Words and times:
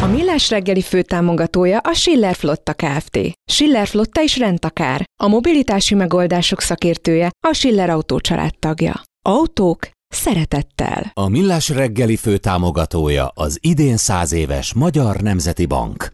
A 0.00 0.06
Millás 0.06 0.50
reggeli 0.50 0.82
főtámogatója 0.82 1.78
a 1.78 1.92
Schiller 1.92 2.34
Flotta 2.34 2.74
Kft. 2.74 3.18
Schiller 3.50 3.86
Flotta 3.86 4.22
is 4.22 4.38
rendtakár. 4.38 5.04
A 5.22 5.28
mobilitási 5.28 5.94
megoldások 5.94 6.60
szakértője 6.60 7.30
a 7.48 7.52
Schiller 7.52 7.90
Autó 7.90 8.20
tagja. 8.58 9.02
Autók 9.28 9.88
szeretettel. 10.08 11.10
A 11.14 11.28
Millás 11.28 11.68
reggeli 11.68 12.16
főtámogatója 12.16 13.26
az 13.34 13.58
idén 13.60 13.96
száz 13.96 14.32
éves 14.32 14.74
Magyar 14.74 15.16
Nemzeti 15.16 15.66
Bank. 15.66 16.12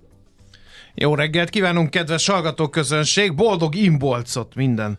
Jó 0.94 1.14
reggelt 1.14 1.50
kívánunk, 1.50 1.90
kedves 1.90 2.26
hallgatóközönség! 2.26 3.34
Boldog 3.34 3.74
imbolcot 3.74 4.54
minden 4.54 4.98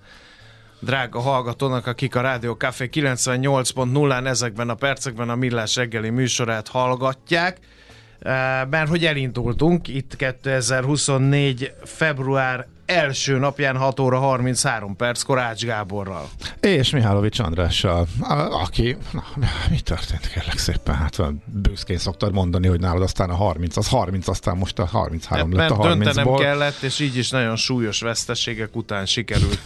drága 0.79 1.19
hallgatónak, 1.19 1.87
akik 1.87 2.15
a 2.15 2.21
Rádió 2.21 2.53
Café 2.53 2.89
98.0-án 2.91 4.25
ezekben 4.27 4.69
a 4.69 4.75
percekben 4.75 5.29
a 5.29 5.35
Millás 5.35 5.75
reggeli 5.75 6.09
műsorát 6.09 6.67
hallgatják. 6.67 7.59
Mert 8.69 8.88
hogy 8.89 9.05
elindultunk 9.05 9.88
itt 9.88 10.16
2024. 10.16 11.73
február 11.83 12.67
első 12.85 13.38
napján 13.38 13.77
6 13.77 13.99
óra 13.99 14.19
33 14.19 14.95
perc 14.95 15.21
Korács 15.21 15.66
Gáborral. 15.66 16.29
És 16.59 16.89
Mihálovics 16.89 17.39
Andrással, 17.39 18.07
aki, 18.51 18.97
na, 19.11 19.23
mi 19.69 19.79
történt 19.79 20.27
kérlek 20.27 20.57
szépen, 20.57 20.95
hát 20.95 21.17
büszkén 21.45 21.97
szoktad 21.97 22.34
mondani, 22.34 22.67
hogy 22.67 22.79
nálad 22.79 23.01
aztán 23.01 23.29
a 23.29 23.35
30, 23.35 23.78
az 23.78 23.88
30, 23.88 24.28
aztán 24.28 24.57
most 24.57 24.79
a 24.79 24.85
33 24.85 25.53
lett 25.53 25.69
mert 25.69 25.79
a 25.79 25.88
döntenem 25.88 26.28
30-ból. 26.28 26.40
kellett, 26.40 26.81
és 26.81 27.00
így 27.00 27.17
is 27.17 27.29
nagyon 27.29 27.55
súlyos 27.55 28.01
veszteségek 28.01 28.75
után 28.75 29.05
sikerült 29.05 29.59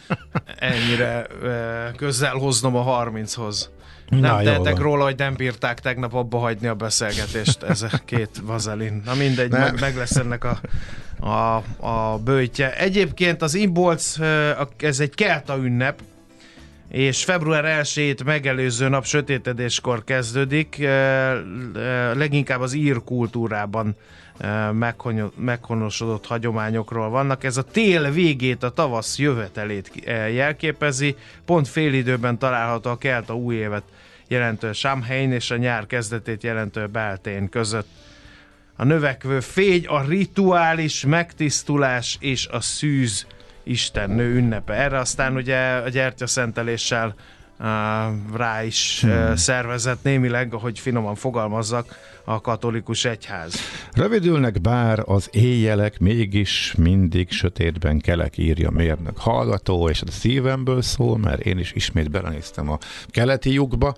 ennyire 0.58 1.26
közel 1.96 2.34
hoznom 2.34 2.76
a 2.76 3.04
30-hoz. 3.04 3.68
Nem 4.20 4.20
Na, 4.20 4.42
tehetek 4.42 4.78
róla, 4.78 5.04
hogy 5.04 5.18
nem 5.18 5.34
bírták 5.34 5.80
tegnap 5.80 6.14
abba 6.14 6.38
hagyni 6.38 6.66
a 6.66 6.74
beszélgetést, 6.74 7.62
ez 7.62 7.82
a 7.82 7.88
két 8.04 8.30
vazelin. 8.42 9.02
Na 9.04 9.14
mindegy, 9.14 9.50
Nem. 9.50 9.60
meg, 9.60 9.80
meg 9.80 9.96
lesz 9.96 10.16
ennek 10.16 10.44
a, 10.44 10.60
a, 11.28 11.62
a 11.86 12.18
bőjtje. 12.18 12.76
Egyébként 12.76 13.42
az 13.42 13.54
Imbolc, 13.54 14.16
ez 14.78 15.00
egy 15.00 15.14
kelta 15.14 15.56
ünnep, 15.56 16.00
és 16.88 17.24
február 17.24 17.84
1-ét 17.84 18.24
megelőző 18.24 18.88
nap 18.88 19.04
sötétedéskor 19.04 20.04
kezdődik, 20.04 20.86
leginkább 22.14 22.60
az 22.60 22.72
ír 22.72 23.04
kultúrában 23.04 23.96
meghonosodott 25.36 26.26
hagyományokról 26.26 27.08
vannak. 27.08 27.44
Ez 27.44 27.56
a 27.56 27.62
tél 27.62 28.10
végét, 28.10 28.62
a 28.62 28.70
tavasz 28.70 29.18
jövetelét 29.18 29.90
jelképezi, 30.32 31.16
pont 31.44 31.68
fél 31.68 31.94
időben 31.94 32.38
található 32.38 32.90
a 32.90 32.98
kelta 32.98 33.36
új 33.36 33.54
évet 33.54 33.84
jelentő 34.28 34.72
Samhain 34.72 35.32
és 35.32 35.50
a 35.50 35.56
nyár 35.56 35.86
kezdetét 35.86 36.42
jelentő 36.42 36.86
Beltén 36.86 37.48
között. 37.48 37.88
A 38.76 38.84
növekvő 38.84 39.40
fény, 39.40 39.86
a 39.86 40.02
rituális 40.02 41.04
megtisztulás 41.04 42.16
és 42.20 42.46
a 42.46 42.60
szűz 42.60 43.26
istennő 43.62 44.34
ünnepe. 44.34 44.72
Erre 44.72 44.98
aztán 44.98 45.36
ugye 45.36 45.74
a 45.74 45.88
gyertyaszenteléssel 45.88 47.14
rá 48.34 48.64
is 48.64 49.02
uh, 49.02 49.34
szervezett 49.34 50.02
némileg, 50.02 50.54
ahogy 50.54 50.78
finoman 50.78 51.14
fogalmazzak, 51.14 51.94
a 52.24 52.40
katolikus 52.40 53.04
egyház. 53.04 53.54
Rövidülnek 53.92 54.60
bár 54.60 55.02
az 55.04 55.28
éjjelek, 55.30 55.98
mégis 55.98 56.74
mindig 56.78 57.30
sötétben 57.30 57.98
kelek 57.98 58.38
írja 58.38 58.70
mérnök 58.70 59.18
hallgató, 59.18 59.88
és 59.88 60.02
a 60.02 60.10
szívemből 60.10 60.82
szól, 60.82 61.18
mert 61.18 61.40
én 61.40 61.58
is 61.58 61.72
ismét 61.72 62.10
belenéztem 62.10 62.70
a 62.70 62.78
keleti 63.10 63.52
lyukba, 63.52 63.94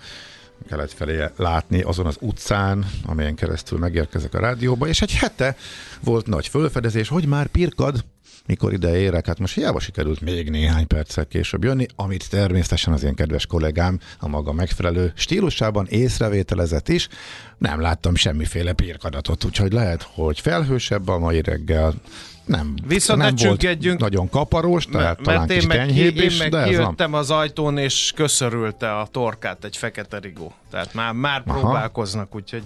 kelet 0.69 0.93
felé 0.93 1.25
látni 1.37 1.83
azon 1.83 2.07
az 2.07 2.17
utcán, 2.21 2.87
amelyen 3.07 3.35
keresztül 3.35 3.79
megérkezek 3.79 4.35
a 4.35 4.41
rádióba, 4.41 4.87
és 4.87 5.03
egy 5.03 5.15
hete 5.15 5.57
volt 6.01 6.27
nagy 6.27 6.49
fölfedezés, 6.49 7.09
hogy 7.09 7.27
már 7.27 7.47
pirkad, 7.47 8.05
mikor 8.47 8.73
ide 8.73 8.99
érek, 8.99 9.27
hát 9.27 9.39
most 9.39 9.55
hiába 9.55 9.81
sikerült 9.81 10.21
még 10.21 10.51
néhány 10.51 10.87
perccel 10.87 11.27
később 11.27 11.65
jönni, 11.65 11.87
amit 11.97 12.31
természetesen 12.31 12.93
az 12.93 13.03
én 13.03 13.15
kedves 13.15 13.47
kollégám 13.47 14.01
a 14.19 14.29
maga 14.29 14.53
megfelelő 14.53 15.13
stílusában 15.17 15.87
észrevételezett 15.87 16.89
is, 16.89 17.09
nem 17.59 17.81
láttam 17.81 18.15
semmiféle 18.15 18.73
pirkadatot, 18.73 19.45
úgyhogy 19.45 19.73
lehet, 19.73 20.03
hogy 20.03 20.41
felhősebb 20.41 21.09
a 21.09 21.19
mai 21.19 21.43
reggel, 21.43 21.95
nem, 22.45 22.75
Viszont 22.87 23.19
nem 23.19 23.35
ne 23.37 23.47
volt 23.47 23.99
nagyon 23.99 24.29
kaparós, 24.29 24.85
tehát 24.85 25.23
talán 25.23 25.39
Mert 25.39 25.51
én 25.51 25.59
kis 25.59 25.67
meg, 25.67 25.79
enyhébb 25.79 26.17
én 26.17 26.27
is, 26.27 26.39
meg 26.39 26.51
de 26.51 26.65
kijöttem 26.65 27.15
az 27.15 27.31
ajtón, 27.31 27.79
és 27.79 28.13
köszörülte 28.15 28.97
a 28.97 29.07
torkát 29.07 29.65
egy 29.65 29.77
fekete 29.77 30.19
rigó. 30.19 30.55
Tehát 30.71 30.95
már, 30.95 31.13
már 31.13 31.43
Aha. 31.47 31.59
próbálkoznak, 31.59 32.35
úgyhogy 32.35 32.63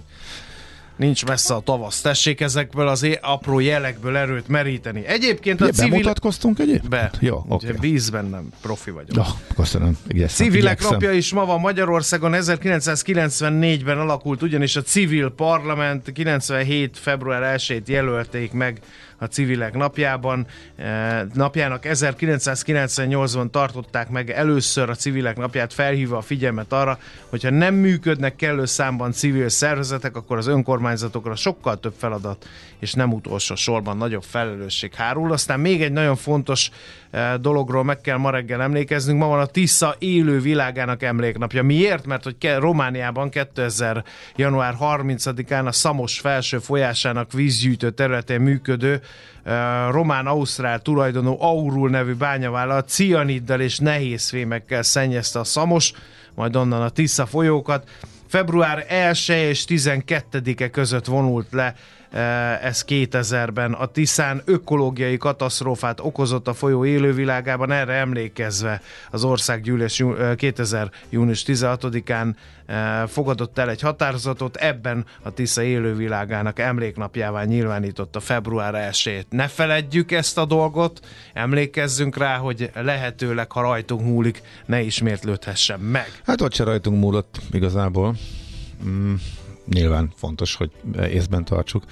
nincs 0.98 1.25
messze 1.25 1.54
a 1.54 1.60
tavasz. 1.60 2.00
Tessék 2.00 2.41
ezekből 2.41 2.88
az 2.88 3.03
é- 3.03 3.19
apró 3.22 3.60
jelekből 3.60 4.16
erőt 4.16 4.48
meríteni. 4.48 5.06
Egyébként 5.06 5.60
a 5.60 5.64
Ugye, 5.64 5.72
civil... 5.72 5.91
bemutatkoztunk 5.91 6.59
egyébként? 6.59 6.88
Be. 6.88 7.10
Jó, 7.20 7.44
oké. 7.48 7.66
Okay. 7.66 7.91
Vízben 7.91 8.25
nem 8.25 8.48
profi 8.62 8.91
vagyok. 8.91 9.16
Ja, 9.16 9.26
köszönöm. 9.56 9.98
Igyekszem, 10.08 10.47
Civilek 10.47 10.72
igyekszem. 10.72 10.92
napja 10.92 11.12
is 11.12 11.32
ma 11.32 11.44
van 11.44 11.60
Magyarországon, 11.60 12.32
1994-ben 12.34 13.98
alakult 13.98 14.42
ugyanis 14.42 14.76
a 14.76 14.82
civil 14.82 15.31
parlament, 15.31 16.12
97. 16.12 16.98
február 16.98 17.58
1-ét 17.58 17.87
jelölték 17.87 18.53
meg 18.53 18.81
a 19.19 19.25
civilek 19.25 19.75
napjában. 19.75 20.47
Eh, 20.77 21.21
Napjának 21.34 21.83
1998-ban 21.87 23.50
tartották 23.50 24.09
meg 24.09 24.31
először 24.31 24.91
a 24.91 24.94
civilek 24.94 25.37
napját, 25.37 25.73
felhívva 25.73 26.17
a 26.17 26.20
figyelmet 26.20 26.73
arra, 26.73 26.99
hogyha 27.29 27.50
nem 27.50 27.75
működnek 27.75 28.37
kellő 28.37 28.65
számban 28.65 29.12
civil 29.12 29.49
szervezetek, 29.49 30.17
akkor 30.17 30.37
az 30.37 30.47
önkormányzatokra 30.47 31.35
sokkal 31.35 31.81
több 31.81 31.94
feladat, 31.99 32.47
és 32.79 32.93
nem 32.93 33.12
utolsó 33.12 33.55
sorban 33.55 33.97
nagyobb 33.97 34.23
felelősség 34.23 34.94
hárul. 34.94 35.32
Aztán 35.32 35.61
még 35.61 35.82
egy 35.82 35.93
nagyon 35.93 36.17
fontos 36.17 36.71
eh, 37.11 37.35
dologról 37.35 37.85
meg 37.85 38.00
kell 38.00 38.17
ma 38.17 38.31
reggel 38.31 38.62
emlékeznünk. 38.62 39.19
Ma 39.19 39.26
van 39.26 39.41
a 39.41 39.47
Tisza 39.47 39.94
élő 39.99 40.41
világának 40.41 41.03
emléknapja. 41.03 41.62
Miért? 41.62 42.06
Mert 42.06 42.25
hogy 42.25 42.37
Romániában 42.59 43.31
2000. 43.31 44.05
január 44.37 44.75
30-án 44.81 45.67
a 45.67 45.73
Szamos 45.73 46.21
felső 46.21 46.59
folyásának 46.59 47.32
vízgyűjtő 47.32 47.91
területén 47.91 48.41
működő 48.41 49.00
román-ausztrál 49.90 50.81
tulajdonú 50.81 51.37
Aurul 51.40 51.90
nevű 51.90 52.14
bányavállalat 52.14 52.88
cianiddal 52.88 53.60
és 53.60 53.78
nehézfémekkel 53.78 54.82
szennyezte 54.82 55.38
a 55.38 55.44
Szamos, 55.44 55.93
majd 56.34 56.56
onnan 56.56 56.82
a 56.82 56.88
Tisza 56.88 57.26
folyókat. 57.26 57.88
Február 58.28 58.84
1 58.88 59.28
és 59.28 59.64
12-e 59.69 60.70
között 60.70 61.06
vonult 61.06 61.46
le 61.50 61.75
ez 62.10 62.84
2000-ben. 62.88 63.72
A 63.72 63.87
Tiszán 63.87 64.43
ökológiai 64.44 65.16
katasztrófát 65.16 66.00
okozott 66.00 66.49
a 66.49 66.55
folyó 66.55 66.84
élővilágában, 66.84 67.72
erre 67.72 67.93
emlékezve 67.93 68.82
az 69.10 69.25
országgyűlés 69.25 70.05
2000. 70.37 70.90
június 71.10 71.44
16-án 71.46 72.34
fogadott 73.06 73.58
el 73.58 73.70
egy 73.70 73.81
határozatot, 73.81 74.56
ebben 74.56 75.05
a 75.22 75.31
Tisza 75.31 75.62
élővilágának 75.62 76.58
emléknapjává 76.58 77.44
nyilvánította 77.44 78.20
február 78.20 78.75
1 78.75 79.26
Ne 79.31 79.49
feledjük 79.49 80.12
ezt 80.12 80.38
a 80.38 80.44
dolgot, 80.44 81.00
emlékezzünk 81.32 82.16
rá, 82.16 82.37
hogy 82.37 82.70
lehetőleg, 82.75 83.52
ha 83.52 83.61
rajtunk 83.61 84.00
múlik, 84.00 84.43
ne 84.66 84.81
ismétlődhessen 84.81 85.81
meg. 85.81 86.20
Hát 86.26 86.40
ott 86.40 86.54
se 86.54 86.64
rajtunk 86.64 87.00
múlott 87.00 87.40
igazából. 87.52 88.16
Mm, 88.84 89.14
nyilván 89.70 90.12
fontos, 90.15 90.55
hogy 90.55 90.70
észben 91.11 91.44
tartsuk 91.44 91.85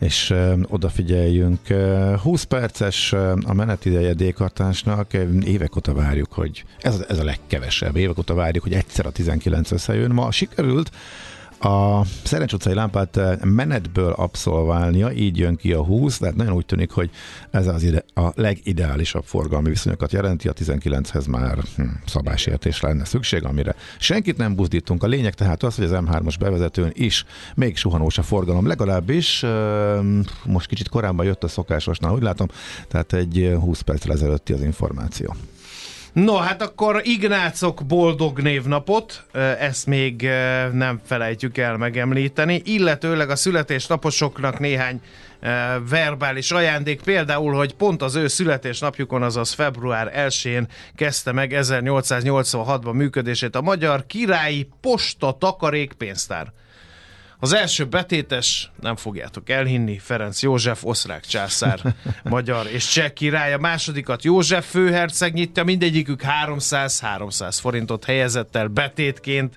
és 0.00 0.34
odafigyeljünk. 0.68 1.60
20 2.22 2.42
perces 2.42 3.12
a 3.44 3.52
menetideje 3.52 4.14
D-kartásnak, 4.14 5.12
évek 5.44 5.76
óta 5.76 5.94
várjuk, 5.94 6.32
hogy 6.32 6.64
ez, 6.80 7.04
ez 7.08 7.18
a 7.18 7.24
legkevesebb, 7.24 7.96
évek 7.96 8.18
óta 8.18 8.34
várjuk, 8.34 8.62
hogy 8.62 8.72
egyszer 8.72 9.06
a 9.06 9.10
19 9.10 9.70
összejön. 9.70 10.10
Ma 10.10 10.30
sikerült, 10.30 10.90
a 11.64 12.04
Szerencs 12.24 12.52
utcai 12.52 12.74
lámpát 12.74 13.16
eh, 13.16 13.38
menetből 13.42 14.12
abszolválnia, 14.12 15.12
így 15.12 15.38
jön 15.38 15.56
ki 15.56 15.72
a 15.72 15.84
20, 15.84 16.18
tehát 16.18 16.34
nagyon 16.34 16.52
úgy 16.52 16.66
tűnik, 16.66 16.90
hogy 16.90 17.10
ez 17.50 17.66
az 17.66 17.82
ide, 17.82 18.04
a 18.14 18.30
legideálisabb 18.34 19.24
forgalmi 19.24 19.68
viszonyokat 19.68 20.12
jelenti, 20.12 20.48
a 20.48 20.52
19-hez 20.52 21.28
már 21.28 21.58
hm, 21.76 21.82
szabásértés 22.06 22.80
lenne 22.80 23.04
szükség, 23.04 23.44
amire 23.44 23.74
senkit 23.98 24.36
nem 24.36 24.54
buzdítunk. 24.54 25.02
A 25.02 25.06
lényeg 25.06 25.34
tehát 25.34 25.62
az, 25.62 25.74
hogy 25.74 25.84
az 25.84 25.92
M3-as 25.94 26.34
bevezetőn 26.38 26.90
is 26.94 27.24
még 27.54 27.76
suhanós 27.76 28.18
a 28.18 28.22
forgalom, 28.22 28.66
legalábbis 28.66 29.42
eh, 29.42 29.50
most 30.44 30.66
kicsit 30.66 30.88
korábban 30.88 31.26
jött 31.26 31.44
a 31.44 31.48
szokásosnál, 31.48 32.12
úgy 32.12 32.22
látom, 32.22 32.48
tehát 32.88 33.12
egy 33.12 33.56
20 33.60 33.80
perccel 33.80 34.12
ezelőtti 34.12 34.52
az 34.52 34.62
információ. 34.62 35.34
No, 36.14 36.36
hát 36.36 36.62
akkor 36.62 37.00
Ignácok 37.04 37.86
boldog 37.86 38.40
névnapot, 38.40 39.24
ezt 39.58 39.86
még 39.86 40.22
nem 40.72 41.00
felejtjük 41.04 41.58
el 41.58 41.76
megemlíteni, 41.76 42.62
illetőleg 42.64 43.30
a 43.30 43.36
születésnaposoknak 43.36 44.58
néhány 44.58 45.00
verbális 45.88 46.50
ajándék, 46.50 47.02
például, 47.02 47.54
hogy 47.54 47.74
pont 47.74 48.02
az 48.02 48.14
ő 48.14 48.28
születésnapjukon, 48.28 49.22
azaz 49.22 49.52
február 49.52 50.12
1-én 50.28 50.68
kezdte 50.96 51.32
meg 51.32 51.52
1886-ban 51.54 52.92
működését 52.92 53.54
a 53.54 53.60
Magyar 53.60 54.06
Királyi 54.06 54.68
Posta 54.80 55.36
Takarékpénztár. 55.40 56.52
Az 57.44 57.52
első 57.52 57.84
betétes, 57.84 58.70
nem 58.80 58.96
fogjátok 58.96 59.50
elhinni, 59.50 59.98
Ferenc 59.98 60.42
József, 60.42 60.84
osztrák 60.84 61.24
császár, 61.24 61.94
magyar 62.24 62.66
és 62.66 62.88
cseh 62.88 63.10
király. 63.10 63.52
A 63.52 63.58
másodikat 63.58 64.24
József 64.24 64.70
főherceg 64.70 65.32
nyitja, 65.32 65.64
mindegyikük 65.64 66.22
300-300 66.46 67.56
forintot 67.60 68.04
helyezett 68.04 68.56
el 68.56 68.68
betétként 68.68 69.56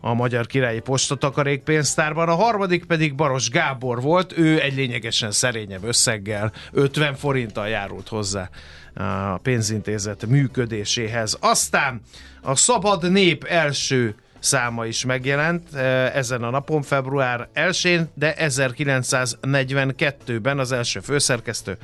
a 0.00 0.14
Magyar 0.14 0.46
Királyi 0.46 0.80
Postatakarékpénztárban, 0.80 2.28
a 2.28 2.34
harmadik 2.34 2.84
pedig 2.84 3.14
Baros 3.14 3.50
Gábor 3.50 4.00
volt, 4.00 4.38
ő 4.38 4.60
egy 4.60 4.74
lényegesen 4.74 5.30
szerényebb 5.30 5.84
összeggel, 5.84 6.52
50 6.72 7.14
forinttal 7.14 7.68
járult 7.68 8.08
hozzá 8.08 8.50
a 8.94 9.36
pénzintézet 9.36 10.26
működéséhez. 10.26 11.38
Aztán 11.40 12.00
a 12.42 12.56
Szabad 12.56 13.10
Nép 13.10 13.44
első 13.44 14.14
száma 14.44 14.86
is 14.86 15.04
megjelent 15.04 15.74
eh, 15.74 16.16
ezen 16.16 16.42
a 16.42 16.50
napon, 16.50 16.82
február 16.82 17.48
1-én, 17.54 18.08
de 18.14 18.34
1942-ben 18.38 20.58
az 20.58 20.72
első 20.72 21.00
főszerkesztő 21.00 21.76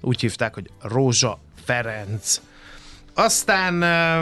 úgy 0.00 0.20
hívták, 0.20 0.54
hogy 0.54 0.70
Rózsa 0.82 1.38
Ferenc. 1.64 2.40
Aztán 3.14 3.82
eh, 3.82 4.20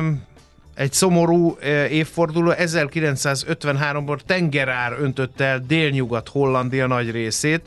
egy 0.74 0.92
szomorú 0.92 1.56
eh, 1.60 1.92
évforduló, 1.92 2.52
1953-ban 2.56 4.18
tengerár 4.26 4.96
öntötte 5.00 5.44
el 5.44 5.58
délnyugat 5.58 6.28
Hollandia 6.28 6.86
nagy 6.86 7.10
részét, 7.10 7.62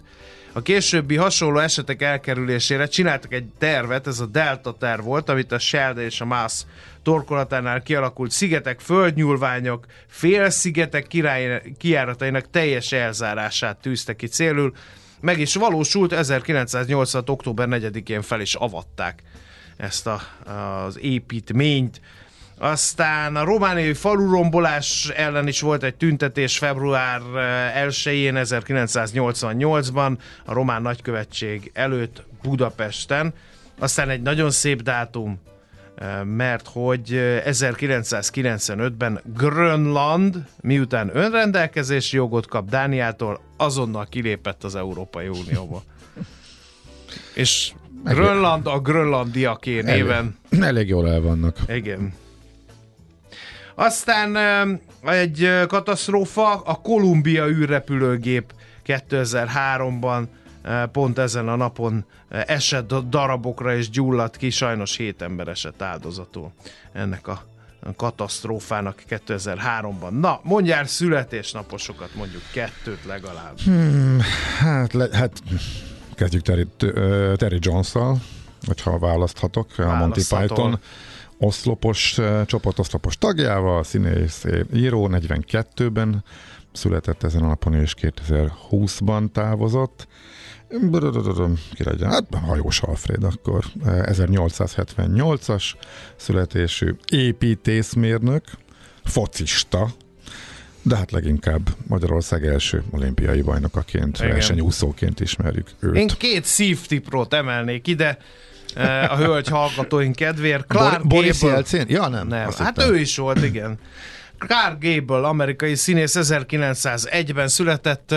a 0.57 0.61
későbbi 0.61 1.15
hasonló 1.15 1.59
esetek 1.59 2.01
elkerülésére 2.01 2.87
csináltak 2.87 3.33
egy 3.33 3.45
tervet, 3.57 4.07
ez 4.07 4.19
a 4.19 4.25
Delta 4.25 4.75
terv 4.79 5.03
volt, 5.03 5.29
amit 5.29 5.51
a 5.51 5.59
Shelde 5.59 6.01
és 6.01 6.21
a 6.21 6.25
Maas 6.25 6.65
torkolatánál 7.07 7.81
kialakult 7.81 8.31
szigetek, 8.31 8.79
földnyúlványok, 8.79 9.85
félszigetek 10.07 11.07
király, 11.07 11.61
kiáratainak 11.77 12.49
teljes 12.49 12.91
elzárását 12.91 13.77
tűzte 13.77 14.15
ki 14.15 14.27
célul. 14.27 14.73
Meg 15.19 15.39
is 15.39 15.55
valósult, 15.55 16.13
1986. 16.13 17.29
október 17.29 17.67
4-én 17.69 18.21
fel 18.21 18.41
is 18.41 18.55
avatták 18.55 19.23
ezt 19.77 20.07
a, 20.07 20.21
az 20.85 20.99
építményt. 20.99 22.01
Aztán 22.57 23.35
a 23.35 23.43
romániai 23.43 23.93
falurombolás 23.93 25.09
ellen 25.15 25.47
is 25.47 25.61
volt 25.61 25.83
egy 25.83 25.95
tüntetés 25.95 26.57
február 26.57 27.21
1-én 27.87 28.35
eh, 28.35 28.43
1988-ban 28.43 30.17
a 30.45 30.53
román 30.53 30.81
nagykövetség 30.81 31.71
előtt 31.73 32.23
Budapesten. 32.41 33.33
Aztán 33.79 34.09
egy 34.09 34.21
nagyon 34.21 34.51
szép 34.51 34.81
dátum, 34.81 35.39
mert 36.23 36.67
hogy 36.67 37.09
1995-ben 37.45 39.21
Grönland, 39.35 40.45
miután 40.61 41.09
önrendelkezési 41.13 42.15
jogot 42.15 42.47
kap 42.47 42.69
Dániától, 42.69 43.41
azonnal 43.57 44.05
kilépett 44.09 44.63
az 44.63 44.75
Európai 44.75 45.27
Unióba. 45.27 45.83
És 47.33 47.73
Grönland 48.03 48.67
a 48.67 48.79
Grönlandiaké 48.79 49.81
néven. 49.81 50.37
Elég, 50.49 50.63
elég 50.63 50.87
jól 50.87 51.09
el 51.09 51.21
vannak. 51.21 51.57
Igen. 51.67 52.13
Aztán 53.75 54.37
egy 55.03 55.49
katasztrófa, 55.67 56.51
a 56.51 56.73
Kolumbia 56.75 57.47
űrrepülőgép 57.47 58.53
2003-ban 58.85 60.23
pont 60.91 61.17
ezen 61.17 61.47
a 61.47 61.55
napon 61.55 62.05
esett 62.29 62.93
darabokra 62.93 63.75
és 63.75 63.89
gyulladt 63.89 64.37
ki, 64.37 64.49
sajnos 64.49 64.97
7 64.97 65.21
ember 65.21 65.47
esett 65.47 65.81
áldozatul 65.81 66.51
ennek 66.93 67.27
a 67.27 67.45
katasztrófának 67.95 69.03
2003-ban. 69.09 70.09
Na, 70.19 70.39
mondjál 70.43 70.85
születésnaposokat, 70.85 72.15
mondjuk 72.15 72.41
kettőt 72.53 73.05
legalább. 73.05 73.59
Hmm, 73.59 74.19
hát, 74.59 74.93
le, 74.93 75.07
hát 75.11 75.43
kezdjük 76.15 76.41
Terry, 76.41 76.67
Terry 77.35 77.57
Jones-szal, 77.59 78.17
hogyha 78.65 78.99
választhatok, 78.99 79.67
a 79.77 79.95
Monty 79.95 80.21
Python 80.29 80.79
oszlopos, 81.37 82.19
csapatoszlopos 82.45 83.17
tagjával, 83.17 83.83
színész 83.83 84.45
író, 84.73 85.09
42-ben 85.11 86.23
született 86.71 87.23
ezen 87.23 87.43
a 87.43 87.47
napon, 87.47 87.73
és 87.73 87.93
2020-ban 88.01 89.31
távozott. 89.31 90.07
Ki 91.73 91.83
legyen? 91.83 92.09
Hát 92.09 92.23
hajós 92.45 92.81
Alfred 92.81 93.23
akkor. 93.23 93.63
1878-as 93.85 95.63
születésű 96.15 96.95
építészmérnök, 97.11 98.43
focista, 99.03 99.87
de 100.81 100.95
hát 100.95 101.11
leginkább 101.11 101.69
Magyarország 101.87 102.45
első 102.45 102.83
olimpiai 102.91 103.41
bajnokaként, 103.41 104.17
versenyúszóként 104.17 105.19
ismerjük 105.19 105.67
őt. 105.79 105.95
Én 105.95 106.07
két 106.07 106.45
szívtiprót 106.45 107.33
emelnék 107.33 107.87
ide, 107.87 108.17
a 109.09 109.15
hölgy 109.15 109.47
hallgatóink 109.47 110.15
kedvéért. 110.15 110.67
Clark 110.67 110.97
Bor- 110.97 111.07
Boris 111.07 111.41
Jelcin? 111.41 111.85
Ja, 111.87 112.07
nem. 112.07 112.27
Nem, 112.27 112.49
hát 112.57 112.67
hittem. 112.67 112.93
ő 112.93 112.99
is 112.99 113.17
volt, 113.17 113.43
igen. 113.43 113.79
Clark 114.37 114.83
Gable, 114.83 115.27
amerikai 115.27 115.75
színész 115.75 116.15
1901-ben 116.19 117.47
született, 117.47 118.15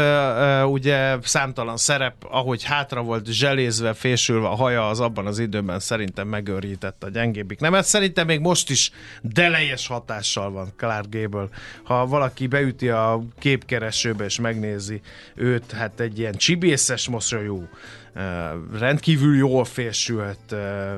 ugye 0.65 1.17
számtalan 1.23 1.77
szerep, 1.77 2.15
ahogy 2.31 2.63
hátra 2.63 3.03
volt 3.03 3.27
zselézve, 3.27 3.95
fésülve 3.95 4.49
a 4.49 4.55
haja, 4.55 4.89
az 4.89 5.01
abban 5.01 5.27
az 5.27 5.39
időben 5.39 5.79
szerintem 5.79 6.29
megőrített 6.29 7.05
a 7.05 7.09
gyengébbik 7.09 7.61
nemet. 7.61 7.85
Szerintem 7.85 8.27
még 8.27 8.41
most 8.41 8.71
is 8.71 8.91
delejes 9.23 9.87
hatással 9.87 10.51
van 10.51 10.73
Clark 10.77 11.07
Gable. 11.11 11.49
Ha 11.83 12.07
valaki 12.07 12.47
beüti 12.47 12.89
a 12.89 13.23
képkeresőbe 13.39 14.25
és 14.25 14.41
megnézi 14.41 15.01
őt, 15.35 15.73
hát 15.73 16.01
egy 16.01 16.19
ilyen 16.19 16.35
csibészes 16.35 17.09
mosolyú, 17.09 17.69
rendkívül 18.79 19.37
jól 19.37 19.65
fésült 19.65 20.53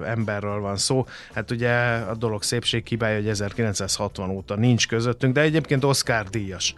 emberről 0.04 0.61
van 0.61 0.76
szó. 0.76 1.07
Hát 1.35 1.50
ugye 1.50 1.73
a 1.95 2.14
dolog 2.14 2.42
szépség 2.42 2.87
hibája, 2.87 3.16
hogy 3.16 3.28
1960 3.28 4.31
óta 4.31 4.57
nincs 4.57 4.88
közöttünk, 4.88 5.35
de 5.35 5.40
egyébként 5.40 5.85
Oscar 5.85 6.28
díjas 6.28 6.75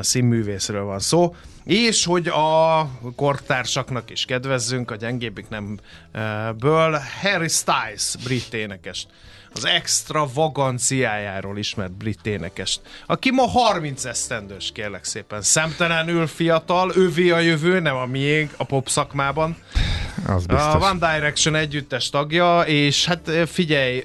színművészről 0.00 0.84
van 0.84 0.98
szó, 0.98 1.34
és 1.64 2.04
hogy 2.04 2.28
a 2.28 2.90
kortársaknak 3.16 4.10
is 4.10 4.24
kedvezzünk, 4.24 4.90
a 4.90 4.96
gyengébbik 4.96 5.48
nem 5.48 5.78
ből 6.58 6.98
Harry 7.22 7.48
Styles, 7.48 8.14
brit 8.24 8.54
énekest 8.54 9.08
az 9.52 9.64
extra 9.64 10.28
vaganciájáról 10.34 11.58
ismert 11.58 11.92
brit 11.92 12.26
énekest, 12.26 12.80
aki 13.06 13.30
ma 13.30 13.48
30 13.48 14.04
esztendős, 14.04 14.70
kérlek 14.74 15.04
szépen. 15.04 15.42
Szemtelenül 15.42 16.26
fiatal, 16.26 16.92
ővé 16.96 17.30
a 17.30 17.38
jövő, 17.38 17.80
nem 17.80 17.96
a 17.96 18.06
miénk 18.06 18.54
a 18.56 18.64
pop 18.64 18.88
szakmában. 18.88 19.56
Az 20.26 20.46
biztos. 20.46 20.74
A 20.74 20.90
One 20.90 21.12
Direction 21.12 21.54
együttes 21.54 22.10
tagja, 22.10 22.60
és 22.60 23.06
hát 23.06 23.30
figyelj, 23.46 24.04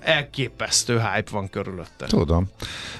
elképesztő 0.00 0.98
hype 0.98 1.30
van 1.30 1.50
körülötte. 1.50 2.06
Tudom. 2.06 2.48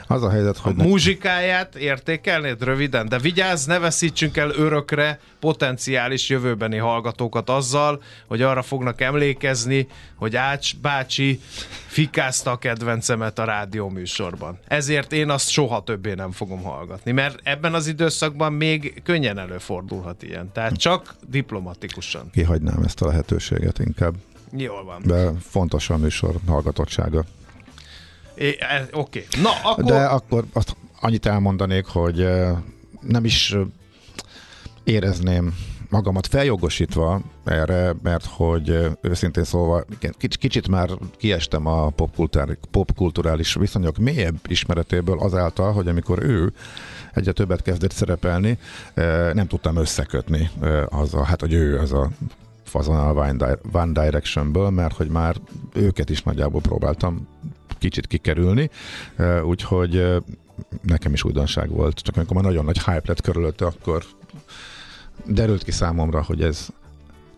Az 0.07 0.23
a 0.23 0.31
helyzet, 0.31 0.57
hogy... 0.57 0.75
A 0.79 0.83
muzsikáját 0.83 1.75
értékelnéd 1.75 2.63
röviden, 2.63 3.09
de 3.09 3.19
vigyázz, 3.19 3.67
ne 3.67 3.79
veszítsünk 3.79 4.37
el 4.37 4.51
örökre 4.51 5.21
potenciális 5.41 6.29
jövőbeni 6.29 6.77
hallgatókat 6.77 7.51
azzal, 7.51 8.03
hogy 8.27 8.43
arra 8.43 8.63
fognak 8.63 9.01
emlékezni, 9.01 9.87
hogy 10.17 10.37
Ács 10.37 10.77
bácsi 10.77 11.41
fikázta 11.87 12.51
a 12.51 12.57
kedvencemet 12.57 13.39
a 13.39 13.45
rádió 13.45 13.89
műsorban. 13.89 14.59
Ezért 14.69 15.13
én 15.13 15.31
azt 15.31 15.49
soha 15.49 15.83
többé 15.83 16.15
nem 16.15 16.33
fogom 16.33 16.63
hallgatni, 16.63 17.13
mert 17.13 17.41
ebben 17.43 17.75
az 17.75 17.87
időszakban 17.87 18.53
még 18.53 19.03
könnyen 19.05 19.39
előfordulhat 19.39 20.23
ilyen. 20.23 20.53
Tehát 20.53 20.77
csak 20.77 21.15
diplomatikusan. 21.29 22.31
Kihagynám 22.33 22.83
ezt 22.83 23.03
a 23.03 23.07
lehetőséget 23.07 23.79
inkább. 23.79 24.15
Jól 24.57 24.85
van. 24.85 25.03
De 25.05 25.33
fontos 25.41 25.91
a 25.91 25.97
műsor 25.97 26.35
hallgatottsága. 26.47 27.25
É, 28.35 28.57
e, 28.59 28.89
Oké. 28.93 29.27
Okay. 29.29 29.43
Na, 29.43 29.71
akkor... 29.71 29.85
De 29.85 30.05
akkor 30.05 30.45
azt 30.53 30.77
annyit 31.01 31.27
elmondanék, 31.27 31.87
hogy 31.87 32.29
nem 33.01 33.25
is 33.25 33.57
érezném 34.85 35.55
magamat 35.91 36.27
feljogosítva 36.27 37.21
erre, 37.45 37.95
mert 38.03 38.25
hogy 38.25 38.79
őszintén 39.01 39.45
szólva 39.45 39.85
kicsit 40.39 40.69
már 40.69 40.91
kiestem 41.17 41.67
a 41.67 41.91
popkulturális 42.71 43.55
viszonyok 43.55 43.97
mélyebb 43.97 44.39
ismeretéből 44.47 45.19
azáltal, 45.19 45.73
hogy 45.73 45.89
amikor 45.89 46.23
ő 46.23 46.53
egyre 47.15 47.33
többet 47.33 47.63
kezdett 47.63 47.93
szerepelni, 47.93 48.59
nem 49.33 49.47
tudtam 49.47 49.77
összekötni 49.77 50.51
az 50.89 51.15
a, 51.15 51.25
hát 51.25 51.41
hogy 51.41 51.53
ő 51.53 51.79
az 51.79 51.93
a 51.93 52.11
fazonal 52.71 53.35
One 53.73 54.03
Directionből, 54.03 54.71
mert 54.71 54.97
hogy 54.97 55.09
már 55.09 55.37
őket 55.75 56.11
is 56.11 56.23
nagyjából 56.23 56.61
próbáltam 56.61 57.29
kicsit 57.79 58.07
kikerülni, 58.07 58.71
úgyhogy 59.45 60.23
nekem 60.83 61.13
is 61.13 61.25
újdonság 61.25 61.71
volt, 61.71 61.99
csak 61.99 62.17
amikor 62.17 62.35
már 62.35 62.45
nagyon 62.45 62.65
nagy 62.65 62.79
hype 62.79 63.03
lett 63.05 63.21
körülötte, 63.21 63.67
akkor 63.67 64.05
derült 65.27 65.65
ki 65.65 65.71
számomra, 65.71 66.23
hogy 66.23 66.43
ez 66.43 66.69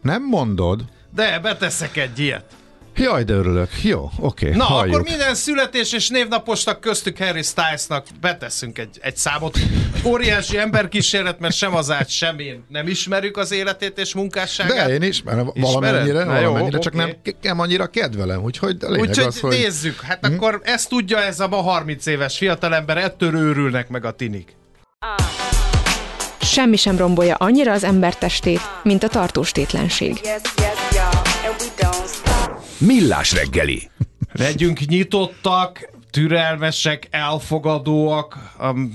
nem 0.03 0.27
mondod. 0.29 0.85
De 1.15 1.39
beteszek 1.39 1.97
egy 1.97 2.19
ilyet. 2.19 2.57
Jaj, 2.97 3.25
de 3.25 3.33
örülök. 3.33 3.69
Jó, 3.83 4.11
oké. 4.19 4.47
Okay, 4.47 4.59
Na, 4.59 4.65
halljuk. 4.65 4.95
akkor 4.95 5.09
minden 5.09 5.35
születés 5.35 5.93
és 5.93 6.09
névnaposnak 6.09 6.81
köztük 6.81 7.19
Harry 7.19 7.43
Stylesnak 7.43 8.07
beteszünk 8.21 8.79
egy, 8.79 8.99
egy 9.01 9.17
számot. 9.17 9.59
Óriási 10.05 10.59
emberkísérlet, 10.59 11.39
mert 11.39 11.55
sem 11.55 11.75
az 11.75 11.91
át, 11.91 12.09
sem 12.09 12.39
én 12.39 12.65
nem 12.69 12.87
ismerjük 12.87 13.37
az 13.37 13.53
életét 13.53 13.99
és 13.99 14.15
munkásságát. 14.15 14.87
De 14.87 14.95
én 14.95 15.03
ismerem 15.03 15.53
valamennyire, 15.55 16.25
Na, 16.25 16.33
valamennyire 16.33 16.77
jó, 16.77 16.83
csak 16.83 16.95
okay. 16.95 17.07
nem, 17.07 17.35
nem 17.43 17.61
annyira 17.61 17.87
kedvelem, 17.87 18.43
úgyhogy 18.43 18.77
a 18.81 18.87
úgyhogy 18.87 19.25
az, 19.25 19.41
hogy... 19.41 19.51
nézzük, 19.51 20.01
hát 20.01 20.27
hm? 20.27 20.33
akkor 20.33 20.61
ezt 20.63 20.89
tudja 20.89 21.19
ez 21.19 21.41
a 21.41 21.49
ma 21.49 21.61
30 21.63 22.07
éves 22.07 22.39
fiatalember, 22.39 22.97
ettől 22.97 23.37
őrülnek 23.37 23.89
meg 23.89 24.05
a 24.05 24.11
tinik. 24.11 24.57
Semmi 26.41 26.77
sem 26.77 26.97
rombolja 26.97 27.35
annyira 27.35 27.73
az 27.73 27.85
ember 27.85 28.17
testét, 28.17 28.61
mint 28.83 29.03
a 29.03 29.09
tartóstétlenség. 29.09 30.21
Yes, 30.23 30.41
yes, 30.57 32.32
Millás 32.87 33.33
reggeli. 33.33 33.91
Legyünk 34.33 34.81
nyitottak, 34.81 35.91
türelmesek, 36.11 37.09
elfogadóak 37.11 38.39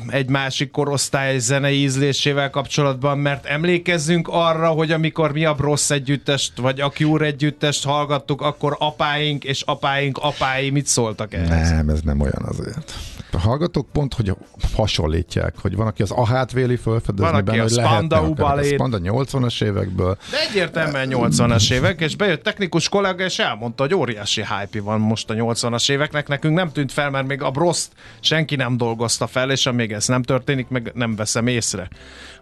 egy 0.07 0.29
másik 0.29 0.71
korosztály 0.71 1.37
zenei 1.39 1.81
ízlésével 1.81 2.49
kapcsolatban, 2.49 3.17
mert 3.17 3.45
emlékezzünk 3.45 4.27
arra, 4.27 4.67
hogy 4.69 4.91
amikor 4.91 5.31
mi 5.31 5.45
a 5.45 5.53
Brossz 5.53 5.89
együttest, 5.89 6.57
vagy 6.57 6.81
a 6.81 6.89
Cure 6.89 7.25
együttest 7.25 7.85
hallgattuk, 7.85 8.41
akkor 8.41 8.75
apáink 8.79 9.43
és 9.43 9.61
apáink 9.61 10.17
apái 10.17 10.69
mit 10.69 10.87
szóltak 10.87 11.33
ehhez? 11.33 11.69
Nem, 11.69 11.89
ez 11.89 12.01
nem 12.01 12.19
olyan 12.19 12.45
azért. 12.47 12.93
A 13.37 13.39
hallgatók 13.39 13.87
pont, 13.91 14.13
hogy 14.13 14.33
hasonlítják, 14.75 15.53
hogy 15.61 15.75
van, 15.75 15.87
aki 15.87 16.01
az 16.01 16.11
ahát 16.11 16.51
véli 16.51 16.75
felfedezni 16.75 17.31
van, 17.31 17.45
benne, 17.45 17.61
hogy 17.61 17.71
lehetne 17.71 18.17
a 18.17 18.63
Spanda 18.63 18.99
80-as 19.01 19.63
évekből. 19.63 20.17
De 20.31 20.39
egyértelműen 20.49 21.09
80-as 21.11 21.71
évek, 21.71 22.01
és 22.01 22.15
bejött 22.15 22.43
technikus 22.43 22.89
kollega, 22.89 23.23
és 23.23 23.39
elmondta, 23.39 23.83
hogy 23.83 23.93
óriási 23.93 24.41
hype 24.41 24.81
van 24.81 24.99
most 24.99 25.29
a 25.29 25.33
80-as 25.33 25.91
éveknek, 25.91 26.27
nekünk 26.27 26.55
nem 26.55 26.71
tűnt 26.71 26.91
fel, 26.91 27.09
mert 27.09 27.27
még 27.27 27.41
a 27.41 27.51
Broszt 27.51 27.91
senki 28.19 28.55
nem 28.55 28.77
dolgozta 28.77 29.27
fel, 29.27 29.51
és 29.51 29.65
amíg 29.65 29.91
ez 29.91 30.07
nem 30.07 30.23
történik, 30.23 30.67
meg 30.67 30.91
nem 30.93 31.15
veszem 31.15 31.47
észre, 31.47 31.87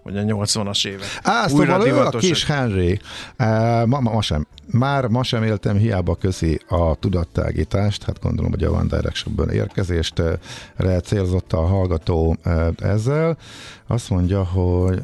hogy 0.05 0.17
a 0.17 0.21
80-as 0.21 0.87
évek. 0.87 1.19
Á, 1.23 1.47
szóval 1.47 1.87
ő 1.87 1.99
a 1.99 2.09
kis 2.09 2.45
Henry. 2.45 2.99
Uh, 3.39 3.85
ma, 3.85 3.99
ma, 3.99 4.21
sem. 4.21 4.47
Már 4.71 5.07
ma 5.07 5.23
sem 5.23 5.43
éltem, 5.43 5.77
hiába 5.77 6.15
közi 6.15 6.59
a 6.67 6.95
tudattágítást, 6.95 8.03
hát 8.03 8.21
gondolom, 8.21 8.51
hogy 8.51 8.63
a 8.63 8.71
One 8.71 8.97
Direction-ből 8.97 9.49
érkezést 9.49 10.21
célzott 11.03 11.53
a 11.53 11.61
hallgató 11.61 12.37
ezzel. 12.77 13.37
Azt 13.87 14.09
mondja, 14.09 14.43
hogy 14.43 15.01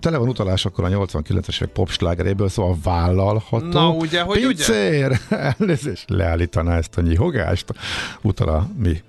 tele 0.00 0.16
van 0.16 0.28
utalás 0.28 0.64
akkor 0.64 0.84
a 0.84 0.88
89-es 0.88 1.54
évek 1.54 1.72
popslágeréből, 1.72 2.48
szóval 2.48 2.76
vállalható. 2.82 3.66
Na 3.66 3.90
ugye, 3.90 4.20
hogy 4.20 4.46
Pincér! 4.46 5.06
ugye? 5.06 5.38
Elnézést, 5.58 6.10
leállítaná 6.10 6.76
ezt 6.76 6.98
a 6.98 7.00
nyihogást. 7.00 7.74
Utal 8.22 8.48
a 8.48 8.68
mi 8.78 9.02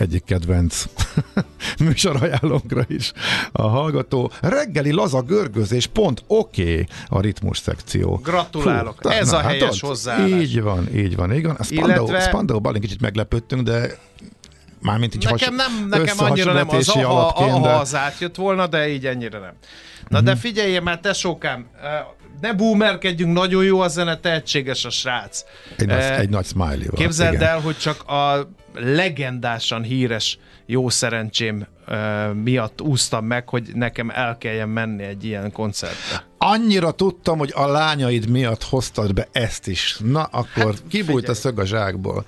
egyik 0.00 0.24
kedvenc 0.24 0.84
műsorajánlónkra 1.84 2.84
is 2.86 3.12
a 3.52 3.62
hallgató. 3.62 4.30
Reggeli 4.40 4.92
laza 4.92 5.22
görgözés, 5.22 5.86
pont 5.86 6.22
oké 6.26 6.62
okay 6.62 6.86
a 7.06 7.20
ritmus 7.20 7.58
szekció. 7.58 8.20
Gratulálok, 8.22 8.96
Fú, 9.00 9.08
ez 9.08 9.30
na, 9.30 9.36
a 9.36 9.40
hát 9.40 9.50
helyes 9.50 9.64
hát, 9.64 9.78
hozzáállás. 9.78 10.40
Így 10.40 10.62
van, 10.62 10.96
így 10.96 11.16
van, 11.16 11.32
így 11.32 11.46
van. 11.46 11.54
A 11.58 11.62
Spandau, 11.62 12.06
Illetve... 12.06 12.20
Spandau 12.20 12.60
Balin 12.60 12.80
kicsit 12.80 13.00
meglepődtünk, 13.00 13.62
de 13.62 13.98
Mármint 14.80 15.14
így 15.14 15.24
nekem 15.24 15.54
nem, 15.54 15.86
nekem 15.88 16.16
annyira 16.18 16.52
nem, 16.52 16.68
az 16.68 16.88
aha, 16.88 17.26
aha 17.26 17.60
de... 17.60 17.74
az 17.74 17.94
átjött 17.94 18.36
volna, 18.36 18.66
de 18.66 18.88
így 18.88 19.06
ennyire 19.06 19.38
nem. 19.38 19.54
Na 20.08 20.18
uh-huh. 20.18 20.24
de 20.24 20.30
mhm. 20.30 20.40
figyelj 20.40 20.78
már, 20.78 21.00
tesókám, 21.00 21.66
ne 22.40 22.52
boomerkedjünk, 22.52 23.32
nagyon 23.32 23.64
jó 23.64 23.80
a 23.80 23.88
zene, 23.88 24.16
tehetséges 24.16 24.84
a 24.84 24.90
srác. 24.90 25.44
Egy, 25.76 25.86
nagy, 25.86 25.98
eh, 25.98 26.18
egy 26.18 26.28
nagy 26.28 26.46
smiley 26.46 26.78
van. 26.78 26.94
Képzeld 26.94 27.32
igen. 27.32 27.48
el, 27.48 27.60
hogy 27.60 27.76
csak 27.78 28.02
a 28.08 28.48
legendásan 28.78 29.82
híres 29.82 30.38
jó 30.66 30.88
szerencsém 30.88 31.66
miatt 32.42 32.80
úsztam 32.82 33.24
meg, 33.24 33.48
hogy 33.48 33.70
nekem 33.74 34.10
el 34.10 34.38
kelljen 34.38 34.68
menni 34.68 35.02
egy 35.02 35.24
ilyen 35.24 35.52
koncertre. 35.52 36.26
Annyira 36.38 36.90
tudtam, 36.90 37.38
hogy 37.38 37.52
a 37.54 37.66
lányaid 37.66 38.28
miatt 38.28 38.62
hoztad 38.62 39.14
be 39.14 39.28
ezt 39.32 39.66
is. 39.66 39.96
Na, 40.04 40.22
akkor 40.22 40.64
hát, 40.64 40.82
kibújt 40.88 41.28
a 41.28 41.34
szög 41.34 41.58
a 41.58 41.66
zsákból. 41.66 42.24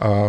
A 0.00 0.26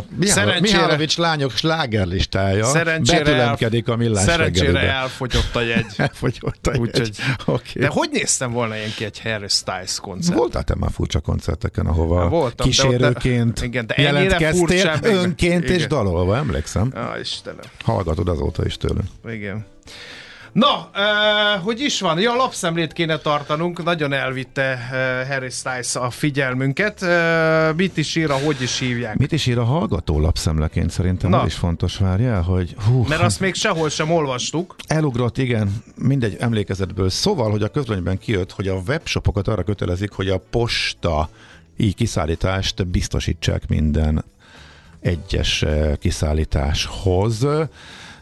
Mihálovics 0.60 1.18
lányok 1.18 1.52
slágerlistája 1.52 2.66
szerencsére 2.66 3.24
betülemkedik 3.24 3.88
a 3.88 3.96
millás 3.96 4.24
Szerencsére 4.24 4.72
reggelibe. 4.72 4.94
elfogyott 4.94 5.56
a 5.56 5.62
jegy. 5.62 5.86
elfogyott 5.98 6.68
a 6.68 6.78
Úgy, 6.78 6.98
jegy. 6.98 7.18
Okay. 7.46 7.74
De 7.76 7.88
hogy 7.88 8.10
néztem 8.12 8.52
volna 8.52 8.76
ilyen 8.76 8.92
ki 8.96 9.04
egy 9.06 9.20
Harry 9.22 9.48
Styles 9.48 10.00
koncert? 10.02 10.38
Voltál 10.38 10.64
te 10.64 10.76
már 10.76 10.92
furcsa 10.92 11.20
koncerteken, 11.20 11.86
ahova 11.86 12.22
ja, 12.22 12.28
voltam, 12.28 12.68
kísérőként 12.68 13.60
de, 13.60 13.66
igen, 13.66 13.88
de 13.88 13.94
jelentkeztél, 13.98 15.00
önként 15.02 15.64
igen. 15.64 15.76
és 15.76 15.88
dalolva, 15.88 16.38
emlékszem. 16.38 16.92
Ah, 16.96 17.20
Istenem. 17.20 17.66
Hallgatod 17.84 18.28
azóta 18.28 18.59
is 18.66 18.78
tőlünk. 18.78 19.08
Igen. 19.28 19.66
Na, 20.52 20.90
uh, 20.94 21.64
hogy 21.64 21.82
is 21.82 22.00
van? 22.00 22.20
Ja, 22.20 22.36
lapszemlét 22.36 22.94
kéne 22.94 23.18
tartanunk, 23.18 23.84
nagyon 23.84 24.14
elvitte 24.14 24.90
uh, 24.92 25.28
Harry 25.28 25.50
Styles 25.50 25.96
a 25.96 26.10
figyelmünket. 26.10 27.02
Uh, 27.02 27.76
mit 27.76 27.98
is 27.98 28.16
ír, 28.16 28.30
hogy 28.30 28.62
is 28.62 28.80
hívják? 28.80 29.18
Mit 29.18 29.32
is 29.32 29.46
ír 29.46 29.58
a 29.58 29.64
hallgató 29.64 30.20
lapszemleként 30.20 30.90
szerintem? 30.90 31.30
Na. 31.30 31.40
Az 31.40 31.48
is 31.48 31.54
fontos, 31.54 31.98
várjál, 31.98 32.42
hogy... 32.42 32.76
Hú, 32.88 33.06
Mert 33.08 33.22
azt 33.22 33.40
még 33.40 33.56
sehol 33.56 33.90
sem 33.90 34.12
olvastuk. 34.12 34.76
Elugrott, 34.88 35.38
igen, 35.38 35.84
mindegy 35.96 36.36
emlékezetből. 36.40 37.10
Szóval, 37.10 37.52
hogy 37.52 37.64
a 37.64 37.68
közlönyben 37.68 38.18
kijött, 38.18 38.52
hogy 38.52 38.68
a 38.68 38.82
webshopokat 38.88 39.48
arra 39.48 39.64
kötelezik, 39.64 40.12
hogy 40.12 40.30
a 40.30 40.42
posta 40.50 41.30
így 41.78 41.96
kiszállítást 41.96 42.88
biztosítsák 42.88 43.68
minden 43.68 44.24
egyes 45.00 45.66
kiszállításhoz 46.00 47.46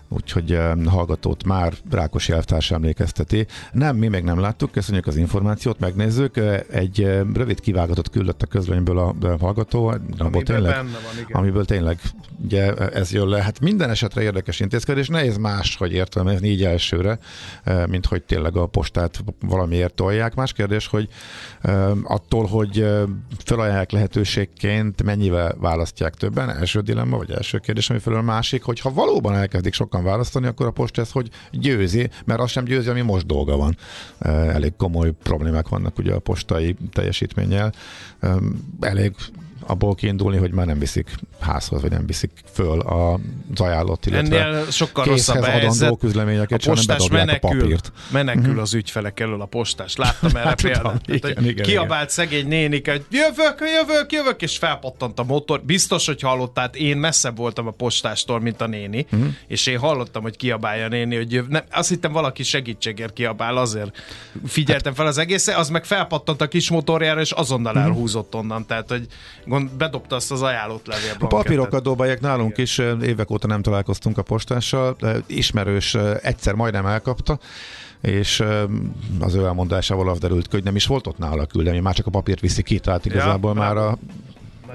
úgyhogy 0.10 0.52
eh, 0.52 0.72
hallgatót 0.86 1.44
már 1.44 1.74
Rákos 1.92 2.30
elvtárs 2.30 2.72
emlékezteti. 2.72 3.48
Nem, 3.72 3.96
mi 3.96 4.08
még 4.08 4.24
nem 4.24 4.40
láttuk, 4.40 4.72
köszönjük 4.72 5.08
az 5.08 5.16
információt, 5.16 5.80
megnézzük. 5.80 6.38
Eh, 6.38 6.60
Egy 6.72 7.04
eh, 7.04 7.22
rövid 7.34 7.60
kivágatot 7.60 8.10
küldött 8.10 8.42
a 8.42 8.46
közlönyből 8.46 8.98
a 8.98 9.16
a 9.22 9.38
hallgató, 9.40 9.88
Amiben 10.18 10.44
tényleg, 10.44 10.76
van, 10.76 10.86
igen. 11.14 11.26
amiből 11.32 11.66
tényleg 11.66 12.00
ugye 12.44 12.74
ez 12.74 13.12
jön 13.12 13.28
le. 13.28 13.42
Hát 13.42 13.60
minden 13.60 13.90
esetre 13.90 14.22
érdekes 14.22 14.60
intézkedés, 14.60 15.08
nehéz 15.08 15.38
más, 15.38 15.76
hogy 15.76 15.92
értelmezni 15.94 16.48
így 16.48 16.64
elsőre, 16.64 17.20
mint 17.90 18.06
hogy 18.06 18.24
tényleg 18.24 18.56
a 18.58 18.66
postát 18.66 19.24
valamiért 19.40 19.94
tolják. 19.94 20.36
Más 20.36 20.54
kérdés, 20.54 20.88
hogy 20.88 21.08
attól, 22.04 22.46
hogy 22.46 22.86
felajánlják 23.44 23.92
lehetőségként, 23.92 25.04
mennyivel 25.04 25.56
választják 25.60 26.14
többen, 26.14 26.50
első 26.50 26.80
dilemma, 26.80 27.18
vagy 27.18 27.32
első 27.32 27.58
kérdés, 27.58 27.90
ami 27.90 28.00
felől 28.00 28.22
másik, 28.22 28.64
hogy 28.64 28.80
ha 28.80 28.94
valóban 28.94 29.36
elkezdik 29.36 29.74
sokan 29.74 29.97
választani, 30.04 30.48
akkor 30.48 30.66
a 30.66 30.72
post 30.72 30.98
ez 30.98 31.12
hogy 31.12 31.30
győzi, 31.52 32.10
mert 32.26 32.40
az 32.40 32.50
sem 32.50 32.64
győzi, 32.64 32.90
ami 32.90 33.02
most 33.02 33.26
dolga 33.26 33.58
van. 33.58 33.78
Elég 34.48 34.76
komoly 34.76 35.12
problémák 35.24 35.68
vannak 35.68 35.98
ugye 35.98 36.14
a 36.14 36.20
postai 36.20 36.76
teljesítménnyel. 36.92 37.74
Elég 38.80 39.16
abból 39.68 39.96
kiindulni, 39.96 40.38
hogy 40.38 40.52
már 40.52 40.66
nem 40.66 40.80
viszik 40.80 41.10
házhoz, 41.40 41.82
vagy 41.82 41.92
nem 41.92 42.06
viszik 42.06 42.32
föl 42.54 42.80
az 42.80 43.60
ajánlott, 43.62 44.06
illetve 44.06 44.44
Ennél 44.46 44.72
sokkal 44.72 45.06
rosszabb 45.06 45.42
a 45.42 45.46
helyzet. 45.46 45.72
adandó 45.82 45.96
közleményeket, 45.96 46.66
A 46.66 46.70
postás 46.70 46.98
bedobják 46.98 47.22
a 47.22 47.26
menekül, 47.26 47.60
papírt. 47.62 47.92
menekül 48.12 48.60
az 48.60 48.74
ügyfelek 48.74 49.20
elől 49.20 49.42
a 49.42 49.46
postás. 49.46 49.96
Láttam 49.96 50.30
erre 50.36 50.40
Hát 50.48 50.58
tudom, 50.62 50.82
példát. 50.82 51.08
igen, 51.08 51.34
hogy 51.36 51.46
igen, 51.48 51.66
kiabált 51.66 52.10
szegény 52.10 52.48
nénike, 52.48 52.92
hogy 52.92 53.06
jövök, 53.10 53.60
jövök, 53.60 54.12
jövök, 54.12 54.42
és 54.42 54.58
felpattant 54.58 55.20
a 55.20 55.24
motor. 55.24 55.62
Biztos, 55.64 56.06
hogy 56.06 56.22
hallottál, 56.22 56.70
én 56.74 56.98
messzebb 56.98 57.38
voltam 57.38 57.68
a 57.68 57.72
postástól, 57.72 58.40
mint 58.40 58.62
a 58.62 58.68
néni, 58.68 59.06
uh-huh. 59.12 59.28
és 59.48 59.66
én 59.68 59.78
hallottam, 59.80 60.22
hogy 60.22 60.38
kiabálja 60.38 60.86
a 60.86 60.90
néni, 60.90 61.16
hogy 61.16 61.32
jöv... 61.32 61.48
nem, 61.48 61.64
azt 61.72 61.90
hittem 61.90 62.12
valaki 62.12 62.44
segítségért 62.44 63.14
kiabál, 63.14 63.58
azért 63.58 63.98
figyeltem 64.46 64.94
fel 64.94 65.06
az 65.08 65.18
egészet, 65.18 65.56
az 65.58 65.70
meg 65.70 65.86
felpattant 65.86 66.42
a 66.42 66.48
kis 66.48 66.70
motorjára, 66.70 67.20
és 67.22 67.32
azonnal 67.32 67.74
Mhm. 67.74 67.82
elhúzott 67.82 68.36
onnan, 68.36 68.66
tehát 68.66 68.90
hogy 68.90 69.06
bedobta 69.78 70.16
azt 70.16 70.32
az 70.32 70.42
ajánlott 70.42 70.88
levél 70.88 71.16
A 71.20 71.28
papírokat 71.28 71.84
dobálják 71.84 72.22
nálunk 72.22 72.58
is, 72.58 72.78
évek 73.02 73.32
óta 73.32 73.48
nem 73.48 73.62
találkoztunk 73.62 74.18
a 74.18 74.22
postással, 74.22 74.98
ismerős 75.26 75.96
egyszer 76.22 76.54
majdnem 76.54 76.86
elkapta, 76.86 77.40
és 78.02 78.44
az 79.20 79.36
ő 79.36 79.46
elmondásával 79.46 80.10
az 80.10 80.20
derült 80.20 80.48
ki, 80.48 80.56
hogy 80.56 80.64
nem 80.64 80.76
is 80.76 80.86
volt 80.86 81.08
ott 81.08 81.18
nála 81.18 81.42
a 81.42 81.46
küldemény, 81.46 81.82
már 81.82 81.96
csak 81.96 82.06
a 82.06 82.10
papírt 82.10 82.40
viszi 82.40 82.64
ki, 82.64 82.80
tehát 82.80 83.06
igazából 83.06 83.54
Ja, 83.54 83.60
már 83.60 83.78
a 83.78 83.98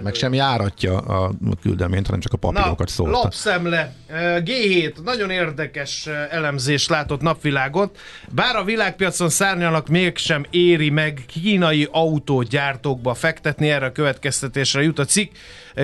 meg 0.02 0.14
sem 0.14 0.32
járatja 0.32 0.99
a 0.99 1.30
küldeményt, 1.62 2.06
hanem 2.06 2.21
csak 2.21 2.32
a 2.32 2.37
papírokat 2.37 2.78
Na, 2.87 2.92
szólta. 2.92 3.12
lapszemle. 3.12 3.92
Ö, 4.11 4.38
G7, 4.44 5.02
nagyon 5.04 5.30
érdekes 5.30 6.09
elemzés 6.30 6.88
látott 6.88 7.21
napvilágot. 7.21 7.99
Bár 8.30 8.56
a 8.56 8.64
világpiacon 8.64 9.28
szárnyalnak, 9.28 9.88
mégsem 9.88 10.44
éri 10.50 10.90
meg 10.90 11.23
kínai 11.26 11.88
autógyártókba 11.90 13.14
fektetni, 13.14 13.71
erre 13.71 13.87
a 13.87 13.92
következtetésre 13.92 14.82
jut 14.82 14.99
a 14.99 15.04
cikk. 15.04 15.32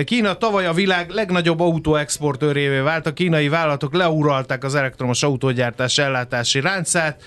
Kína 0.03 0.33
tavaly 0.33 0.65
a 0.65 0.73
világ 0.73 1.09
legnagyobb 1.09 1.59
autóexportőrévé 1.59 2.79
vált, 2.79 3.05
a 3.05 3.13
kínai 3.13 3.47
vállalatok 3.49 3.93
leuralták 3.93 4.63
az 4.63 4.75
elektromos 4.75 5.23
autógyártás 5.23 5.97
ellátási 5.97 6.59
ráncát. 6.59 7.21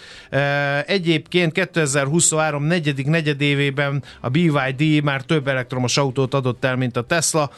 Egyébként 0.86 1.52
2023 1.52 2.64
negyedik 2.64 3.06
negyedévében 3.06 4.02
a 4.20 4.28
BYD 4.28 5.02
már 5.02 5.22
több 5.22 5.48
elektromos 5.48 5.96
autót 5.96 6.34
adott 6.34 6.64
el, 6.64 6.76
mint 6.82 6.96
a 6.96 7.02
Tesla. 7.02 7.50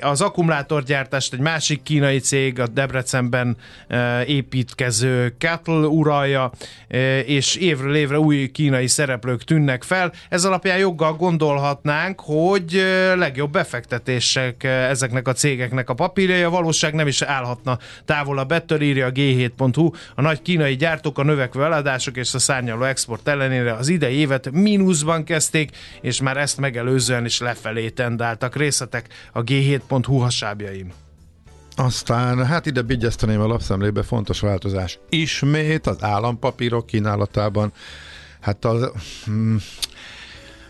Az 0.00 0.20
akkumulátorgyártást 0.20 1.32
egy 1.32 1.40
másik 1.40 1.82
kínai 1.82 2.18
cég, 2.18 2.60
a 2.60 2.66
Debrecenben 2.66 3.56
építkező 4.26 5.34
Cattle 5.38 5.86
uralja, 5.86 6.50
és 7.24 7.56
évről 7.56 7.94
évre 7.94 8.18
új 8.18 8.50
kínai 8.50 8.86
szereplők 8.86 9.44
tűnnek 9.44 9.82
fel. 9.82 10.12
Ez 10.28 10.44
alapján 10.44 10.78
joggal 10.78 11.12
gondolhatnánk, 11.14 12.20
hogy 12.20 12.82
legjobb 13.14 13.52
befektetések 13.52 14.64
ezeknek 14.64 15.28
a 15.28 15.32
cégeknek 15.32 15.90
a 15.90 15.94
papírjai. 15.94 16.42
A 16.42 16.50
valóság 16.50 16.94
nem 16.94 17.06
is 17.06 17.22
állhatna 17.22 17.78
távolabb 18.04 18.52
ettől, 18.52 18.80
írja 18.80 19.06
a 19.06 19.12
G7.hu. 19.12 19.90
A 20.14 20.20
nagy 20.20 20.42
kínai 20.42 20.76
gyártók 20.76 21.18
a 21.18 21.22
növekvő 21.22 21.64
eladások 21.64 22.16
és 22.16 22.34
a 22.34 22.38
szárnyaló 22.38 22.82
export 22.82 23.28
ellenére 23.28 23.72
az 23.72 23.88
idei 23.88 24.14
évet 24.14 24.50
mínuszban 24.50 25.24
kezdték, 25.24 25.76
és 26.00 26.20
már 26.20 26.36
ezt 26.36 26.58
megelőzően 26.58 27.24
is 27.24 27.40
lefelé 27.40 27.88
tendáltak 28.04 28.56
részletek 28.56 29.08
a 29.32 29.44
G7.hu 29.44 30.18
hasábjaim. 30.18 30.92
Aztán, 31.76 32.46
hát 32.46 32.66
ide 32.66 32.82
bigyezteném 32.82 33.40
a 33.40 33.46
lapszemlébe 33.46 34.02
fontos 34.02 34.40
változás. 34.40 34.98
Ismét 35.08 35.86
az 35.86 35.96
állampapírok 36.00 36.86
kínálatában. 36.86 37.72
Hát 38.40 38.64
az 38.64 38.90
mm, 39.30 39.56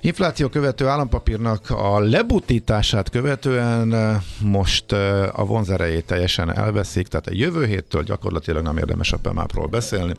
infláció 0.01 0.49
követő 0.49 0.87
állampapírnak 0.87 1.71
a 1.71 1.99
lebutítását 1.99 3.11
követően 3.11 3.95
eh, 3.95 4.21
most 4.41 4.93
eh, 4.93 5.39
a 5.39 5.45
vonzerejét 5.45 6.07
teljesen 6.07 6.57
elveszik, 6.57 7.09
tehát 7.09 7.27
a 7.27 7.35
jövő 7.35 7.67
héttől 7.67 8.03
gyakorlatilag 8.03 8.63
nem 8.63 8.77
érdemes 8.77 9.13
a 9.13 9.19
PEMAP-ról 9.19 9.67
beszélni 9.67 10.15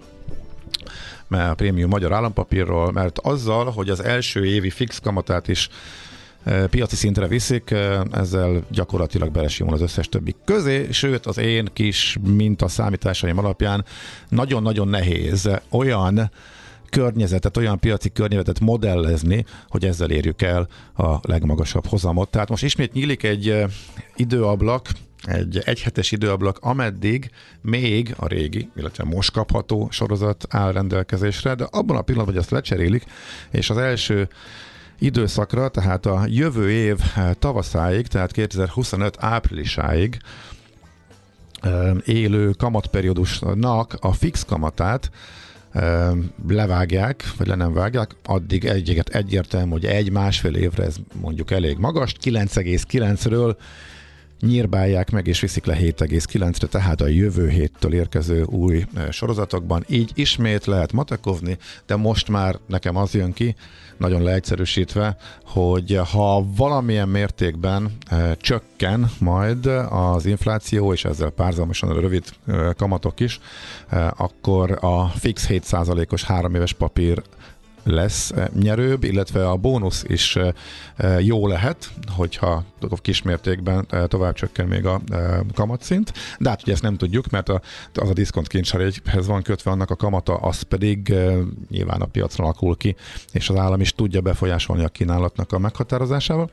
mert 1.27 1.51
a 1.51 1.55
prémium 1.55 1.89
magyar 1.89 2.13
állampapírról, 2.13 2.91
mert 2.91 3.19
azzal, 3.19 3.71
hogy 3.71 3.89
az 3.89 4.03
első 4.03 4.45
évi 4.45 4.69
fix 4.69 4.99
kamatát 4.99 5.47
is 5.47 5.69
piaci 6.69 6.95
szintre 6.95 7.27
viszik, 7.27 7.75
ezzel 8.11 8.65
gyakorlatilag 8.71 9.31
belesimul 9.31 9.73
az 9.73 9.81
összes 9.81 10.09
többi 10.09 10.35
közé, 10.45 10.91
sőt 10.91 11.25
az 11.25 11.37
én 11.37 11.67
kis 11.73 12.17
minta 12.21 12.67
számításaim 12.67 13.37
alapján 13.37 13.85
nagyon-nagyon 14.29 14.87
nehéz 14.87 15.49
olyan 15.69 16.31
környezetet, 16.89 17.57
olyan 17.57 17.79
piaci 17.79 18.09
környezetet 18.09 18.59
modellezni, 18.59 19.45
hogy 19.69 19.85
ezzel 19.85 20.09
érjük 20.09 20.41
el 20.41 20.67
a 20.95 21.17
legmagasabb 21.21 21.85
hozamot. 21.85 22.29
Tehát 22.29 22.49
most 22.49 22.63
ismét 22.63 22.93
nyílik 22.93 23.23
egy 23.23 23.65
időablak, 24.15 24.89
egy 25.23 25.61
egyhetes 25.65 26.11
időablak, 26.11 26.57
ameddig 26.61 27.29
még 27.61 28.13
a 28.17 28.27
régi, 28.27 28.69
illetve 28.75 29.03
most 29.03 29.31
kapható 29.31 29.87
sorozat 29.91 30.45
áll 30.49 30.71
rendelkezésre, 30.71 31.55
de 31.55 31.63
abban 31.63 31.97
a 31.97 32.01
pillanatban, 32.01 32.33
hogy 32.33 32.43
ezt 32.43 32.51
lecserélik, 32.51 33.05
és 33.51 33.69
az 33.69 33.77
első 33.77 34.27
időszakra, 34.99 35.67
tehát 35.67 36.05
a 36.05 36.23
jövő 36.27 36.71
év 36.71 36.99
tavaszáig, 37.39 38.07
tehát 38.07 38.31
2025 38.31 39.15
áprilisáig 39.19 40.17
ö, 41.61 41.91
élő 42.05 42.51
kamatperiódusnak 42.51 43.97
a 43.99 44.13
fix 44.13 44.45
kamatát 44.45 45.09
ö, 45.73 46.11
levágják, 46.47 47.23
vagy 47.37 47.47
le 47.47 47.55
nem 47.55 47.73
vágják, 47.73 48.15
addig 48.23 48.65
egyiket 48.65 49.09
egyértelmű, 49.09 49.71
hogy 49.71 49.85
egy-másfél 49.85 50.55
évre 50.55 50.83
ez 50.83 50.95
mondjuk 51.21 51.51
elég 51.51 51.77
magas, 51.77 52.13
9,9-ről 52.23 53.55
nyírbálják 54.45 55.11
meg 55.11 55.27
és 55.27 55.39
viszik 55.39 55.65
le 55.65 55.75
7,9-re, 55.75 56.67
tehát 56.67 57.01
a 57.01 57.07
jövő 57.07 57.49
héttől 57.49 57.93
érkező 57.93 58.43
új 58.43 58.85
sorozatokban. 59.09 59.85
Így 59.89 60.11
ismét 60.13 60.65
lehet 60.65 60.91
matekovni, 60.91 61.57
de 61.85 61.95
most 61.95 62.29
már 62.29 62.55
nekem 62.67 62.95
az 62.95 63.13
jön 63.13 63.33
ki, 63.33 63.55
nagyon 63.97 64.23
leegyszerűsítve, 64.23 65.17
hogy 65.45 65.99
ha 66.11 66.45
valamilyen 66.55 67.09
mértékben 67.09 67.97
csökken 68.37 69.11
majd 69.19 69.65
az 69.89 70.25
infláció, 70.25 70.93
és 70.93 71.05
ezzel 71.05 71.29
párzamosan 71.29 71.89
a 71.89 71.99
rövid 71.99 72.23
kamatok 72.77 73.19
is, 73.19 73.39
akkor 74.17 74.77
a 74.81 75.07
fix 75.07 75.45
7%-os 75.49 76.23
három 76.23 76.55
éves 76.55 76.73
papír 76.73 77.21
lesz 77.85 78.33
nyerőbb, 78.53 79.03
illetve 79.03 79.49
a 79.49 79.55
bónusz 79.55 80.03
is 80.07 80.37
jó 81.19 81.47
lehet, 81.47 81.89
hogyha 82.07 82.63
kismértékben 83.01 83.87
tovább 84.07 84.33
csökken 84.33 84.67
még 84.67 84.85
a 84.85 85.01
kamatszint, 85.53 86.13
de 86.39 86.49
hát 86.49 86.61
ugye 86.61 86.71
ezt 86.71 86.81
nem 86.81 86.97
tudjuk, 86.97 87.29
mert 87.29 87.49
az 87.93 88.09
a 88.09 88.13
diszkont 88.13 88.47
kincseregyhez 88.47 89.27
van 89.27 89.41
kötve 89.41 89.71
annak 89.71 89.89
a 89.89 89.95
kamata, 89.95 90.35
az 90.35 90.61
pedig 90.61 91.13
nyilván 91.69 92.01
a 92.01 92.05
piacra 92.05 92.43
alakul 92.43 92.77
ki, 92.77 92.95
és 93.31 93.49
az 93.49 93.55
állam 93.55 93.81
is 93.81 93.93
tudja 93.93 94.21
befolyásolni 94.21 94.83
a 94.83 94.89
kínálatnak 94.89 95.51
a 95.51 95.59
meghatározásával. 95.59 96.49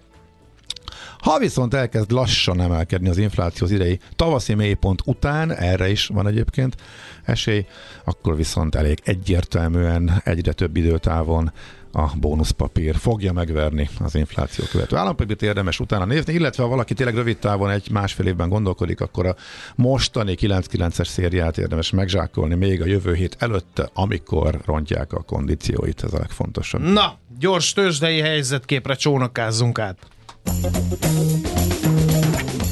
Ha 1.23 1.39
viszont 1.39 1.75
elkezd 1.75 2.11
lassan 2.11 2.61
emelkedni 2.61 3.09
az 3.09 3.19
infláció 3.19 3.67
az 3.67 3.73
idei 3.73 3.99
tavaszi 4.17 4.55
mélypont 4.55 5.01
után, 5.05 5.53
erre 5.53 5.91
is 5.91 6.07
van 6.07 6.27
egyébként 6.27 6.77
esély, 7.25 7.67
akkor 8.05 8.37
viszont 8.37 8.75
elég 8.75 9.01
egyértelműen 9.05 10.21
egyre 10.25 10.53
több 10.53 10.77
időtávon 10.77 11.53
a 11.93 12.17
bónuszpapír 12.17 12.97
fogja 12.97 13.33
megverni 13.33 13.89
az 13.99 14.15
infláció 14.15 14.65
követő 14.71 14.97
állampapírt, 14.97 15.43
érdemes 15.43 15.81
utána 15.81 16.05
nézni, 16.05 16.33
illetve 16.33 16.63
ha 16.63 16.69
valaki 16.69 16.95
tényleg 16.95 17.15
rövid 17.15 17.39
távon 17.39 17.71
egy 17.71 17.91
másfél 17.91 18.27
évben 18.27 18.49
gondolkodik, 18.49 19.01
akkor 19.01 19.27
a 19.27 19.37
mostani 19.75 20.35
9-9-es 20.41 21.07
szériát 21.07 21.59
érdemes 21.59 21.91
megzsákolni 21.91 22.55
még 22.55 22.83
a 22.83 22.87
jövő 22.87 23.15
hét 23.15 23.37
előtte, 23.39 23.91
amikor 23.93 24.61
rontják 24.65 25.13
a 25.13 25.23
kondícióit, 25.23 26.05
ez 26.05 26.13
a 26.13 26.19
legfontosabb. 26.19 26.81
Na, 26.81 27.19
gyors 27.39 27.73
tőzsdei 27.73 28.21
helyzetképre 28.21 28.95
csónakázzunk 28.95 29.79
át. 29.79 29.99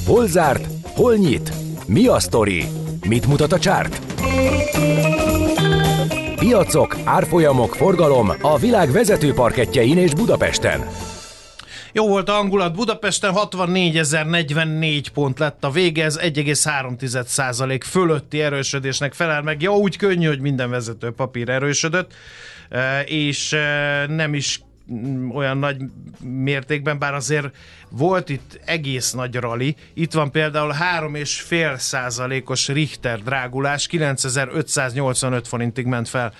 Hol 0.06 0.26
zárt? 0.26 0.66
Hol 0.94 1.16
nyit? 1.16 1.52
Mi 1.86 2.06
a 2.06 2.18
sztori? 2.18 2.64
Mit 3.08 3.26
mutat 3.26 3.52
a 3.52 3.58
csárt? 3.58 4.00
Piacok, 6.36 6.96
árfolyamok, 7.04 7.74
forgalom 7.74 8.32
a 8.40 8.58
világ 8.58 8.90
vezető 8.90 9.32
parketjein 9.32 9.98
és 9.98 10.14
Budapesten. 10.14 10.86
Jó 11.92 12.08
volt 12.08 12.28
a 12.28 12.32
hangulat, 12.32 12.74
Budapesten 12.74 13.32
64.044 13.36 15.06
pont 15.14 15.38
lett 15.38 15.64
a 15.64 15.70
vége, 15.70 16.04
ez 16.04 16.18
1,3% 16.22 17.80
fölötti 17.84 18.40
erősödésnek 18.40 19.12
felel 19.12 19.42
meg. 19.42 19.62
Ja, 19.62 19.76
úgy 19.76 19.96
könnyű, 19.96 20.26
hogy 20.26 20.40
minden 20.40 20.70
vezető 20.70 21.10
papír 21.10 21.48
erősödött, 21.48 22.12
e, 22.68 23.00
és 23.00 23.52
e, 23.52 24.06
nem 24.06 24.34
is 24.34 24.60
olyan 25.32 25.58
nagy 25.58 25.76
mértékben, 26.20 26.98
bár 26.98 27.14
azért 27.14 27.56
volt 27.88 28.28
itt 28.28 28.60
egész 28.64 29.12
nagy 29.12 29.34
rali. 29.34 29.76
Itt 29.94 30.12
van 30.12 30.30
például 30.30 30.74
3,5 31.00 31.76
százalékos 31.76 32.68
Richter 32.68 33.22
drágulás, 33.22 33.86
9585 33.86 35.48
forintig 35.48 35.86
ment 35.86 36.08
fel 36.08 36.32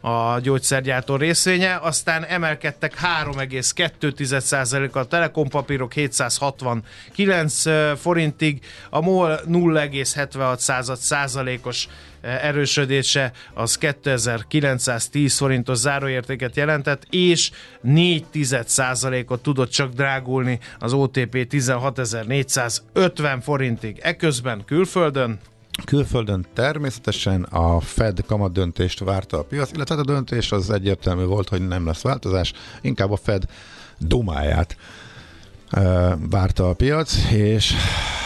a 0.00 0.38
gyógyszergyártó 0.40 1.16
részvénye, 1.16 1.78
aztán 1.82 2.24
emelkedtek 2.24 2.94
3,2%-kal 3.24 5.02
a 5.02 5.06
telekompapírok 5.06 5.92
769 5.92 7.62
forintig, 8.00 8.60
a 8.90 9.00
MOL 9.00 9.40
0,76 9.46 10.96
százalékos 10.96 11.88
erősödése 12.28 13.32
az 13.54 13.78
2910 13.78 15.36
forintos 15.36 15.78
záróértéket 15.78 16.56
jelentett, 16.56 17.06
és 17.10 17.50
4% 17.84 19.28
ot 19.28 19.42
tudott 19.42 19.70
csak 19.70 19.92
drágulni 19.92 20.58
az 20.78 20.92
OTP 20.92 21.46
16450 21.48 23.40
forintig. 23.40 23.98
Eközben 24.02 24.64
külföldön 24.64 25.38
Külföldön 25.84 26.46
természetesen 26.54 27.42
a 27.42 27.80
Fed 27.80 28.24
kamat 28.26 28.52
döntést 28.52 28.98
várta 28.98 29.38
a 29.38 29.42
piac, 29.42 29.72
illetve 29.72 29.94
hát 29.94 30.04
a 30.04 30.12
döntés 30.12 30.52
az 30.52 30.70
egyértelmű 30.70 31.24
volt, 31.24 31.48
hogy 31.48 31.66
nem 31.68 31.86
lesz 31.86 32.02
változás, 32.02 32.52
inkább 32.80 33.10
a 33.10 33.16
Fed 33.16 33.44
dumáját 33.98 34.76
várta 36.30 36.68
a 36.68 36.74
piac, 36.74 37.30
és 37.32 37.74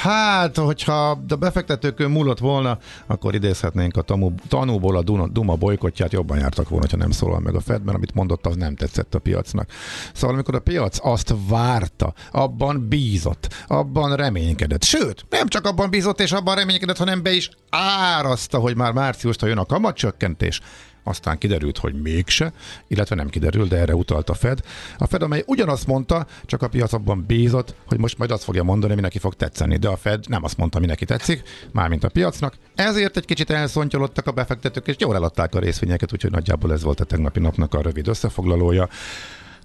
hát, 0.00 0.56
hogyha 0.56 1.10
a 1.28 1.36
befektetőkön 1.36 2.10
múlott 2.10 2.38
volna, 2.38 2.78
akkor 3.06 3.34
idézhetnénk 3.34 3.96
a 3.96 4.02
tanú, 4.02 4.34
tanúból 4.48 4.96
a 4.96 5.28
Duma 5.28 5.56
bolykotját, 5.56 6.12
jobban 6.12 6.38
jártak 6.38 6.68
volna, 6.68 6.86
ha 6.90 6.96
nem 6.96 7.10
szólal 7.10 7.40
meg 7.40 7.54
a 7.54 7.60
Fed, 7.60 7.84
mert 7.84 7.96
amit 7.96 8.14
mondott, 8.14 8.46
az 8.46 8.56
nem 8.56 8.74
tetszett 8.74 9.14
a 9.14 9.18
piacnak. 9.18 9.70
Szóval 10.14 10.34
amikor 10.34 10.54
a 10.54 10.60
piac 10.60 10.98
azt 11.02 11.34
várta, 11.48 12.14
abban 12.30 12.88
bízott, 12.88 13.64
abban 13.66 14.16
reménykedett, 14.16 14.82
sőt, 14.82 15.26
nem 15.30 15.46
csak 15.46 15.66
abban 15.66 15.90
bízott 15.90 16.20
és 16.20 16.32
abban 16.32 16.54
reménykedett, 16.54 16.98
hanem 16.98 17.22
be 17.22 17.32
is 17.32 17.50
árazta, 17.70 18.58
hogy 18.58 18.76
már 18.76 18.92
márciustól 18.92 19.48
jön 19.48 19.58
a 19.58 19.66
kamatcsökkentés, 19.66 20.60
aztán 21.04 21.38
kiderült, 21.38 21.78
hogy 21.78 22.02
mégse, 22.02 22.52
illetve 22.88 23.14
nem 23.14 23.28
kiderült, 23.28 23.68
de 23.68 23.76
erre 23.76 23.94
utalt 23.94 24.30
a 24.30 24.34
Fed. 24.34 24.60
A 24.98 25.06
Fed, 25.06 25.22
amely 25.22 25.42
ugyanazt 25.46 25.86
mondta, 25.86 26.26
csak 26.46 26.62
a 26.62 26.68
piac 26.68 26.92
abban 26.92 27.24
bízott, 27.26 27.74
hogy 27.86 27.98
most 27.98 28.18
majd 28.18 28.30
azt 28.30 28.44
fogja 28.44 28.62
mondani, 28.62 28.92
ami 28.92 29.00
neki 29.00 29.18
fog 29.18 29.34
tetszeni, 29.34 29.76
de 29.76 29.88
a 29.88 29.96
Fed 29.96 30.24
nem 30.28 30.44
azt 30.44 30.56
mondta, 30.56 30.78
ami 30.78 30.86
neki 30.86 31.04
tetszik, 31.04 31.42
mármint 31.72 32.04
a 32.04 32.08
piacnak. 32.08 32.54
Ezért 32.74 33.16
egy 33.16 33.24
kicsit 33.24 33.50
elszontyolottak 33.50 34.26
a 34.26 34.32
befektetők, 34.32 34.86
és 34.86 34.96
jól 34.98 35.14
eladták 35.14 35.54
a 35.54 35.58
részvényeket, 35.58 36.12
úgyhogy 36.12 36.30
nagyjából 36.30 36.72
ez 36.72 36.82
volt 36.82 37.00
a 37.00 37.04
tegnapi 37.04 37.40
napnak 37.40 37.74
a 37.74 37.82
rövid 37.82 38.08
összefoglalója. 38.08 38.88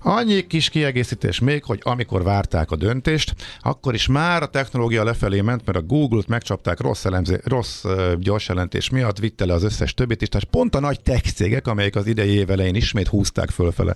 Annyi 0.02 0.48
kis 0.48 0.70
kiegészítés 0.70 1.40
még, 1.40 1.64
hogy 1.64 1.80
amikor 1.84 2.24
várták 2.24 2.72
a 2.72 2.76
döntést, 2.76 3.36
akkor 3.60 3.94
is 3.94 4.08
már 4.08 4.42
a 4.42 4.48
technológia 4.48 5.04
lefelé 5.04 5.42
ment, 5.42 5.66
mert 5.66 5.78
a 5.78 5.82
Google-t 5.82 6.28
megcsapták 6.28 6.80
rossz, 6.80 7.06
elemzé, 7.06 7.40
rossz 7.44 7.86
gyors 8.20 8.48
jelentés 8.48 8.90
miatt, 8.90 9.20
vitte 9.20 9.46
le 9.46 9.54
az 9.54 9.64
összes 9.64 9.94
többit 9.94 10.22
is, 10.22 10.28
tehát 10.28 10.48
pont 10.48 10.76
a 10.76 10.80
nagy 10.80 11.02
tech 11.02 11.34
cégek, 11.34 11.68
amelyek 11.68 11.96
az 11.96 12.08
idei 12.08 12.30
év 12.30 12.50
elején 12.50 12.76
ismét 12.76 13.08
húzták 13.08 13.50
fölfele 13.50 13.96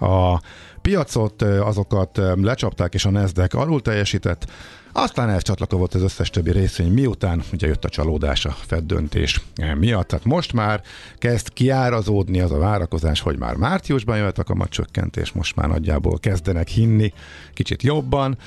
a 0.00 0.40
piacot, 0.88 1.42
azokat 1.42 2.20
lecsapták, 2.34 2.94
és 2.94 3.04
a 3.04 3.10
Nasdaq 3.10 3.58
alul 3.58 3.82
teljesített, 3.82 4.46
aztán 4.92 5.28
elcsatlakozott 5.28 5.94
az 5.94 6.02
összes 6.02 6.30
többi 6.30 6.50
részvény, 6.50 6.92
miután 6.92 7.42
ugye 7.52 7.66
jött 7.66 7.84
a 7.84 7.88
csalódás 7.88 8.44
a 8.44 8.50
Fed 8.50 8.84
döntés 8.84 9.40
miatt. 9.78 10.08
Tehát 10.08 10.24
most 10.24 10.52
már 10.52 10.82
kezd 11.18 11.52
kiárazódni 11.52 12.40
az 12.40 12.52
a 12.52 12.58
várakozás, 12.58 13.20
hogy 13.20 13.38
már 13.38 13.54
márciusban 13.54 14.16
jöhet 14.16 14.38
a 14.38 14.44
kamatcsökkentés, 14.44 15.32
most 15.32 15.56
már 15.56 15.68
nagyjából 15.68 16.18
kezdenek 16.18 16.68
hinni 16.68 17.12
kicsit 17.54 17.82
jobban 17.82 18.38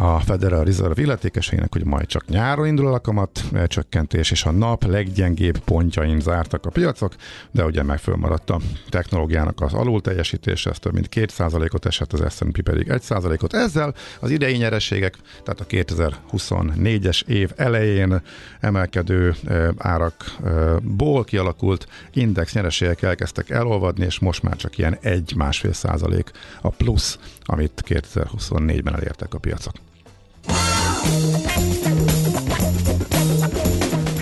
a 0.00 0.20
Federal 0.20 0.64
Reserve 0.64 1.02
illetékeseinek, 1.02 1.72
hogy 1.72 1.84
majd 1.84 2.06
csak 2.06 2.26
nyáron 2.26 2.66
indul 2.66 2.94
a 2.94 3.00
kamat 3.00 3.44
csökkentés, 3.66 4.30
és 4.30 4.44
a 4.44 4.50
nap 4.50 4.84
leggyengébb 4.84 5.58
pontjain 5.58 6.20
zártak 6.20 6.66
a 6.66 6.70
piacok, 6.70 7.14
de 7.50 7.64
ugye 7.64 7.82
meg 7.82 7.98
fölmaradt 7.98 8.50
a 8.50 8.60
technológiának 8.88 9.60
az 9.60 9.74
alul 9.74 10.00
teljesítése, 10.00 10.70
ez 10.70 10.78
több 10.78 10.92
mint 10.92 11.08
2%-ot 11.14 11.86
esett, 11.86 12.12
az 12.12 12.34
S&P 12.34 12.62
pedig 12.62 12.86
1%-ot. 12.90 13.54
Ezzel 13.54 13.94
az 14.20 14.30
idei 14.30 14.56
nyereségek, 14.56 15.16
tehát 15.44 15.60
a 15.60 15.66
2024-es 15.66 17.26
év 17.26 17.52
elején 17.56 18.22
emelkedő 18.60 19.34
árakból 19.76 21.24
kialakult 21.24 21.88
index 22.12 22.54
nyereségek 22.54 23.02
elkezdtek 23.02 23.50
elolvadni, 23.50 24.04
és 24.04 24.18
most 24.18 24.42
már 24.42 24.56
csak 24.56 24.78
ilyen 24.78 24.98
1-1,5 25.02 25.72
százalék 25.72 26.30
a 26.60 26.68
plusz, 26.68 27.18
amit 27.42 27.82
2024-ben 27.86 28.94
elértek 28.94 29.34
a 29.34 29.38
piacok. 29.38 29.74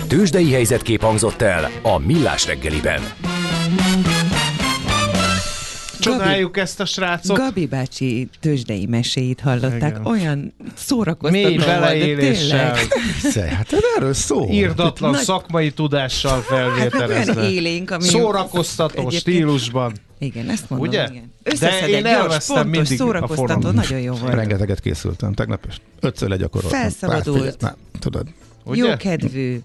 Tőzsdei 0.07 0.51
helyzetkép 0.51 1.01
hangzott 1.01 1.41
el 1.41 1.69
a 1.81 1.97
Millás 1.97 2.45
reggeliben. 2.45 3.01
Csodáljuk 5.99 6.47
Gabi, 6.47 6.59
ezt 6.59 6.79
a 6.79 6.85
srácot. 6.85 7.37
Gabi 7.37 7.65
bácsi 7.65 8.29
tőzsdei 8.39 8.85
meséit 8.85 9.39
hallották. 9.39 9.89
Igen. 9.89 10.05
Olyan 10.05 10.53
szórakoztató 10.75 11.47
Mély 11.47 11.57
beleéléssel. 11.57 12.75
hát 13.33 13.73
erről 13.95 14.13
szó. 14.13 14.47
Írdatlan 14.49 15.11
Nagy... 15.11 15.21
szakmai 15.21 15.71
tudással 15.71 16.41
felvételezve. 16.41 17.41
Hát 17.41 17.51
élénk, 17.51 17.91
ami 17.91 18.03
Szórakoztató 18.03 18.99
egyébként... 18.99 19.21
stílusban. 19.21 19.93
Igen, 20.17 20.49
ezt 20.49 20.69
mondom, 20.69 20.87
Ugye? 20.87 21.07
igen. 21.11 21.33
De 21.59 21.87
én 21.87 22.05
elvesztem 22.05 22.55
pontos, 22.55 22.71
mindig 22.71 22.97
szórakoztató, 22.97 23.71
nagyon 23.71 23.99
jó 23.99 24.13
volt. 24.13 24.33
Rengeteget 24.33 24.79
készültem 24.79 25.33
tegnap, 25.33 25.65
és 25.67 25.75
ötször 25.99 26.29
legyakoroltam. 26.29 26.79
Felszabadult. 26.79 27.61
Na, 27.61 27.75
tudod. 27.99 28.27
Ugye? 28.63 28.87
Jó 28.87 28.95
kedvű. 28.97 29.59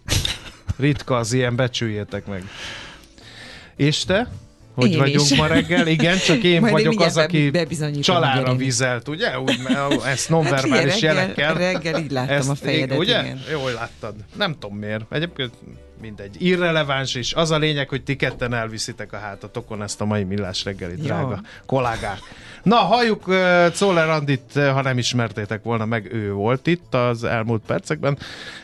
Ritka 0.76 1.16
az 1.16 1.32
ilyen, 1.32 1.56
becsüljétek 1.56 2.26
meg. 2.26 2.44
És 3.76 4.04
te? 4.04 4.28
Hogy 4.74 4.90
én 4.90 4.98
vagyunk 4.98 5.30
is. 5.30 5.36
ma 5.36 5.46
reggel? 5.46 5.86
Igen, 5.86 6.18
csak 6.18 6.42
én 6.42 6.60
Majd 6.60 6.72
vagyok 6.72 6.92
én 6.92 7.00
az, 7.00 7.16
aki 7.16 7.50
csalára 8.00 8.42
gyerek. 8.42 8.58
vizelt, 8.58 9.08
ugye? 9.08 9.40
Úgy, 9.40 9.58
ezt 10.06 10.28
nonverbális 10.28 10.92
hát 10.92 11.00
jelekkel. 11.00 11.54
Reggel 11.54 12.00
így 12.00 12.10
láttam 12.10 12.36
ezt, 12.36 12.48
a 12.48 12.54
fejedet, 12.54 12.98
ugye? 12.98 13.22
igen. 13.22 13.40
Jól 13.50 13.72
láttad. 13.72 14.14
Nem 14.36 14.56
tudom 14.58 14.76
miért. 14.76 15.04
Egyébként 15.10 15.52
mindegy. 16.02 16.36
Irreleváns 16.38 17.14
is. 17.14 17.32
Az 17.32 17.50
a 17.50 17.58
lényeg, 17.58 17.88
hogy 17.88 18.02
ti 18.02 18.16
ketten 18.16 18.54
elviszitek 18.54 19.12
a 19.12 19.18
hátatokon 19.18 19.82
ezt 19.82 20.00
a 20.00 20.04
mai 20.04 20.24
millás 20.24 20.64
reggelit, 20.64 20.98
Jó. 20.98 21.04
drága 21.04 21.40
kollégák. 21.66 22.18
Na, 22.62 22.76
halljuk 22.76 23.28
uh, 23.28 23.70
Czoller 23.70 24.08
Andit, 24.08 24.50
uh, 24.54 24.68
ha 24.68 24.82
nem 24.82 24.98
ismertétek 24.98 25.62
volna 25.62 25.84
meg, 25.84 26.12
ő 26.12 26.32
volt 26.32 26.66
itt 26.66 26.94
az 26.94 27.24
elmúlt 27.24 27.62
percekben. 27.66 28.18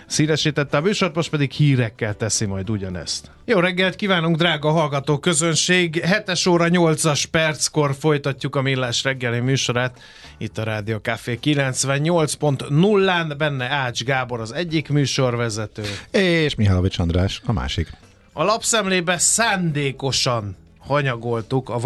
Színesítette 0.06 0.76
a 0.76 0.80
műsort, 0.80 1.14
most 1.14 1.30
pedig 1.30 1.50
hírekkel 1.50 2.16
teszi 2.16 2.44
majd 2.44 2.70
ugyanezt. 2.70 3.30
Jó 3.44 3.58
reggelt 3.58 3.96
kívánunk, 3.96 4.36
drága 4.36 4.70
hallgató 4.70 5.18
közönség! 5.18 6.04
7 6.26 6.46
óra 6.46 6.66
8-as 6.68 7.24
perckor 7.30 7.94
folytatjuk 7.98 8.56
a 8.56 8.62
Millás 8.62 9.02
reggeli 9.02 9.40
műsorát. 9.40 10.00
Itt 10.38 10.58
a 10.58 10.62
Rádió 10.62 10.98
Café 10.98 11.38
98.0-án, 11.42 13.34
benne 13.38 13.68
Ács 13.68 14.04
Gábor 14.04 14.40
az 14.40 14.52
egyik 14.52 14.88
műsorvezető. 14.88 15.82
És 16.10 16.54
Mihálovics 16.54 16.98
András 16.98 17.42
a 17.44 17.52
másik. 17.52 17.92
A 18.32 18.44
lapszemlébe 18.44 19.18
szándékosan 19.18 20.56
hanyagoltuk 20.78 21.68
a 21.68 21.78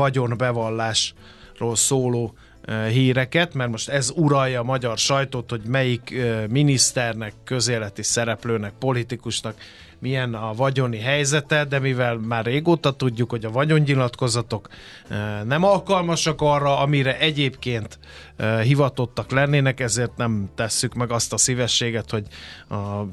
vagyonbevallásról 1.62 1.76
szóló 1.76 2.34
híreket, 2.88 3.54
mert 3.54 3.70
most 3.70 3.88
ez 3.88 4.10
uralja 4.14 4.60
a 4.60 4.64
magyar 4.64 4.98
sajtót, 4.98 5.50
hogy 5.50 5.62
melyik 5.66 6.14
miniszternek, 6.48 7.32
közéleti 7.44 8.02
szereplőnek, 8.02 8.72
politikusnak 8.78 9.54
milyen 10.02 10.34
a 10.34 10.52
vagyoni 10.52 10.98
helyzete, 10.98 11.64
de 11.64 11.78
mivel 11.78 12.16
már 12.16 12.44
régóta 12.44 12.92
tudjuk, 12.92 13.30
hogy 13.30 13.44
a 13.44 13.50
vagyonnyilatkozatok 13.50 14.68
uh, 15.10 15.16
nem 15.44 15.64
alkalmasak 15.64 16.40
arra, 16.40 16.78
amire 16.78 17.18
egyébként 17.18 17.98
uh, 18.38 18.60
hivatottak 18.60 19.30
lennének, 19.30 19.80
ezért 19.80 20.16
nem 20.16 20.50
tesszük 20.54 20.94
meg 20.94 21.10
azt 21.10 21.32
a 21.32 21.36
szívességet, 21.36 22.10
hogy 22.10 22.26
a, 22.68 23.06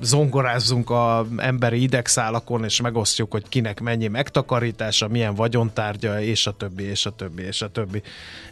zongorázzunk 0.00 0.90
a 0.90 1.26
emberi 1.36 1.82
idegszálakon, 1.82 2.64
és 2.64 2.80
megosztjuk, 2.80 3.32
hogy 3.32 3.48
kinek 3.48 3.80
mennyi 3.80 4.08
megtakarítása, 4.08 5.08
milyen 5.08 5.34
vagyontárgya, 5.34 6.20
és 6.20 6.46
a 6.46 6.52
többi, 6.52 6.82
és 6.82 7.06
a 7.06 7.10
többi, 7.10 7.42
és 7.42 7.62
a 7.62 7.68
többi. 7.68 8.02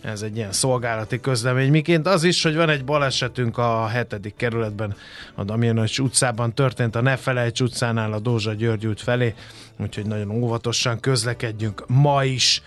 Ez 0.01 0.23
egy 0.23 0.37
ilyen 0.37 0.53
szolgálati 0.53 1.21
közlemény. 1.21 1.71
Miként 1.71 2.07
az 2.07 2.25
is, 2.25 2.43
hogy 2.43 2.57
van 2.57 2.69
egy 2.69 2.85
balesetünk 2.85 3.59
a 3.59 3.87
hetedik 3.87 4.37
kerületben, 4.37 4.95
a 5.35 5.45
Damjanovics 5.45 5.99
utcában 5.99 6.55
történt, 6.55 6.97
a 6.97 7.01
Ne 7.01 7.17
felejts 7.17 7.58
Takács 7.59 7.61
utcánál 7.61 8.13
a 8.13 8.19
Dózsa 8.19 8.53
György 8.53 8.87
út 8.87 9.01
felé, 9.01 9.35
úgyhogy 9.81 10.07
nagyon 10.07 10.31
óvatosan 10.31 11.01
közlekedjünk 11.01 11.85
ma 11.87 12.25
is, 12.25 12.63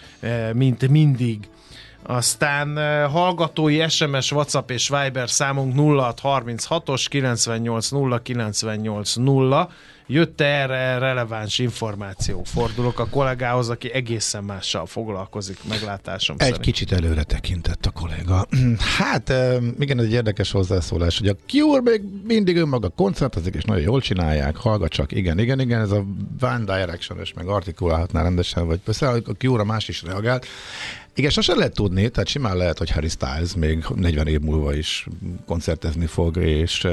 mint 0.54 0.88
mindig. 0.88 1.50
Aztán 2.04 2.78
hallgatói 3.10 3.90
SMS, 3.90 4.32
WhatsApp 4.32 4.70
és 4.70 4.90
Viber 4.90 5.30
számunk 5.30 5.74
0636-os 5.78 7.06
980 7.10 8.22
980 8.24 9.68
Jött-e 10.14 10.46
erre 10.46 10.98
releváns 10.98 11.60
információ? 11.60 12.44
Fordulok 12.44 13.00
a 13.00 13.08
kollégához, 13.08 13.70
aki 13.70 13.94
egészen 13.94 14.44
mással 14.44 14.86
foglalkozik, 14.86 15.58
meglátásom 15.70 16.36
Egy 16.40 16.46
szerint. 16.46 16.64
kicsit 16.64 16.92
előre 16.92 17.24
tekintett 17.24 17.86
a 17.86 17.92
kolléga. 17.92 18.48
Hát 18.98 19.34
igen, 19.80 20.00
ez 20.00 20.06
egy 20.06 20.12
érdekes 20.12 20.52
hozzászólás, 20.52 21.18
hogy 21.18 21.28
a 21.28 21.36
Cure 21.48 21.82
még 21.82 22.02
mindig 22.28 22.58
önmaga 22.58 22.90
koncertezik, 22.90 23.56
és 23.56 23.64
nagyon 23.64 23.84
jól 23.84 24.02
csinálják, 24.02 24.56
hallgat 24.56 24.92
csak, 24.92 25.12
igen, 25.12 25.40
igen, 25.40 25.60
igen, 25.60 25.82
ez 25.82 25.92
a 25.92 26.06
Van 26.40 26.66
direction 26.66 27.20
meg 27.36 27.48
artikulálhatná 27.48 28.22
rendesen, 28.22 28.68
vagy 28.68 28.80
persze 28.80 29.08
a 29.10 29.22
Cure 29.38 29.64
más 29.64 29.88
is 29.88 30.04
reagált. 30.04 30.46
Igen, 31.16 31.30
sose 31.30 31.56
lehet 31.56 31.74
tudni, 31.74 32.10
tehát 32.10 32.28
simán 32.28 32.58
lehet, 32.58 32.78
hogy 32.78 32.90
Harry 32.90 33.10
Styles 33.10 33.56
még 33.56 33.86
40 33.96 34.28
év 34.28 34.40
múlva 34.40 34.74
is 34.74 35.08
koncertezni 35.46 36.06
fog, 36.06 36.38
és 36.38 36.88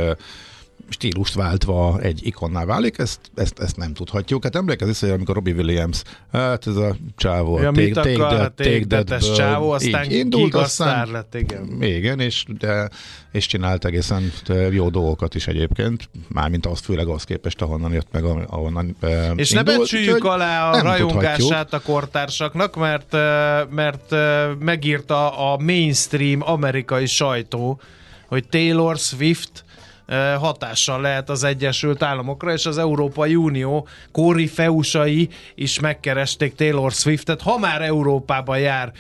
stílust 0.89 1.35
váltva 1.35 2.01
egy 2.01 2.27
ikonná 2.27 2.65
válik, 2.65 2.99
ezt, 2.99 3.21
ezt, 3.35 3.59
ezt 3.59 3.77
nem 3.77 3.93
tudhatjuk. 3.93 4.43
Hát 4.43 4.57
emlékezz 4.57 5.01
hogy 5.01 5.11
amikor 5.11 5.35
Robbie 5.35 5.55
Williams, 5.55 6.03
hát 6.33 6.67
ez 6.67 6.77
a 6.77 6.97
csávó, 7.17 7.59
ja, 7.59 7.71
take, 7.71 7.91
take, 7.91 8.15
that, 8.15 8.53
take 8.53 8.85
that, 8.87 9.35
csávó, 9.35 9.71
aztán 9.71 10.11
indult, 10.11 10.55
aztán 10.55 11.11
lett, 11.11 11.35
igen. 11.35 11.83
Igen, 11.83 12.21
és, 12.21 12.45
de, 12.59 12.89
és 13.33 13.47
csinált 13.47 13.85
egészen 13.85 14.33
jó 14.71 14.89
dolgokat 14.89 15.35
is 15.35 15.47
egyébként, 15.47 16.11
mármint 16.29 16.67
az 16.67 16.81
főleg 16.81 17.07
az 17.07 17.25
képest, 17.25 17.63
ahonnan 17.63 17.93
jött 17.93 18.09
meg, 18.13 18.25
ahonnan 18.25 18.97
És 19.37 19.51
indult, 19.51 19.53
ne 19.53 19.63
becsüljük 19.63 20.25
alá 20.25 20.71
a 20.71 20.83
rajongását 20.83 21.73
a 21.73 21.81
kortársaknak, 21.81 22.77
mert, 22.77 23.13
mert 23.71 24.15
megírta 24.59 25.53
a 25.53 25.59
mainstream 25.59 26.43
amerikai 26.43 27.07
sajtó, 27.07 27.81
hogy 28.27 28.49
Taylor 28.49 28.97
Swift 28.97 29.65
hatással 30.39 31.01
lehet 31.01 31.31
az 31.31 31.45
Egyesült 31.45 32.03
Államokra, 32.03 32.53
és 32.53 32.67
az 32.67 32.79
Európai 32.79 33.35
Unió 33.35 33.87
kóri 34.13 34.47
feusai 34.47 35.29
is 35.55 35.81
megkeresték 35.81 36.55
Taylor 36.55 36.93
Swiftet. 36.93 37.43
Ha 37.43 37.59
már 37.59 37.83
Európában 37.83 38.59
jár 38.59 38.93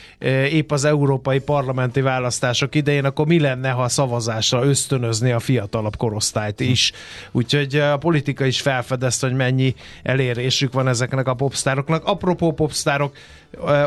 épp 0.51 0.73
az 0.73 0.85
európai 0.85 1.39
parlamenti 1.39 2.01
választások 2.01 2.75
idején, 2.75 3.05
akkor 3.05 3.27
mi 3.27 3.41
lenne, 3.41 3.71
ha 3.71 3.89
szavazásra 3.89 4.65
ösztönözni 4.65 5.31
a 5.31 5.39
fiatalabb 5.39 5.97
korosztályt 5.97 6.61
is? 6.61 6.93
Úgyhogy 7.33 7.77
a 7.77 7.97
politika 7.97 8.45
is 8.45 8.61
felfedezte, 8.61 9.27
hogy 9.27 9.37
mennyi 9.37 9.75
elérésük 10.03 10.73
van 10.73 10.89
ezeknek 10.89 11.29
a 11.29 11.35
popstároknak. 11.35 12.05
Apropó 12.05 12.53
popstárok, 12.53 13.17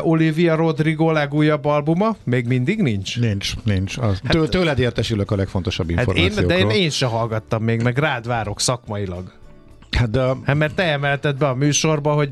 Olivia 0.02 0.54
Rodrigo 0.54 1.10
legújabb 1.10 1.64
albuma 1.64 2.16
még 2.24 2.46
mindig 2.46 2.82
nincs? 2.82 3.18
Nincs, 3.20 3.54
nincs. 3.64 3.98
Az, 3.98 4.20
hát, 4.24 4.48
tőled 4.50 4.78
értesülök 4.78 5.30
a 5.30 5.36
legfontosabb 5.36 5.90
információkról. 5.90 6.44
Hát 6.48 6.60
én, 6.60 6.66
de 6.68 6.74
én, 6.74 6.82
én 6.82 6.90
se 6.90 7.06
hallgattam 7.12 7.62
még, 7.62 7.82
meg 7.82 7.98
rád 7.98 8.26
várok 8.26 8.60
szakmailag. 8.60 9.32
Hát, 9.90 10.10
de... 10.10 10.34
hát 10.44 10.56
mert 10.56 10.74
te 10.74 10.82
emelted 10.82 11.36
be 11.36 11.48
a 11.48 11.54
műsorba, 11.54 12.12
hogy 12.12 12.30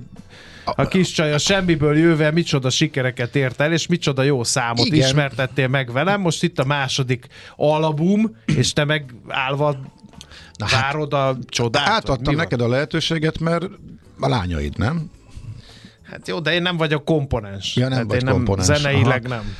a 0.64 0.88
kis 0.88 1.10
csaj 1.10 1.32
a 1.32 1.38
semmiből 1.38 1.96
jöve 1.96 2.30
micsoda 2.30 2.70
sikereket 2.70 3.36
ért 3.36 3.60
el, 3.60 3.72
és 3.72 3.86
micsoda 3.86 4.22
jó 4.22 4.44
számot 4.44 4.86
Igen. 4.86 4.98
ismertettél 4.98 5.68
meg 5.68 5.92
velem. 5.92 6.20
Most 6.20 6.42
itt 6.42 6.58
a 6.58 6.64
második 6.64 7.26
album, 7.56 8.36
és 8.44 8.72
te 8.72 8.84
meg 8.84 9.14
állva 9.28 9.76
Na 10.56 10.66
hát, 10.66 10.82
várod 10.82 11.12
a 11.12 11.36
csodát? 11.48 11.88
Átadtam 11.88 12.34
neked 12.34 12.60
a 12.60 12.68
lehetőséget, 12.68 13.38
mert 13.38 13.64
a 14.20 14.28
lányaid, 14.28 14.78
nem? 14.78 15.10
Hát 16.02 16.28
jó, 16.28 16.40
de 16.40 16.52
én 16.52 16.62
nem 16.62 16.76
vagyok 16.76 17.04
komponens. 17.04 17.76
Ja, 17.76 17.88
nem 17.88 17.98
hát 17.98 18.06
vagy 18.06 18.22
én 18.22 18.28
komponens. 18.32 18.68
Nem, 18.68 18.76
zeneileg 18.76 19.24
Aha. 19.24 19.34
nem. 19.34 19.56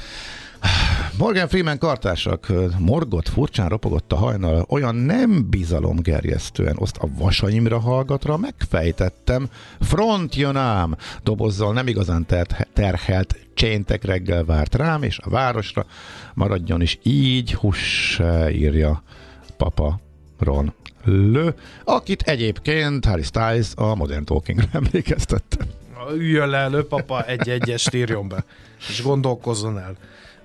Morgan 1.21 1.49
Freeman 1.49 1.79
kartársak, 1.79 2.47
morgott, 2.79 3.29
furcsán 3.29 3.69
ropogott 3.69 4.13
a 4.13 4.17
hajnal, 4.17 4.67
olyan 4.69 4.95
nem 4.95 5.51
bizalomgerjesztően, 5.51 6.77
azt 6.79 6.97
a 6.97 7.09
vasaimra 7.19 7.79
hallgatra 7.79 8.37
megfejtettem. 8.37 9.49
Front 9.81 10.35
jön 10.35 10.57
ám! 10.57 10.97
Dobozzal 11.23 11.73
nem 11.73 11.87
igazán 11.87 12.27
ter- 12.27 12.69
terhelt 12.73 13.39
cséntek 13.55 14.05
reggel 14.05 14.45
várt 14.45 14.75
rám, 14.75 15.03
és 15.03 15.19
a 15.19 15.31
városra 15.31 15.87
maradjon 16.35 16.81
is 16.81 16.99
így, 17.03 17.55
huss, 17.55 18.21
írja 18.51 19.03
papa 19.57 20.01
Ron 20.39 20.73
Lő, 21.05 21.55
akit 21.85 22.23
egyébként 22.23 23.05
Harry 23.05 23.23
Styles 23.23 23.73
a 23.75 23.95
Modern 23.95 24.25
Talkingra 24.25 24.69
emlékeztette 24.83 25.67
üljön 26.15 26.49
le 26.49 26.59
előbb, 26.59 26.87
papa 26.87 27.23
egy-egyes 27.23 27.89
írjon 27.95 28.29
be, 28.29 28.45
és 28.89 29.03
gondolkozzon 29.03 29.79
el, 29.79 29.97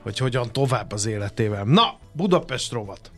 hogy 0.05 0.17
hogyan 0.17 0.51
tovább 0.51 0.91
az 0.91 1.05
életével. 1.05 1.63
Na, 1.63 1.97
Budapest 2.11 2.71
rovat! 2.71 3.11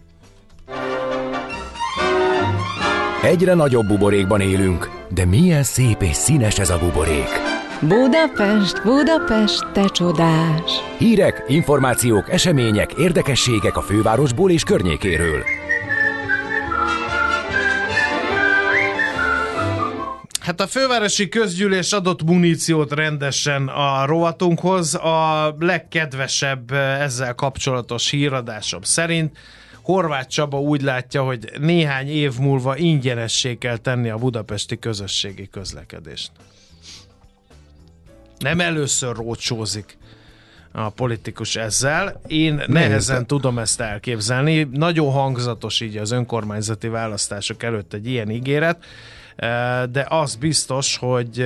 Egyre 3.24 3.54
nagyobb 3.54 3.88
buborékban 3.88 4.42
élünk, 4.42 4.90
de 5.10 5.26
milyen 5.26 5.64
szép 5.64 6.02
és 6.02 6.16
színes 6.16 6.60
ez 6.60 6.70
a 6.70 6.80
buborék. 6.80 7.30
Budapest, 7.82 8.84
Budapest, 8.84 9.72
te 9.72 9.86
csodás! 9.86 10.72
Hírek, 10.98 11.44
információk, 11.48 12.30
események, 12.30 12.94
érdekességek 12.94 13.78
a 13.78 13.82
fővárosból 13.82 14.52
és 14.52 14.64
környékéről. 14.64 15.44
Hát 20.48 20.62
a 20.62 20.68
fővárosi 20.68 21.30
közgyűlés 21.30 21.92
adott 21.92 22.24
muníciót 22.24 22.94
rendesen 22.94 23.68
a 23.68 24.06
rovatunkhoz. 24.06 24.96
A 24.96 25.56
legkedvesebb 25.60 26.72
eh, 26.72 27.02
ezzel 27.02 27.34
kapcsolatos 27.34 28.10
híradásom 28.10 28.82
szerint 28.82 29.38
Horváth 29.82 30.28
Csaba 30.28 30.60
úgy 30.60 30.82
látja, 30.82 31.24
hogy 31.24 31.52
néhány 31.60 32.08
év 32.08 32.38
múlva 32.40 32.78
ingyenessé 32.78 33.56
kell 33.58 33.78
tenni 33.78 34.10
a 34.10 34.18
budapesti 34.18 34.80
közösségi 34.80 35.48
közlekedést. 35.48 36.32
Nem 38.40 38.60
először 38.60 39.16
rócsózik 39.16 39.98
a 40.72 40.90
politikus 40.90 41.56
ezzel. 41.56 42.22
Én 42.28 42.64
nehezen 42.68 43.28
tudom 43.28 43.60
ezt 43.60 43.82
elképzelni. 43.82 44.68
Nagyon 44.72 45.12
hangzatos 45.12 45.82
így 45.82 45.98
az 45.98 46.12
önkormányzati 46.12 46.88
választások 46.88 47.64
előtt 47.64 47.94
egy 47.94 48.08
ilyen 48.08 48.30
ígéret 48.30 48.86
de 49.92 50.06
az 50.10 50.36
biztos, 50.36 50.98
hogy, 50.98 51.46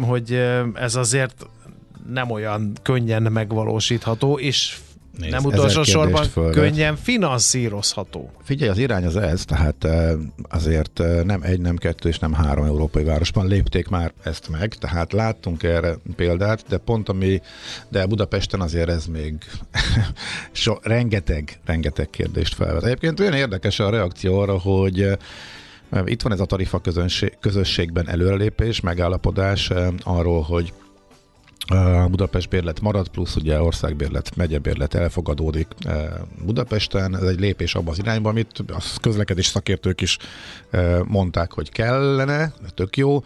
hogy 0.00 0.32
ez 0.74 0.94
azért 0.94 1.46
nem 2.08 2.30
olyan 2.30 2.72
könnyen 2.82 3.22
megvalósítható, 3.22 4.38
és 4.38 4.76
Nézd, 5.18 5.32
nem 5.32 5.44
utolsó 5.44 5.82
sorban 5.82 6.24
fölvet. 6.24 6.54
könnyen 6.54 6.96
finanszírozható. 6.96 8.30
Figyelj, 8.42 8.70
az 8.70 8.78
irány 8.78 9.04
az 9.04 9.16
ez, 9.16 9.44
tehát 9.44 9.86
azért 10.48 11.02
nem 11.24 11.42
egy, 11.42 11.60
nem 11.60 11.76
kettő 11.76 12.08
és 12.08 12.18
nem 12.18 12.32
három 12.32 12.64
európai 12.64 13.04
városban 13.04 13.46
lépték 13.46 13.88
már 13.88 14.12
ezt 14.22 14.48
meg, 14.48 14.74
tehát 14.74 15.12
láttunk 15.12 15.62
erre 15.62 15.96
példát, 16.16 16.64
de 16.68 16.76
pont 16.76 17.08
ami, 17.08 17.40
de 17.88 18.06
Budapesten 18.06 18.60
azért 18.60 18.88
ez 18.88 19.06
még 19.06 19.34
so, 20.52 20.74
rengeteg, 20.82 21.60
rengeteg 21.64 22.10
kérdést 22.10 22.54
felvet. 22.54 22.84
Egyébként 22.84 23.20
olyan 23.20 23.34
érdekes 23.34 23.78
a 23.78 23.90
reakció 23.90 24.38
arra, 24.38 24.58
hogy 24.58 25.18
itt 26.04 26.22
van 26.22 26.32
ez 26.32 26.40
a 26.40 26.44
tarifa 26.44 26.78
közönség, 26.78 27.36
közösségben 27.40 28.08
előrelépés, 28.08 28.80
megállapodás 28.80 29.70
eh, 29.70 29.88
arról, 30.02 30.42
hogy 30.42 30.72
a 31.66 32.08
Budapest 32.08 32.48
bérlet 32.48 32.80
marad, 32.80 33.08
plusz 33.08 33.36
ugye 33.36 33.62
országbérlet, 33.62 34.36
megyebérlet 34.36 34.94
elfogadódik 34.94 35.66
eh, 35.80 36.04
Budapesten. 36.44 37.16
Ez 37.16 37.22
egy 37.22 37.40
lépés 37.40 37.74
abban 37.74 37.92
az 37.92 37.98
irányba, 37.98 38.28
amit 38.28 38.58
a 38.68 38.82
közlekedés 39.00 39.46
szakértők 39.46 40.00
is 40.00 40.18
eh, 40.70 41.00
mondták, 41.04 41.52
hogy 41.52 41.70
kellene, 41.70 42.52
tök 42.74 42.96
jó, 42.96 43.22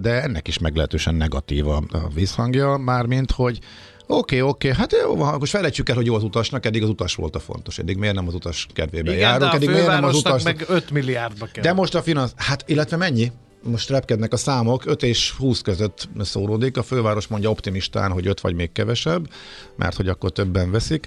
de 0.00 0.22
ennek 0.22 0.48
is 0.48 0.58
meglehetősen 0.58 1.14
negatív 1.14 1.68
a 1.68 1.82
visszhangja, 2.14 2.76
mármint, 2.76 3.30
hogy 3.30 3.60
Oké, 4.06 4.40
okay, 4.40 4.40
oké, 4.40 4.70
okay. 4.70 4.80
hát 4.80 4.92
jó, 5.02 5.14
most 5.14 5.52
felejtsük 5.52 5.88
el, 5.88 5.94
hogy 5.94 6.06
jó 6.06 6.14
az 6.14 6.22
utasnak, 6.22 6.66
eddig 6.66 6.82
az 6.82 6.88
utas 6.88 7.14
volt 7.14 7.36
a 7.36 7.40
fontos, 7.40 7.78
eddig 7.78 7.96
miért 7.96 8.14
nem 8.14 8.28
az 8.28 8.34
utas 8.34 8.66
kedvébe 8.72 9.10
Igen, 9.10 9.20
járunk, 9.20 9.52
eddig 9.52 9.68
miért 9.68 9.86
nem 9.86 10.04
az 10.04 10.16
utas... 10.16 10.42
meg 10.42 10.64
5 10.68 10.90
milliárdba 10.90 11.46
kell. 11.52 11.62
De 11.62 11.72
most 11.72 11.94
a 11.94 12.02
finansz... 12.02 12.32
Hát, 12.36 12.64
illetve 12.66 12.96
mennyi? 12.96 13.32
Most 13.62 13.88
repkednek 13.88 14.32
a 14.32 14.36
számok, 14.36 14.86
5 14.86 15.02
és 15.02 15.30
20 15.30 15.60
között 15.60 16.08
szóródik, 16.20 16.76
a 16.76 16.82
főváros 16.82 17.26
mondja 17.26 17.50
optimistán, 17.50 18.10
hogy 18.12 18.26
5 18.26 18.40
vagy 18.40 18.54
még 18.54 18.72
kevesebb, 18.72 19.28
mert 19.76 19.96
hogy 19.96 20.08
akkor 20.08 20.32
többen 20.32 20.70
veszik, 20.70 21.06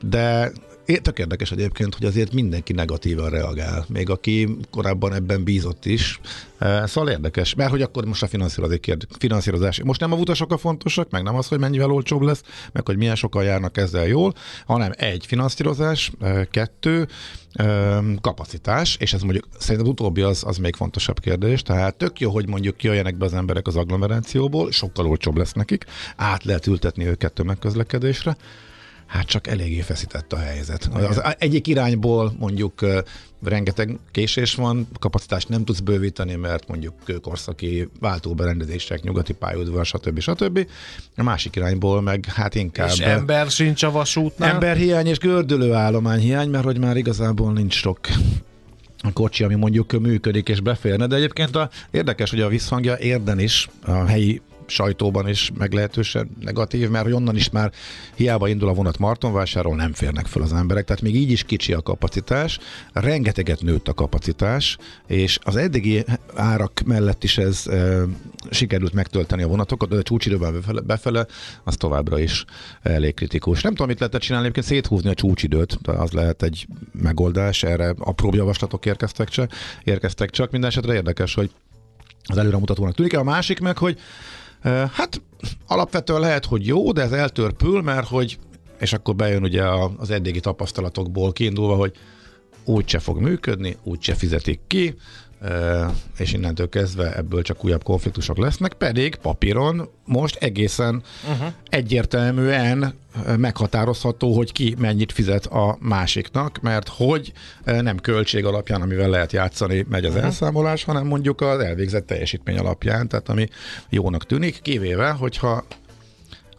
de 0.00 0.52
tök 0.98 1.18
érdekes 1.18 1.52
egyébként, 1.52 1.94
hogy 1.94 2.06
azért 2.06 2.32
mindenki 2.32 2.72
negatívan 2.72 3.30
reagál, 3.30 3.84
még 3.88 4.10
aki 4.10 4.56
korábban 4.70 5.14
ebben 5.14 5.44
bízott 5.44 5.84
is. 5.84 6.20
Szóval 6.84 7.10
érdekes, 7.10 7.54
mert 7.54 7.70
hogy 7.70 7.82
akkor 7.82 8.04
most 8.04 8.22
a 8.22 8.28
finanszírozás. 9.18 9.82
Most 9.82 10.00
nem 10.00 10.12
a 10.12 10.16
utasok 10.16 10.52
a 10.52 10.58
fontosak, 10.58 11.10
meg 11.10 11.22
nem 11.22 11.34
az, 11.34 11.48
hogy 11.48 11.58
mennyivel 11.58 11.90
olcsóbb 11.90 12.20
lesz, 12.20 12.42
meg 12.72 12.86
hogy 12.86 12.96
milyen 12.96 13.14
sokan 13.14 13.44
járnak 13.44 13.76
ezzel 13.76 14.06
jól, 14.06 14.34
hanem 14.66 14.92
egy 14.96 15.26
finanszírozás, 15.26 16.12
kettő, 16.50 17.08
kapacitás, 18.20 18.96
és 19.00 19.12
ez 19.12 19.22
mondjuk 19.22 19.48
szerintem 19.58 19.86
az 19.86 19.92
utóbbi 19.92 20.20
az, 20.20 20.42
az 20.46 20.56
még 20.56 20.76
fontosabb 20.76 21.20
kérdés, 21.20 21.62
tehát 21.62 21.96
tök 21.96 22.20
jó, 22.20 22.30
hogy 22.30 22.48
mondjuk 22.48 22.82
jöjjenek 22.82 23.16
be 23.16 23.24
az 23.24 23.34
emberek 23.34 23.66
az 23.66 23.76
agglomerációból, 23.76 24.70
sokkal 24.70 25.06
olcsóbb 25.06 25.36
lesz 25.36 25.52
nekik, 25.52 25.84
át 26.16 26.44
lehet 26.44 26.66
ültetni 26.66 27.06
őket 27.06 27.32
tömegközlekedésre, 27.32 28.36
Hát 29.10 29.26
csak 29.26 29.46
eléggé 29.46 29.80
feszített 29.80 30.32
a 30.32 30.38
helyzet. 30.38 30.88
Az 30.92 31.22
egyik 31.38 31.66
irányból 31.66 32.32
mondjuk 32.38 32.86
rengeteg 33.44 33.98
késés 34.10 34.54
van, 34.54 34.88
kapacitást 34.98 35.48
nem 35.48 35.64
tudsz 35.64 35.80
bővíteni, 35.80 36.34
mert 36.34 36.68
mondjuk 36.68 36.94
korszaki 37.22 37.88
váltóberendezések, 38.00 39.02
nyugati 39.02 39.32
pályaudvar, 39.32 39.86
stb. 39.86 40.20
stb. 40.20 40.66
A 41.16 41.22
másik 41.22 41.56
irányból 41.56 42.00
meg 42.00 42.24
hát 42.24 42.54
inkább... 42.54 42.88
És 42.88 42.98
ember 42.98 43.50
sincs 43.50 43.82
a 43.82 43.90
vasútnál? 43.90 44.50
Emberhiány 44.50 45.06
és 45.06 45.18
gördülő 45.18 45.74
hiány, 46.18 46.48
mert 46.48 46.64
hogy 46.64 46.78
már 46.78 46.96
igazából 46.96 47.52
nincs 47.52 47.74
sok 47.74 47.98
a 49.02 49.12
kocsi, 49.12 49.44
ami 49.44 49.54
mondjuk 49.54 49.92
működik 50.00 50.48
és 50.48 50.60
beférne, 50.60 51.06
de 51.06 51.16
egyébként 51.16 51.56
a, 51.56 51.70
érdekes, 51.90 52.30
hogy 52.30 52.40
a 52.40 52.48
visszhangja 52.48 52.98
érden 52.98 53.38
is 53.38 53.68
a 53.82 54.04
helyi 54.04 54.40
sajtóban 54.70 55.28
is 55.28 55.50
meglehetősen 55.58 56.30
negatív, 56.40 56.88
mert 56.88 57.04
hogy 57.04 57.12
onnan 57.12 57.36
is 57.36 57.50
már 57.50 57.72
hiába 58.14 58.48
indul 58.48 58.68
a 58.68 58.72
vonat 58.72 58.98
Martonvásárról, 58.98 59.76
nem 59.76 59.92
férnek 59.92 60.26
fel 60.26 60.42
az 60.42 60.52
emberek, 60.52 60.84
tehát 60.84 61.02
még 61.02 61.14
így 61.14 61.30
is 61.30 61.44
kicsi 61.44 61.72
a 61.72 61.82
kapacitás, 61.82 62.58
rengeteget 62.92 63.62
nőtt 63.62 63.88
a 63.88 63.94
kapacitás, 63.94 64.76
és 65.06 65.38
az 65.42 65.56
eddigi 65.56 66.04
árak 66.34 66.80
mellett 66.84 67.24
is 67.24 67.38
ez 67.38 67.66
e, 67.66 68.02
sikerült 68.50 68.92
megtölteni 68.92 69.42
a 69.42 69.48
vonatokat, 69.48 69.88
de 69.88 69.96
a 69.96 70.02
csúcsidőben 70.02 70.52
befele, 70.52 70.80
befele, 70.80 71.26
az 71.64 71.76
továbbra 71.76 72.18
is 72.18 72.44
elég 72.82 73.14
kritikus. 73.14 73.62
Nem 73.62 73.72
tudom, 73.72 73.88
mit 73.88 73.98
lehet 73.98 74.18
csinálni, 74.18 74.46
egyébként 74.46 74.74
széthúzni 74.74 75.10
a 75.10 75.14
csúcsidőt, 75.14 75.80
de 75.82 75.92
az 75.92 76.10
lehet 76.10 76.42
egy 76.42 76.66
megoldás, 76.92 77.62
erre 77.62 77.94
apró 77.98 78.34
javaslatok 78.34 78.86
érkeztek 78.86 79.28
csak, 79.28 79.52
érkeztek 79.84 80.30
csak. 80.30 80.50
Minden 80.50 80.70
esetre 80.70 80.94
érdekes, 80.94 81.34
hogy 81.34 81.50
az 82.24 82.36
előremutatónak 82.36 82.94
tűnik. 82.94 83.16
A 83.16 83.22
másik 83.22 83.60
meg, 83.60 83.78
hogy 83.78 83.98
Hát 84.62 85.22
alapvetően 85.66 86.20
lehet, 86.20 86.44
hogy 86.44 86.66
jó, 86.66 86.92
de 86.92 87.02
ez 87.02 87.12
eltörpül, 87.12 87.82
mert 87.82 88.08
hogy, 88.08 88.38
és 88.78 88.92
akkor 88.92 89.16
bejön 89.16 89.42
ugye 89.42 89.64
az 89.96 90.10
eddigi 90.10 90.40
tapasztalatokból 90.40 91.32
kiindulva, 91.32 91.74
hogy 91.74 91.92
úgyse 92.64 92.98
fog 92.98 93.20
működni, 93.20 93.76
úgyse 93.82 94.14
fizetik 94.14 94.60
ki, 94.66 94.94
és 96.18 96.32
innentől 96.32 96.68
kezdve 96.68 97.16
ebből 97.16 97.42
csak 97.42 97.64
újabb 97.64 97.82
konfliktusok 97.82 98.38
lesznek, 98.38 98.72
pedig 98.72 99.14
papíron 99.14 99.88
most 100.04 100.36
egészen 100.36 101.02
uh-huh. 101.32 101.52
egyértelműen 101.68 102.94
meghatározható, 103.36 104.36
hogy 104.36 104.52
ki 104.52 104.74
mennyit 104.78 105.12
fizet 105.12 105.46
a 105.46 105.76
másiknak, 105.80 106.60
mert 106.60 106.88
hogy 106.88 107.32
nem 107.64 107.96
költség 107.96 108.44
alapján, 108.44 108.82
amivel 108.82 109.08
lehet 109.08 109.32
játszani, 109.32 109.86
megy 109.88 110.04
az 110.04 110.10
uh-huh. 110.10 110.26
elszámolás, 110.26 110.84
hanem 110.84 111.06
mondjuk 111.06 111.40
az 111.40 111.58
elvégzett 111.58 112.06
teljesítmény 112.06 112.58
alapján, 112.58 113.08
tehát 113.08 113.28
ami 113.28 113.48
jónak 113.88 114.26
tűnik, 114.26 114.62
kivéve, 114.62 115.10
hogyha 115.10 115.64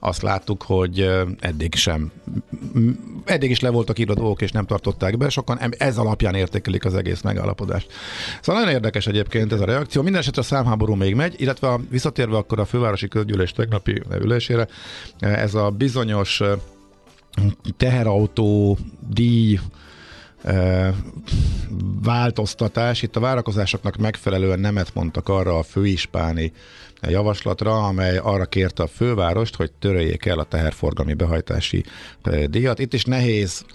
azt 0.04 0.22
láttuk, 0.22 0.64
hogy 0.64 1.10
eddig 1.40 1.76
sem, 1.76 2.12
eddig 3.26 3.50
is 3.50 3.60
le 3.60 3.70
voltak 3.70 4.00
írva 4.00 4.14
dolgok, 4.14 4.42
és 4.42 4.52
nem 4.52 4.66
tartották 4.66 5.18
be, 5.18 5.30
sokan 5.30 5.60
ez 5.78 5.98
alapján 5.98 6.36
értékelik 6.36 6.86
az 6.86 6.96
egész 6.96 7.22
megállapodást. 7.22 7.92
Szóval 8.42 8.62
nagyon 8.62 8.76
érdekes 8.76 9.08
egyébként 9.08 9.52
ez 9.52 9.60
a 9.60 9.66
reakció. 9.66 10.02
Minden 10.02 10.22
esetre 10.22 10.42
a 10.42 10.46
számháború 10.46 10.94
még 10.94 11.16
megy, 11.16 11.36
illetve 11.38 11.68
a, 11.68 11.80
visszatérve 11.90 12.38
akkor 12.38 12.60
a 12.60 12.66
fővárosi 12.66 13.08
közgyűlés 13.08 13.52
tegnapi 13.52 14.02
ülésére, 14.22 14.68
ez 15.20 15.54
a 15.54 15.70
bizonyos 15.70 16.42
teherautó 17.78 18.78
díj 19.10 19.60
változtatás. 22.04 23.02
Itt 23.02 23.16
a 23.16 23.20
várakozásoknak 23.20 23.98
megfelelően 23.98 24.60
nemet 24.60 24.94
mondtak 24.94 25.30
arra 25.30 25.58
a 25.58 25.64
főispáni 25.64 26.52
javaslatra, 27.10 27.88
amely 27.88 28.18
arra 28.18 28.46
kérte 28.46 28.84
a 28.84 28.88
fővárost, 28.88 29.56
hogy 29.56 29.72
töröljék 29.72 30.26
el 30.26 30.40
a 30.40 30.44
teherforgalmi 30.44 31.14
behajtási 31.14 31.84
díjat. 32.46 32.80
Itt 32.80 32.94
is 32.94 33.04
nehéz 33.04 33.66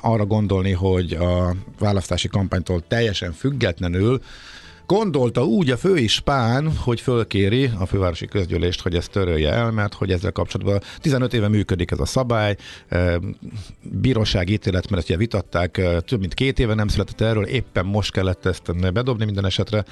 arra 0.00 0.26
gondolni, 0.26 0.72
hogy 0.72 1.12
a 1.12 1.54
választási 1.78 2.28
kampánytól 2.28 2.82
teljesen 2.88 3.32
függetlenül 3.32 4.22
Gondolta 4.86 5.44
úgy 5.44 5.70
a 5.70 5.76
főispán, 5.76 6.76
hogy 6.76 7.00
fölkéri 7.00 7.70
a 7.78 7.86
fővárosi 7.86 8.26
közgyűlést, 8.26 8.80
hogy 8.80 8.94
ezt 8.94 9.10
törölje 9.10 9.52
el, 9.52 9.70
mert 9.70 9.94
hogy 9.94 10.10
ezzel 10.10 10.32
kapcsolatban 10.32 10.80
15 10.98 11.34
éve 11.34 11.48
működik 11.48 11.90
ez 11.90 11.98
a 11.98 12.04
szabály, 12.04 12.56
bíróság 13.82 14.48
ítélet, 14.48 14.90
mert 14.90 15.10
ezt 15.10 15.18
vitatták, 15.18 15.80
több 16.06 16.20
mint 16.20 16.34
két 16.34 16.58
éve 16.58 16.74
nem 16.74 16.88
született 16.88 17.20
erről, 17.20 17.44
éppen 17.44 17.86
most 17.86 18.12
kellett 18.12 18.46
ezt 18.46 18.92
bedobni 18.92 19.24
minden 19.24 19.44
esetre. 19.44 19.84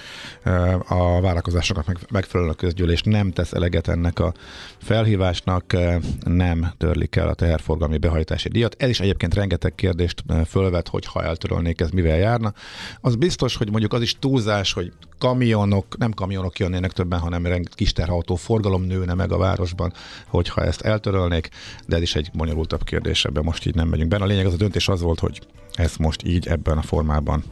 A 0.88 1.20
várakozásoknak 1.20 1.98
megfelelően 2.10 2.54
a 2.54 2.60
közgyűlés 2.60 3.02
nem 3.02 3.30
tesz 3.32 3.52
eleget 3.52 3.88
ennek 3.88 4.18
a 4.18 4.32
felhívásnak, 4.78 5.76
nem 6.24 6.72
törlik 6.78 7.16
el 7.16 7.28
a 7.28 7.34
teherforgalmi 7.34 7.98
behajtási 7.98 8.48
díjat. 8.48 8.76
Ez 8.78 8.88
is 8.88 9.00
egyébként 9.00 9.34
rengeteg 9.34 9.74
kérdést 9.74 10.24
fölvet, 10.46 10.88
hogy 10.88 11.06
ha 11.06 11.22
eltörölnék, 11.22 11.80
ez 11.80 11.90
mivel 11.90 12.16
járna. 12.16 12.54
Az 13.00 13.16
biztos, 13.16 13.56
hogy 13.56 13.70
mondjuk 13.70 13.92
az 13.92 14.02
is 14.02 14.18
túlzás, 14.18 14.72
hogy 14.72 14.81
hogy 14.82 14.92
kamionok, 15.18 15.98
nem 15.98 16.12
kamionok 16.12 16.58
jönnének 16.58 16.92
többen, 16.92 17.18
hanem 17.18 17.62
kis 17.74 17.92
terhautó 17.92 18.34
forgalom 18.34 18.82
nőne 18.82 19.14
meg 19.14 19.32
a 19.32 19.36
városban, 19.36 19.92
hogyha 20.26 20.64
ezt 20.64 20.80
eltörölnék, 20.80 21.48
de 21.86 21.96
ez 21.96 22.02
is 22.02 22.14
egy 22.14 22.30
bonyolultabb 22.32 22.84
kérdés, 22.84 23.24
ebben 23.24 23.44
most 23.44 23.66
így 23.66 23.74
nem 23.74 23.88
megyünk 23.88 24.08
benne. 24.08 24.24
A 24.24 24.26
lényeg 24.26 24.46
az 24.46 24.52
a 24.52 24.56
döntés 24.56 24.88
az 24.88 25.00
volt, 25.00 25.20
hogy 25.20 25.40
ez 25.72 25.96
most 25.96 26.22
így 26.24 26.46
ebben 26.46 26.78
a 26.78 26.82
formában 26.82 27.44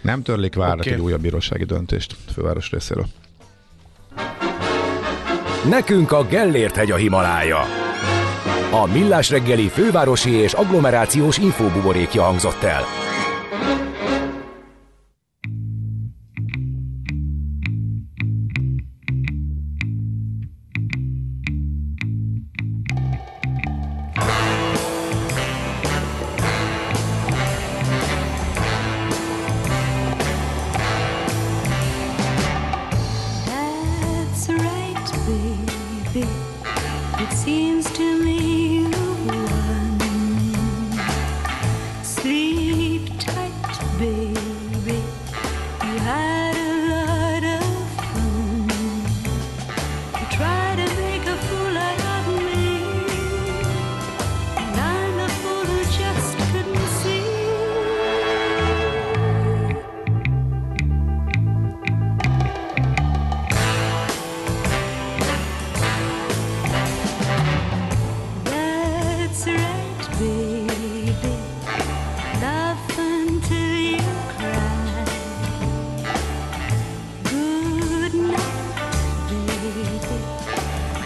nem 0.00 0.22
törlik, 0.22 0.54
várnak 0.54 0.80
okay. 0.80 0.92
egy 0.92 1.00
újabb 1.00 1.20
bírósági 1.20 1.64
döntést 1.64 2.16
a 2.28 2.30
főváros 2.30 2.70
részéről. 2.70 3.06
Nekünk 5.68 6.12
a 6.12 6.26
Gellért 6.26 6.76
hegy 6.76 6.90
a 6.90 6.96
Himalája. 6.96 7.60
A 8.70 8.86
Millás 8.86 9.30
reggeli 9.30 9.68
fővárosi 9.68 10.30
és 10.30 10.52
agglomerációs 10.52 11.38
infóbuborékja 11.38 12.22
hangzott 12.22 12.62
el. 12.62 13.05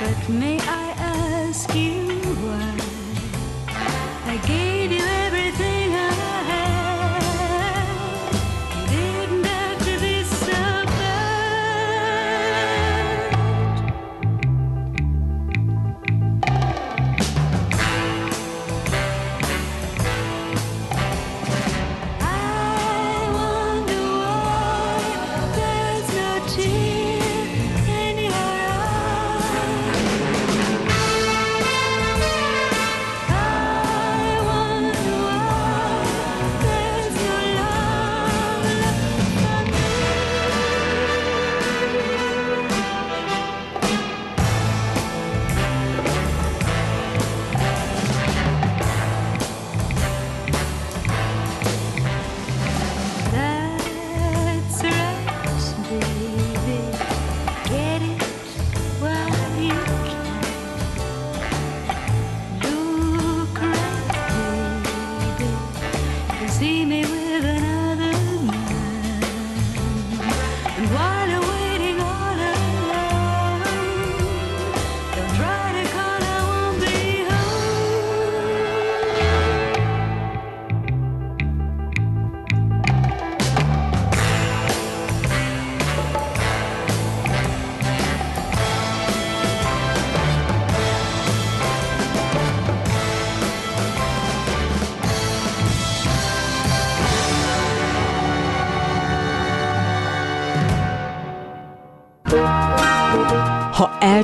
But 0.00 0.30
may 0.30 0.58
I 0.60 0.94
ask 0.96 1.74
you 1.74 2.08
why 2.40 2.74
I 4.32 4.38
gave 4.46 4.92
you? 4.92 4.99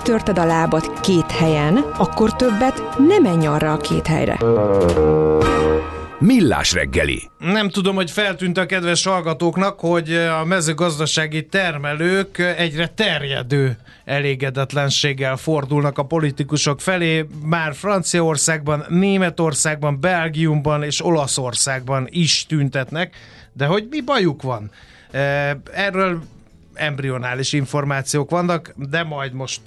Kitörted 0.06 0.38
a 0.38 0.44
lábad 0.44 1.00
két 1.00 1.30
helyen, 1.30 1.76
akkor 1.76 2.36
többet 2.36 2.82
nem 3.08 3.22
menj 3.22 3.46
arra 3.46 3.72
a 3.72 3.76
két 3.76 4.06
helyre. 4.06 4.38
Millás 6.18 6.72
reggeli. 6.72 7.22
Nem 7.38 7.68
tudom, 7.68 7.94
hogy 7.94 8.10
feltűnt 8.10 8.58
a 8.58 8.66
kedves 8.66 9.04
hallgatóknak, 9.04 9.80
hogy 9.80 10.12
a 10.12 10.44
mezőgazdasági 10.44 11.46
termelők 11.46 12.38
egyre 12.38 12.86
terjedő 12.86 13.76
elégedetlenséggel 14.04 15.36
fordulnak 15.36 15.98
a 15.98 16.04
politikusok 16.04 16.80
felé. 16.80 17.26
Már 17.42 17.74
Franciaországban, 17.74 18.84
Németországban, 18.88 20.00
Belgiumban 20.00 20.82
és 20.82 21.04
Olaszországban 21.04 22.06
is 22.10 22.46
tüntetnek, 22.48 23.16
de 23.52 23.66
hogy 23.66 23.86
mi 23.90 24.00
bajuk 24.00 24.42
van? 24.42 24.70
Erről 25.72 26.22
embrionális 26.76 27.52
információk 27.52 28.30
vannak, 28.30 28.72
de 28.76 29.02
majd 29.02 29.32
most 29.32 29.60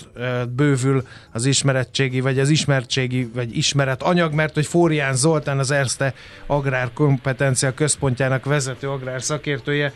bővül 0.50 1.08
az 1.32 1.46
ismeretségi, 1.46 2.20
vagy 2.20 2.40
az 2.40 2.50
ismertségi, 2.50 3.30
vagy 3.34 3.58
ismeret 3.58 4.04
anyag, 4.04 4.34
mert 4.34 4.54
hogy 4.54 4.66
Fórián 4.66 5.16
Zoltán 5.16 5.60
az 5.60 5.72
Erste 5.72 6.14
Agrárkompetencia 6.46 7.74
Központjának 7.74 8.46
vezető 8.46 8.90
agrár 8.90 9.22
szakértője 9.22 9.94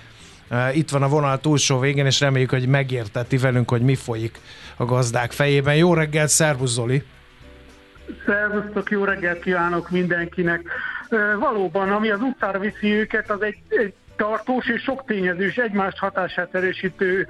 itt 0.73 0.89
van 0.89 1.03
a 1.03 1.07
vonal 1.07 1.39
túlsó 1.39 1.79
végén, 1.79 2.05
és 2.05 2.19
reméljük, 2.19 2.49
hogy 2.49 2.67
megérteti 2.67 3.37
velünk, 3.37 3.69
hogy 3.69 3.81
mi 3.81 3.95
folyik 3.95 4.39
a 4.77 4.85
gazdák 4.85 5.31
fejében. 5.31 5.75
Jó 5.75 5.93
reggelt, 5.93 6.29
szervusz 6.29 6.71
Zoli! 6.71 7.03
Szervusztok, 8.25 8.91
jó 8.91 9.03
reggelt 9.03 9.39
kívánok 9.39 9.89
mindenkinek! 9.89 10.61
Valóban, 11.39 11.91
ami 11.91 12.09
az 12.09 12.19
utcára 12.21 12.59
viszi 12.59 12.91
őket, 12.91 13.29
az 13.29 13.41
egy, 13.41 13.57
egy 13.69 13.93
tartós 14.23 14.67
és 14.67 14.81
sok 14.81 15.05
tényezős 15.05 15.57
egymást 15.57 15.97
hatását 15.97 16.55
erősítő 16.55 17.27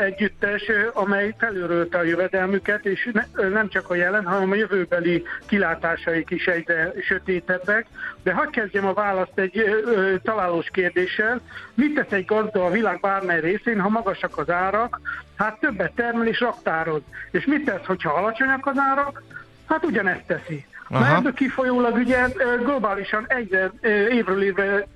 együttes, 0.00 0.62
amely 0.92 1.34
felőrölte 1.38 1.98
a 1.98 2.02
jövedelmüket, 2.02 2.86
és 2.86 3.10
ne, 3.12 3.48
nem 3.48 3.68
csak 3.68 3.90
a 3.90 3.94
jelen, 3.94 4.24
hanem 4.26 4.50
a 4.50 4.54
jövőbeli 4.54 5.22
kilátásaik 5.46 6.30
is 6.30 6.46
egyre 6.46 6.92
sötétebbek. 7.02 7.86
De 8.22 8.32
hadd 8.32 8.50
kezdjem 8.50 8.86
a 8.86 8.92
választ 8.92 9.38
egy 9.38 9.58
ö, 9.58 10.14
találós 10.22 10.68
kérdéssel. 10.72 11.40
Mit 11.74 11.94
tesz 11.94 12.12
egy 12.12 12.24
gazda 12.24 12.64
a 12.64 12.70
világ 12.70 13.00
bármely 13.00 13.40
részén, 13.40 13.80
ha 13.80 13.88
magasak 13.88 14.38
az 14.38 14.50
árak? 14.50 15.00
Hát 15.36 15.60
többet 15.60 15.92
termel 15.92 16.26
és 16.26 16.40
raktároz. 16.40 17.02
És 17.30 17.44
mit 17.44 17.64
tesz, 17.64 17.84
hogyha 17.86 18.12
alacsonyak 18.12 18.66
az 18.66 18.78
árak? 18.78 19.22
Hát 19.66 19.84
ugyanezt 19.84 20.26
teszi. 20.26 20.66
Aha. 20.92 21.16
ebből 21.16 21.32
kifolyólag 21.32 21.94
ugye 21.94 22.26
globálisan 22.62 23.24
egyre 23.28 23.70
évről 24.10 24.42
évre 24.42 24.86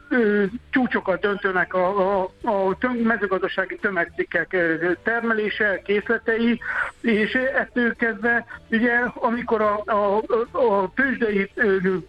csúcsokat 0.71 1.21
döntönek 1.21 1.75
a, 1.75 2.21
a, 2.21 2.31
a 2.43 2.77
töm, 2.79 2.93
mezőgazdasági 2.93 3.77
tömegcikkek 3.77 4.57
termelése, 5.03 5.81
készletei, 5.85 6.61
és 7.01 7.33
ettől 7.35 7.97
kezdve 7.97 8.45
ugye 8.71 8.93
amikor 9.15 9.61
a, 9.61 9.83
a, 9.87 10.17
a 10.59 10.93
tőzsdei 10.95 11.51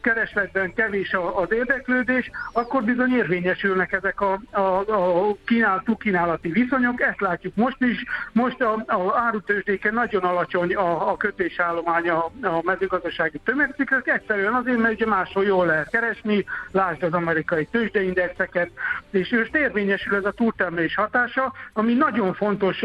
keresletben 0.01 0.73
kevés 0.73 1.15
az 1.35 1.51
érdeklődés, 1.51 2.31
akkor 2.53 2.83
bizony 2.83 3.13
érvényesülnek 3.13 3.91
ezek 3.91 4.21
a, 4.21 4.39
a, 4.51 4.59
a 4.59 5.35
kínál, 5.45 5.83
kínálati 5.97 6.49
viszonyok, 6.49 7.01
ezt 7.01 7.21
látjuk 7.21 7.55
most 7.55 7.81
is, 7.81 8.03
most 8.31 8.61
a, 8.61 8.83
a 8.87 9.17
árutőzsdéken 9.17 9.93
nagyon 9.93 10.23
alacsony 10.23 10.75
a, 10.75 11.09
a 11.09 11.17
kötésállomány 11.17 12.09
a, 12.09 12.31
mezőgazdasági 12.61 13.39
tömegcikkek, 13.43 14.07
egyszerűen 14.07 14.53
azért, 14.53 14.77
mert 14.77 14.93
ugye 14.93 15.05
máshol 15.05 15.45
jól 15.45 15.65
lehet 15.65 15.89
keresni, 15.89 16.45
lásd 16.71 17.03
az 17.03 17.13
amerikai 17.13 17.65
tőzsdét, 17.65 17.94
tőzsdeindexeket, 17.95 18.69
és 19.09 19.29
most 19.29 19.55
érvényesül 19.55 20.15
ez 20.15 20.25
a 20.25 20.31
túltermelés 20.31 20.95
hatása, 20.95 21.53
ami 21.73 21.93
nagyon 21.93 22.33
fontos 22.33 22.77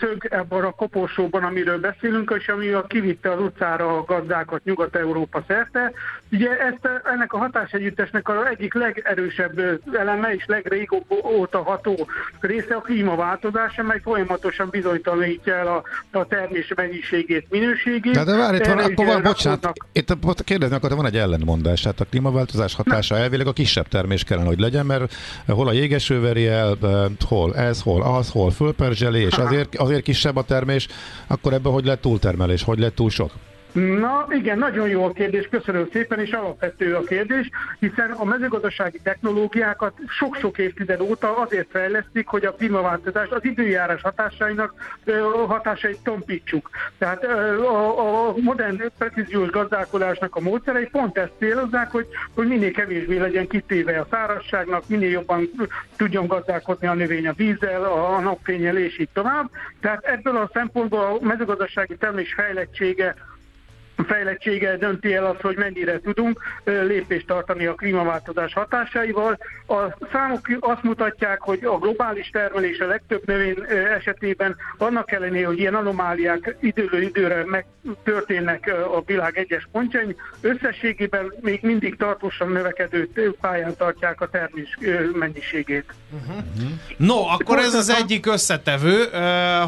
szög 0.00 0.26
ebben 0.30 0.64
a 0.64 0.70
koporsóban, 0.70 1.44
amiről 1.44 1.80
beszélünk, 1.80 2.34
és 2.38 2.48
ami 2.48 2.68
a 2.68 2.82
kivitte 2.82 3.32
az 3.32 3.40
utcára 3.40 3.98
a 3.98 4.04
gazdákat 4.04 4.64
Nyugat-Európa 4.64 5.44
szerte. 5.46 5.92
Ugye 6.32 6.58
ezt, 6.58 6.88
ennek 7.04 7.32
a 7.32 7.38
hatásegyüttesnek 7.38 8.28
a 8.28 8.48
egyik 8.48 8.74
legerősebb 8.74 9.80
eleme 9.92 10.34
és 10.34 10.44
legrégóta 10.46 11.62
ható 11.62 12.08
része 12.40 12.74
a 12.74 12.80
klímaváltozás, 12.80 13.78
amely 13.78 14.00
folyamatosan 14.02 14.68
bizonytalanítja 14.70 15.54
el 15.54 15.66
a, 15.66 15.82
a 16.18 16.26
termés 16.26 16.72
mennyiségét, 16.76 17.46
minőségét. 17.50 18.14
De, 18.14 18.24
de 18.24 18.36
várj, 18.36 18.56
itt 18.56 18.66
van, 18.66 18.78
akkor 18.78 19.06
van, 19.06 19.22
bocsánat, 19.22 19.72
itt 19.92 20.44
kérdezni 20.44 20.76
akartam, 20.76 20.98
van 20.98 21.06
egy 21.06 21.16
ellentmondás, 21.16 21.80
tehát 21.80 22.00
a 22.00 22.04
klímaváltozás 22.04 22.74
hatása 22.74 23.16
elvileg 23.16 23.46
a 23.46 23.52
kisebb 23.52 23.88
termés 23.88 24.19
kellene, 24.24 24.48
hogy 24.48 24.60
legyen, 24.60 24.86
mert 24.86 25.14
hol 25.46 25.68
a 25.68 25.72
jégeső 25.72 26.20
veri 26.20 26.46
el, 26.46 26.76
hol 27.20 27.56
ez, 27.56 27.80
hol 27.80 28.02
az, 28.02 28.30
hol 28.30 28.50
fölperzseli, 28.50 29.20
és 29.20 29.34
azért, 29.44 29.76
azért 29.76 30.02
kisebb 30.02 30.36
a 30.36 30.42
termés, 30.42 30.88
akkor 31.26 31.52
ebben 31.52 31.72
hogy 31.72 31.84
lett 31.84 32.00
túltermelés, 32.00 32.62
hogy 32.62 32.78
lett 32.78 32.94
túl 32.94 33.10
sok? 33.10 33.32
Na 33.72 34.26
igen, 34.30 34.58
nagyon 34.58 34.88
jó 34.88 35.04
a 35.04 35.12
kérdés, 35.12 35.48
köszönöm 35.50 35.88
szépen, 35.92 36.18
és 36.18 36.30
alapvető 36.30 36.94
a 36.94 37.02
kérdés, 37.02 37.50
hiszen 37.78 38.10
a 38.10 38.24
mezőgazdasági 38.24 39.00
technológiákat 39.02 39.92
sok-sok 40.08 40.58
évtized 40.58 41.00
óta 41.00 41.36
azért 41.36 41.70
fejlesztik, 41.70 42.26
hogy 42.26 42.44
a 42.44 42.54
klímaváltozás 42.54 43.28
az 43.28 43.44
időjárás 43.44 44.02
hatásainak 44.02 44.74
hatásait 45.46 45.98
tompítsuk. 46.02 46.70
Tehát 46.98 47.24
a, 47.24 48.28
a 48.28 48.34
modern 48.36 48.82
precíziós 48.98 49.50
gazdálkodásnak 49.50 50.36
a 50.36 50.40
módszerei 50.40 50.86
pont 50.86 51.18
ezt 51.18 51.32
célozzák, 51.38 51.90
hogy, 51.90 52.06
hogy 52.34 52.46
minél 52.46 52.70
kevésbé 52.70 53.18
legyen 53.18 53.46
kitéve 53.46 54.00
a 54.00 54.06
szárazságnak, 54.10 54.88
minél 54.88 55.10
jobban 55.10 55.50
tudjon 55.96 56.26
gazdálkodni 56.26 56.86
a 56.86 56.94
növény 56.94 57.28
a 57.28 57.32
vízzel, 57.32 57.84
a 57.84 58.20
napfényel 58.20 58.76
és 58.76 58.98
így 58.98 59.08
tovább. 59.12 59.50
Tehát 59.80 60.04
ebből 60.04 60.36
a 60.36 60.50
szempontból 60.52 61.00
a 61.00 61.24
mezőgazdasági 61.24 61.96
termés 61.96 62.34
fejlettsége 62.34 63.14
fejlettsége 64.04 64.76
dönti 64.76 65.14
el 65.14 65.24
azt, 65.24 65.40
hogy 65.40 65.56
mennyire 65.56 66.00
tudunk 66.00 66.40
lépést 66.64 67.26
tartani 67.26 67.66
a 67.66 67.74
klímaváltozás 67.74 68.52
hatásaival. 68.52 69.38
A 69.68 70.06
számok 70.12 70.40
azt 70.60 70.82
mutatják, 70.82 71.40
hogy 71.40 71.64
a 71.64 71.78
globális 71.78 72.28
termelés 72.28 72.78
a 72.78 72.86
legtöbb 72.86 73.26
növény 73.26 73.56
esetében 73.96 74.56
annak 74.78 75.12
ellenére, 75.12 75.46
hogy 75.46 75.58
ilyen 75.58 75.74
anomáliák 75.74 76.56
időről 76.60 77.02
időre 77.02 77.44
megtörténnek 77.44 78.72
a 78.96 79.02
világ 79.06 79.38
egyes 79.38 79.68
pontjain, 79.72 80.16
összességében 80.40 81.32
még 81.40 81.58
mindig 81.62 81.96
tartósan 81.96 82.48
növekedő 82.48 83.08
pályán 83.40 83.76
tartják 83.76 84.20
a 84.20 84.28
termés 84.28 84.78
mennyiségét. 85.12 85.94
Uh-huh. 86.10 86.44
No, 86.96 87.26
akkor 87.26 87.58
ez 87.58 87.74
az 87.74 87.88
egyik 87.88 88.26
összetevő, 88.26 89.04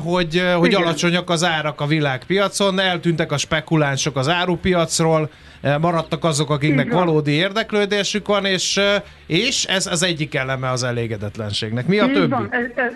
hogy, 0.05 0.43
hogy 0.57 0.75
alacsonyak 0.75 1.31
az 1.31 1.45
árak 1.45 1.81
a 1.81 1.87
világpiacon, 1.87 2.79
eltűntek 2.79 3.33
a 3.33 3.39
spekulánsok 3.39 4.17
az 4.23 4.29
árupiacról, 4.29 5.31
eh, 5.61 5.79
maradtak 5.79 6.25
azok, 6.25 6.51
akiknek 6.51 6.87
Igen. 6.87 6.99
valódi 6.99 7.31
érdeklődésük 7.31 8.27
van, 8.27 8.45
és, 8.45 8.77
eh, 8.77 9.03
és 9.27 9.65
ez 9.65 9.87
az 9.87 10.03
egyik 10.03 10.35
eleme 10.35 10.71
az 10.71 10.83
elégedetlenségnek. 10.83 11.87
Mi 11.87 11.99
a 11.99 12.05
Így 12.05 12.13
többi? 12.13 12.31
Van. 12.31 12.49
Ez, 12.51 12.67
ez, 12.75 12.93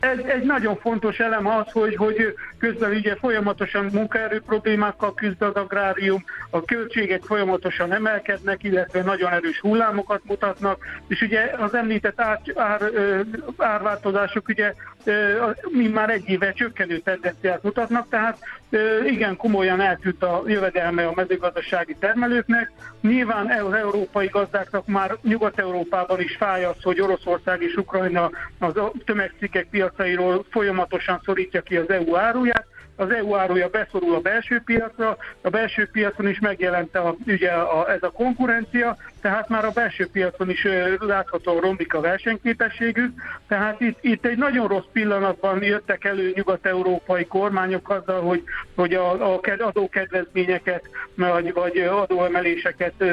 egy, 0.00 0.26
egy 0.26 0.42
nagyon 0.42 0.76
fontos 0.76 1.18
elem 1.18 1.46
az, 1.46 1.72
hogy, 1.72 1.96
hogy 1.96 2.34
közben 2.58 2.90
ugye 2.90 3.16
folyamatosan 3.16 3.88
munkaerő 3.92 4.40
problémákkal 4.40 5.14
küzd 5.14 5.42
az 5.42 5.54
agrárium, 5.54 6.24
a 6.50 6.64
költségek 6.64 7.22
folyamatosan 7.22 7.92
emelkednek, 7.92 8.64
illetve 8.64 9.02
nagyon 9.02 9.32
erős 9.32 9.60
hullámokat 9.60 10.20
mutatnak, 10.24 10.84
és 11.06 11.20
ugye 11.20 11.50
az 11.58 11.74
említett 11.74 12.20
ár, 12.20 12.40
ár, 12.54 12.80
árváltozások 13.56 14.48
ugye 14.48 14.74
mi 15.70 15.88
már 15.88 16.10
egy 16.10 16.28
éve 16.28 16.52
csökkenő 16.52 16.98
tendenciát 16.98 17.62
mutatnak, 17.62 18.08
tehát 18.08 18.38
igen 19.06 19.36
komolyan 19.36 19.80
eltűnt 19.80 20.22
a 20.22 20.42
jövedelme 20.46 21.06
a 21.06 21.12
mezőgazdasági 21.14 21.96
termelőknek. 22.00 22.72
Nyilván 23.00 23.50
az 23.50 23.72
európai 23.72 24.26
gazdáknak 24.26 24.86
már 24.86 25.16
Nyugat-Európában 25.22 26.20
is 26.20 26.36
fáj 26.36 26.64
az, 26.64 26.82
hogy 26.82 27.00
Oroszország 27.00 27.62
és 27.62 27.74
Ukrajna 27.74 28.30
az 28.58 28.72
tömegcikkek 29.04 29.66
piacairól 29.88 30.44
folyamatosan 30.50 31.20
szorítja 31.24 31.62
ki 31.62 31.76
az 31.76 31.90
EU 31.90 32.16
áruját, 32.16 32.66
az 32.98 33.10
EU 33.10 33.34
áruja 33.34 33.68
beszorul 33.68 34.14
a 34.14 34.20
belső 34.20 34.62
piacra, 34.64 35.16
a 35.40 35.48
belső 35.48 35.88
piacon 35.92 36.28
is 36.28 36.38
megjelent 36.38 36.96
a, 36.96 37.16
ugye 37.26 37.50
a, 37.50 37.90
ez 37.90 38.02
a 38.02 38.10
konkurencia, 38.10 38.96
tehát 39.20 39.48
már 39.48 39.64
a 39.64 39.70
belső 39.70 40.08
piacon 40.12 40.50
is 40.50 40.66
látható 40.98 41.58
romlik 41.58 41.94
a 41.94 42.00
versenyképességük, 42.00 43.12
tehát 43.48 43.80
itt, 43.80 43.98
itt 44.00 44.26
egy 44.26 44.36
nagyon 44.36 44.68
rossz 44.68 44.86
pillanatban 44.92 45.62
jöttek 45.62 46.04
elő 46.04 46.32
nyugat-európai 46.34 47.26
kormányok 47.26 47.90
azzal, 47.90 48.20
hogy, 48.20 48.42
hogy 48.74 48.94
a, 48.94 49.34
a 49.34 49.40
adókedvezményeket 49.58 50.88
vagy, 51.14 51.52
vagy 51.52 51.78
adóemeléseket 51.78 53.04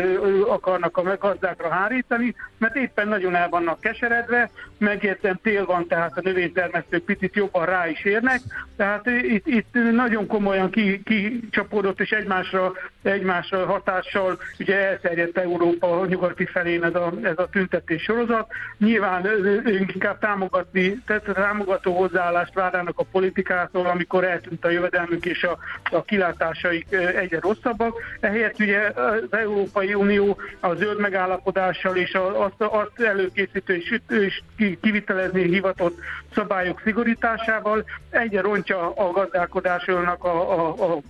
akarnak 0.47 0.97
a 0.97 1.17
gazdákra 1.17 1.69
hárítani, 1.69 2.35
mert 2.57 2.75
éppen 2.75 3.07
nagyon 3.07 3.35
el 3.35 3.49
vannak 3.49 3.79
keseredve, 3.79 4.49
megértem 4.77 5.39
tél 5.43 5.65
van, 5.65 5.87
tehát 5.87 6.17
a 6.17 6.21
növénytermesztők 6.23 7.03
picit 7.03 7.35
jobban 7.35 7.65
rá 7.65 7.87
is 7.87 8.03
érnek, 8.03 8.39
tehát 8.77 9.07
itt, 9.07 9.47
itt 9.55 9.73
nagyon 9.91 10.27
komolyan 10.27 10.69
kicsapódott 11.03 11.99
és 11.99 12.09
egymásra, 12.11 12.73
egymásra 13.03 13.65
hatással 13.65 14.37
ugye 14.59 14.87
elterjedt 14.87 15.37
Európa 15.37 16.05
nyugati 16.05 16.45
felén 16.45 16.83
ez 16.83 16.95
a, 16.95 17.13
ez 17.23 17.37
a 17.37 17.49
tüntetés 17.49 18.01
sorozat. 18.01 18.51
Nyilván 18.77 19.25
ők 19.25 19.93
inkább 19.93 20.19
támogatni, 20.19 21.01
tehát 21.05 21.23
támogató 21.33 21.97
hozzáállást 21.97 22.53
várnának 22.53 22.99
a 22.99 23.05
politikától, 23.11 23.85
amikor 23.85 24.23
eltűnt 24.23 24.65
a 24.65 24.69
jövedelmük 24.69 25.25
és 25.25 25.43
a, 25.43 25.57
a 25.91 26.03
kilátásaik 26.03 26.91
egyre 27.15 27.39
rosszabbak. 27.39 27.95
Ehelyett 28.19 28.59
ugye 28.59 28.79
az 28.95 29.27
Európai 29.29 29.93
Unió 29.93 30.37
a 30.59 30.73
zöld 30.73 30.99
megállapodással 30.99 31.95
és 31.95 32.13
azt, 32.13 32.61
azt 32.61 33.01
előkészítő 33.01 33.75
és, 33.75 33.99
és 34.09 34.41
kivitelezni 34.81 35.43
hivatott 35.43 35.99
szabályok 36.33 36.81
szigorításával 36.83 37.85
egyre 38.09 38.41
rontja 38.41 38.79
a 38.79 39.11
gazdálkodásnak 39.51 40.23
a, 40.23 40.51
a, 40.51 40.93
a 40.93 41.01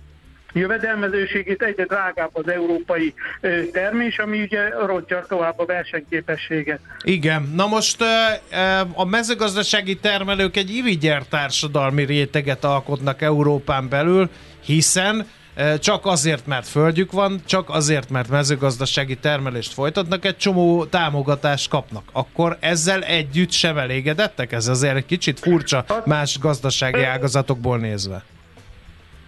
jövedelmezőségét, 0.52 1.62
egyre 1.62 1.84
drágább 1.84 2.30
az 2.32 2.48
európai 2.48 3.14
termés, 3.72 4.18
ami 4.18 4.42
ugye 4.42 4.68
rontja 4.68 5.24
tovább 5.28 5.58
a 5.58 5.64
versenyképességet. 5.64 6.80
Igen, 7.02 7.52
na 7.54 7.66
most 7.66 8.02
a 8.94 9.04
mezőgazdasági 9.04 9.96
termelők 9.96 10.56
egy 10.56 10.70
irigyel 10.70 11.22
társadalmi 11.28 12.04
réteget 12.04 12.64
alkotnak 12.64 13.22
Európán 13.22 13.88
belül, 13.88 14.30
hiszen 14.64 15.26
csak 15.78 16.06
azért, 16.06 16.46
mert 16.46 16.68
földjük 16.68 17.12
van, 17.12 17.40
csak 17.46 17.70
azért, 17.70 18.10
mert 18.10 18.28
mezőgazdasági 18.28 19.16
termelést 19.16 19.72
folytatnak, 19.72 20.24
egy 20.24 20.36
csomó 20.36 20.84
támogatást 20.84 21.68
kapnak. 21.68 22.02
Akkor 22.12 22.56
ezzel 22.60 23.02
együtt 23.02 23.50
sem 23.50 23.78
elégedettek? 23.78 24.52
Ez 24.52 24.68
azért 24.68 24.96
egy 24.96 25.06
kicsit 25.06 25.38
furcsa 25.38 25.84
más 26.04 26.38
gazdasági 26.38 27.02
ágazatokból 27.02 27.78
nézve. 27.78 28.24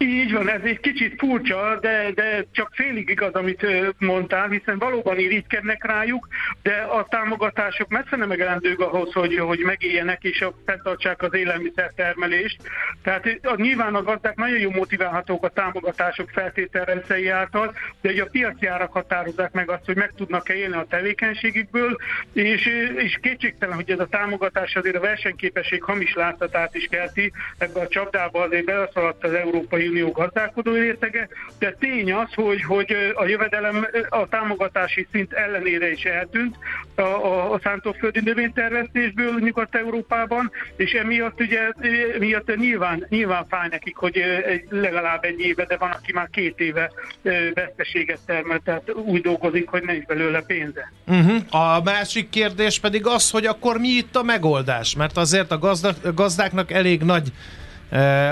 Így 0.00 0.32
van, 0.32 0.48
ez 0.48 0.60
egy 0.62 0.80
kicsit 0.80 1.14
furcsa, 1.18 1.78
de, 1.80 2.10
de 2.14 2.44
csak 2.52 2.70
félig 2.72 3.08
igaz, 3.08 3.32
amit 3.32 3.66
mondtál, 3.98 4.48
hiszen 4.48 4.78
valóban 4.78 5.18
irigykednek 5.18 5.84
rájuk, 5.84 6.28
de 6.62 6.72
a 6.72 7.06
támogatások 7.10 7.88
messze 7.88 8.16
nem 8.16 8.28
megelendők 8.28 8.80
ahhoz, 8.80 9.12
hogy, 9.12 9.38
hogy 9.38 9.58
megéljenek 9.58 10.22
és 10.22 10.44
fenntartsák 10.66 11.22
az 11.22 11.34
élelmiszertermelést. 11.34 12.60
Tehát 13.02 13.38
a, 13.42 13.54
nyilván 13.56 13.94
a 13.94 14.02
gazdák 14.02 14.36
nagyon 14.36 14.58
jó 14.58 14.70
motiválhatók 14.70 15.44
a 15.44 15.48
támogatások 15.48 16.30
feltételrendszeri 16.30 17.28
által, 17.28 17.74
de 18.00 18.10
ugye 18.10 18.22
a 18.22 18.28
piaci 18.30 18.66
árak 18.66 18.92
határozzák 18.92 19.52
meg 19.52 19.70
azt, 19.70 19.84
hogy 19.84 19.96
meg 19.96 20.12
tudnak-e 20.16 20.54
élni 20.54 20.76
a 20.76 20.86
tevékenységükből, 20.88 21.96
és, 22.32 22.66
és 22.96 23.18
kétségtelen, 23.22 23.74
hogy 23.74 23.90
ez 23.90 24.00
a 24.00 24.06
támogatás 24.06 24.74
azért 24.74 24.96
a 24.96 25.00
versenyképesség 25.00 25.82
hamis 25.82 26.14
láthatát 26.14 26.74
is 26.74 26.86
kelti, 26.90 27.32
ebbe 27.58 27.80
a 27.80 27.88
csapdába 27.88 28.42
azért 28.42 28.64
beleszaladt 28.64 29.24
az 29.24 29.32
Európai 29.32 29.87
Unió 29.88 30.10
gazdálkodó 30.10 30.72
rétege, 30.72 31.28
de 31.58 31.76
tény 31.78 32.12
az, 32.12 32.34
hogy, 32.34 32.62
hogy 32.62 32.96
a 33.14 33.26
jövedelem 33.26 33.86
a 34.08 34.28
támogatási 34.28 35.06
szint 35.12 35.32
ellenére 35.32 35.90
is 35.90 36.02
eltűnt 36.02 36.56
a, 36.94 37.00
a, 37.00 37.52
a 37.52 37.60
szántóföldi 37.62 38.20
növénytermesztésből 38.20 39.38
Nyugat-Európában, 39.38 40.50
és 40.76 40.92
emiatt 40.92 41.40
ugye 41.40 41.60
emiatt 42.14 42.56
nyilván, 42.56 43.06
nyilván 43.08 43.46
fáj 43.48 43.68
nekik, 43.70 43.96
hogy 43.96 44.22
legalább 44.70 45.24
egy 45.24 45.40
éve, 45.40 45.64
de 45.64 45.76
van, 45.76 45.90
aki 45.90 46.12
már 46.12 46.28
két 46.30 46.60
éve 46.60 46.90
veszteséget 47.54 48.18
termel, 48.26 48.60
tehát 48.64 48.92
úgy 48.94 49.20
dolgozik, 49.20 49.68
hogy 49.68 49.82
nincs 49.82 50.04
belőle 50.04 50.40
pénze. 50.40 50.92
Uh-huh. 51.06 51.64
A 51.76 51.82
másik 51.82 52.28
kérdés 52.28 52.80
pedig 52.80 53.06
az, 53.06 53.30
hogy 53.30 53.46
akkor 53.46 53.78
mi 53.78 53.88
itt 53.88 54.16
a 54.16 54.22
megoldás? 54.22 54.96
Mert 54.96 55.16
azért 55.16 55.50
a 55.50 55.58
gazdáknak 56.14 56.72
elég 56.72 57.02
nagy 57.02 57.32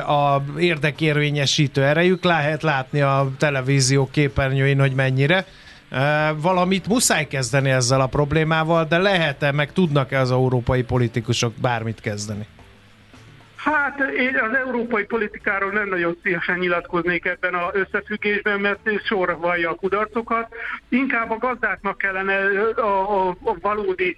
a 0.07 0.43
érdekérvényesítő 0.59 1.85
erejük, 1.85 2.25
lehet 2.25 2.63
látni 2.63 3.01
a 3.01 3.31
televízió 3.39 4.09
képernyőin, 4.13 4.81
hogy 4.81 4.93
mennyire. 4.95 5.45
Valamit 6.37 6.87
muszáj 6.87 7.27
kezdeni 7.27 7.71
ezzel 7.71 8.01
a 8.01 8.07
problémával, 8.07 8.85
de 8.85 8.99
lehet-e, 8.99 9.53
meg 9.53 9.73
tudnak-e 9.73 10.21
az 10.21 10.31
európai 10.31 10.83
politikusok 10.83 11.53
bármit 11.61 12.01
kezdeni? 12.01 12.47
Hát 13.73 14.01
én 14.01 14.37
az 14.37 14.55
európai 14.55 15.05
politikáról 15.05 15.71
nem 15.71 15.89
nagyon 15.89 16.19
szívesen 16.23 16.59
nyilatkoznék 16.59 17.25
ebben 17.25 17.55
az 17.55 17.75
összefüggésben, 17.75 18.61
mert 18.61 19.05
sorra 19.05 19.37
vallja 19.37 19.71
a 19.71 19.75
kudarcokat. 19.75 20.55
Inkább 20.89 21.31
a 21.31 21.39
gazdáknak 21.39 21.99
kellene 21.99 22.37
a, 22.71 23.27
a, 23.27 23.29
a 23.29 23.57
valódi 23.61 24.17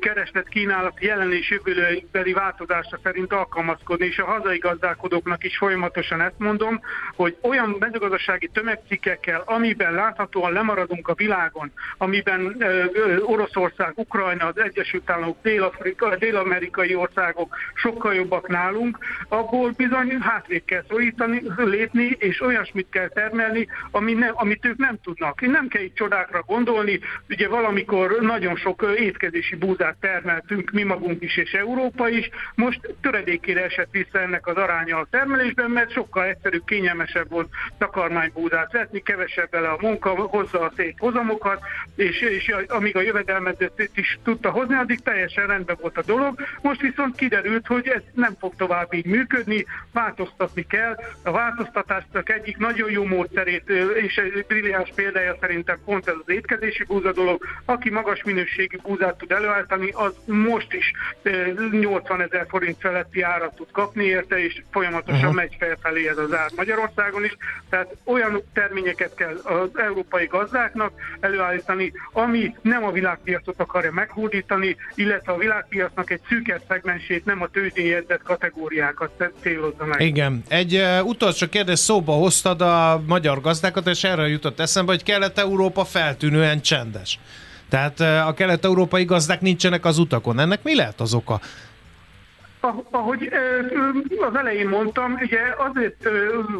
kereslet 0.00 0.48
kínálat 0.48 1.02
jelen 1.02 1.32
és 1.32 1.50
jövőbeli 1.50 2.32
változása 2.32 2.98
szerint 3.02 3.32
alkalmazkodni, 3.32 4.06
és 4.06 4.18
a 4.18 4.24
hazai 4.24 4.58
gazdálkodóknak 4.58 5.44
is 5.44 5.56
folyamatosan 5.56 6.20
ezt 6.20 6.38
mondom, 6.38 6.80
hogy 7.16 7.36
olyan 7.42 7.76
mezőgazdasági 7.78 8.50
tömegcikkekkel, 8.52 9.42
amiben 9.46 9.92
láthatóan 9.92 10.52
lemaradunk 10.52 11.08
a 11.08 11.14
világon, 11.14 11.72
amiben 11.98 12.64
Oroszország, 13.24 13.92
Ukrajna, 13.94 14.46
az 14.46 14.58
Egyesült 14.58 15.10
Államok, 15.10 15.38
dél-amerikai 16.18 16.94
országok 16.94 17.56
sokkal 17.74 18.14
jobbak 18.14 18.48
nálunk, 18.48 18.62
abból 19.28 19.70
bizony 19.76 20.18
hátrébb 20.20 20.64
kell 20.64 20.84
szorítani, 20.88 21.42
lépni, 21.56 22.16
és 22.18 22.40
olyasmit 22.40 22.86
kell 22.90 23.08
termelni, 23.08 23.68
ami 23.90 24.12
ne, 24.12 24.28
amit 24.28 24.66
ők 24.66 24.76
nem 24.76 24.98
tudnak. 25.02 25.40
Nem 25.40 25.68
kell 25.68 25.82
itt 25.82 25.94
csodákra 25.94 26.42
gondolni, 26.46 27.00
ugye 27.28 27.48
valamikor 27.48 28.20
nagyon 28.20 28.56
sok 28.56 28.94
étkezési 28.96 29.56
búzát 29.56 29.96
termeltünk, 30.00 30.70
mi 30.70 30.82
magunk 30.82 31.22
is 31.22 31.36
és 31.36 31.52
Európa 31.52 32.08
is, 32.08 32.30
most 32.54 32.94
töredékére 33.00 33.64
esett 33.64 33.90
vissza 33.90 34.20
ennek 34.20 34.46
az 34.46 34.56
aránya 34.56 34.98
a 34.98 35.06
termelésben, 35.10 35.70
mert 35.70 35.92
sokkal 35.92 36.24
egyszerűbb, 36.24 36.64
kényelmesebb 36.64 37.30
volt 37.30 37.48
takarmánybúzát 37.78 38.72
vetni, 38.72 39.02
kevesebb 39.02 39.50
bele 39.50 39.68
a 39.68 39.78
munka, 39.80 40.10
hozza 40.10 40.60
a 40.60 40.72
szép 40.76 40.98
hozamokat, 40.98 41.60
és, 41.96 42.20
és 42.20 42.54
amíg 42.68 42.96
a 42.96 43.00
jövedelmezőt 43.00 43.90
is 43.94 44.18
tudta 44.22 44.50
hozni, 44.50 44.74
addig 44.74 45.00
teljesen 45.00 45.46
rendben 45.46 45.76
volt 45.80 45.98
a 45.98 46.02
dolog. 46.02 46.40
Most 46.62 46.80
viszont 46.80 47.16
kiderült, 47.16 47.66
hogy 47.66 47.88
ez 47.88 48.02
nem 48.14 48.34
fog 48.38 48.53
tovább 48.56 48.92
így 48.92 49.06
működni, 49.06 49.66
változtatni 49.92 50.66
kell. 50.66 50.96
A 51.22 51.30
változtatásnak 51.30 52.30
egyik 52.30 52.56
nagyon 52.56 52.90
jó 52.90 53.04
módszerét, 53.04 53.70
és 53.94 54.16
egy 54.16 54.44
brilliáns 54.48 54.92
példája 54.94 55.36
szerintem 55.40 55.78
pont 55.84 56.08
ez 56.08 56.14
az 56.26 56.32
étkezési 56.32 56.84
búza 56.84 57.12
dolog. 57.12 57.44
Aki 57.64 57.90
magas 57.90 58.22
minőségű 58.22 58.78
búzát 58.82 59.18
tud 59.18 59.32
előállítani, 59.32 59.90
az 59.90 60.14
most 60.24 60.72
is 60.72 60.92
80 61.70 62.20
ezer 62.20 62.46
forint 62.48 62.76
feletti 62.80 63.22
árat 63.22 63.54
tud 63.54 63.70
kapni 63.70 64.04
érte, 64.04 64.44
és 64.44 64.62
folyamatosan 64.70 65.18
uh-huh. 65.18 65.34
megy 65.34 65.56
felfelé 65.58 66.08
ez 66.08 66.18
az 66.18 66.34
ár 66.34 66.50
Magyarországon 66.56 67.24
is. 67.24 67.36
Tehát 67.68 67.96
olyan 68.04 68.42
terményeket 68.52 69.14
kell 69.14 69.34
az 69.42 69.68
európai 69.74 70.26
gazdáknak 70.26 70.92
előállítani, 71.20 71.92
ami 72.12 72.54
nem 72.62 72.84
a 72.84 72.90
világpiacot 72.90 73.60
akarja 73.60 73.92
meghódítani, 73.92 74.76
illetve 74.94 75.32
a 75.32 75.38
világpiacnak 75.38 76.10
egy 76.10 76.20
szűkebb 76.28 76.62
szegmensét, 76.68 77.24
nem 77.24 77.42
a 77.42 77.48
tőzsdén 77.48 77.86
jegyzett 77.86 78.22
kategóriákat 78.38 79.10
célozza 79.40 79.84
meg. 79.84 80.00
Igen. 80.00 80.42
Egy 80.48 80.74
uh, 80.76 81.06
utolsó 81.06 81.46
kérdés, 81.48 81.78
szóba 81.78 82.12
hoztad 82.12 82.60
a 82.60 83.02
magyar 83.06 83.40
gazdákat, 83.40 83.86
és 83.86 84.04
erről 84.04 84.26
jutott 84.26 84.60
eszembe, 84.60 84.92
hogy 84.92 85.02
Kelet-Európa 85.02 85.84
feltűnően 85.84 86.60
csendes. 86.60 87.18
Tehát 87.68 88.00
a 88.00 88.34
kelet-európai 88.34 89.04
gazdák 89.04 89.40
nincsenek 89.40 89.84
az 89.84 89.98
utakon. 89.98 90.38
Ennek 90.38 90.62
mi 90.62 90.74
lehet 90.74 91.00
az 91.00 91.14
oka? 91.14 91.40
Ahogy 92.90 93.30
az 94.20 94.34
elején 94.34 94.68
mondtam, 94.68 95.18
ugye 95.20 95.40
azért 95.56 96.08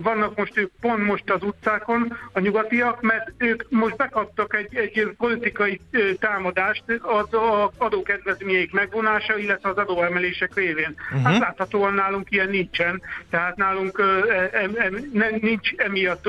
vannak 0.03 0.37
most 0.37 0.59
ők 0.59 0.71
pont 0.81 1.05
most 1.05 1.31
az 1.31 1.43
utcákon, 1.43 2.17
a 2.33 2.41
nyugatiak, 2.41 3.01
mert 3.01 3.33
ők 3.37 3.63
most 3.69 3.97
bekaptak 3.97 4.55
egy, 4.55 4.77
egy 4.77 5.15
politikai 5.17 5.81
támadást 6.19 6.85
az 7.03 7.39
adókedvezményeik 7.79 8.73
megvonása, 8.73 9.37
illetve 9.39 9.69
az 9.69 9.77
adóemelések 9.77 10.55
révén. 10.55 10.95
Uh-huh. 11.11 11.23
Hát 11.23 11.39
láthatóan 11.39 11.95
nálunk 11.95 12.31
ilyen 12.31 12.49
nincsen, 12.49 13.03
tehát 13.31 13.57
nálunk 13.57 14.03
nem, 15.13 15.39
nincs 15.41 15.73
emiatt 15.77 16.29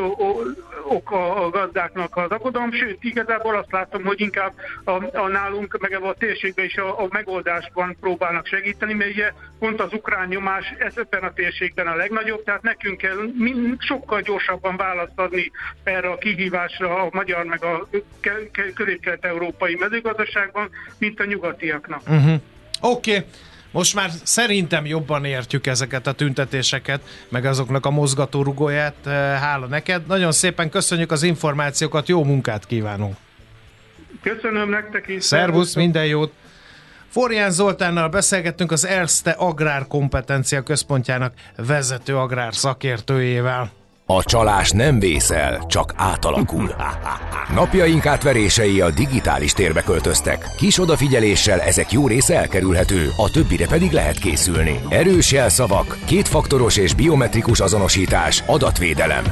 ok 0.88 1.12
a 1.12 1.50
gazdáknak 1.50 2.18
az 2.18 2.30
aggodalom, 2.30 2.72
sőt, 2.72 3.04
igazából 3.04 3.56
azt 3.56 3.72
látom, 3.72 4.04
hogy 4.04 4.22
inkább 4.22 4.54
a, 4.84 5.18
a 5.18 5.28
nálunk, 5.28 5.78
meg 5.80 6.04
a 6.04 6.14
térségben 6.14 6.66
is 6.66 6.78
a, 6.78 7.02
a 7.02 7.08
megoldásban 7.10 7.98
próbálnak 8.00 8.48
segíteni, 8.48 8.94
mert 8.94 9.12
ugye 9.12 9.32
pont 9.66 9.82
az 9.82 9.94
ukrán 9.94 10.28
nyomás 10.28 10.74
ez 10.80 10.94
ebben 10.98 11.24
a 11.24 11.34
térségben 11.34 11.88
a 11.88 11.96
legnagyobb, 11.96 12.44
tehát 12.44 12.62
nekünk 12.62 12.98
kell 12.98 13.18
sokkal 13.80 14.22
gyorsabban 14.22 14.78
választ 14.78 15.12
adni 15.16 15.52
erre 15.84 16.10
a 16.10 16.18
kihívásra 16.18 17.02
a 17.02 17.10
magyar 17.12 17.44
meg 17.46 17.64
a 17.64 17.88
közép-kelet-európai 18.74 19.76
mezőgazdaságban, 19.76 20.70
mint 20.98 21.20
a 21.20 21.26
nyugatiaknak. 21.26 22.02
Uh-huh. 22.08 22.42
Oké. 22.82 23.16
Okay. 23.16 23.26
Most 23.72 23.96
már 23.96 24.10
szerintem 24.24 24.86
jobban 24.86 25.26
értjük 25.26 25.68
ezeket 25.68 26.08
a 26.08 26.12
tüntetéseket, 26.12 27.02
meg 27.30 27.46
azoknak 27.46 27.86
a 27.86 27.90
mozgatórugóját. 27.90 28.96
Eh, 29.06 29.14
hála 29.14 29.66
neked. 29.66 30.08
Nagyon 30.08 30.32
szépen 30.32 30.70
köszönjük 30.70 31.12
az 31.12 31.24
információkat, 31.24 32.08
jó 32.08 32.24
munkát 32.24 32.66
kívánunk. 32.66 33.16
Köszönöm 34.22 34.70
nektek 34.70 35.08
is. 35.08 35.24
Szervusz, 35.24 35.76
minden 35.76 36.06
jót. 36.06 36.34
Forján 37.16 37.52
Zoltánnal 37.52 38.10
beszélgettünk 38.10 38.72
az 38.72 38.86
Erste 38.86 39.32
Agrár 39.32 39.88
Kompetencia 39.88 40.62
Központjának 40.62 41.34
vezető 41.68 42.18
agrár 42.18 42.56
szakértőjével. 42.56 43.72
A 44.06 44.24
csalás 44.24 44.72
nem 44.72 45.00
vészel, 45.00 45.66
csak 45.68 45.94
átalakul. 45.96 46.76
Napjaink 47.56 48.06
átverései 48.06 48.82
a 48.82 48.92
digitális 48.92 49.54
térbe 49.54 49.82
költöztek. 49.82 50.46
Kis 50.58 50.80
odafigyeléssel 50.80 51.62
ezek 51.62 51.92
jó 51.92 52.08
része 52.08 52.36
elkerülhető, 52.38 53.10
a 53.18 53.32
többire 53.32 53.68
pedig 53.68 53.92
lehet 53.92 54.20
készülni. 54.20 54.80
Erős 54.90 55.32
jelszavak, 55.32 55.98
kétfaktoros 56.06 56.78
és 56.78 56.94
biometrikus 56.94 57.60
azonosítás, 57.60 58.44
adatvédelem. 58.46 59.24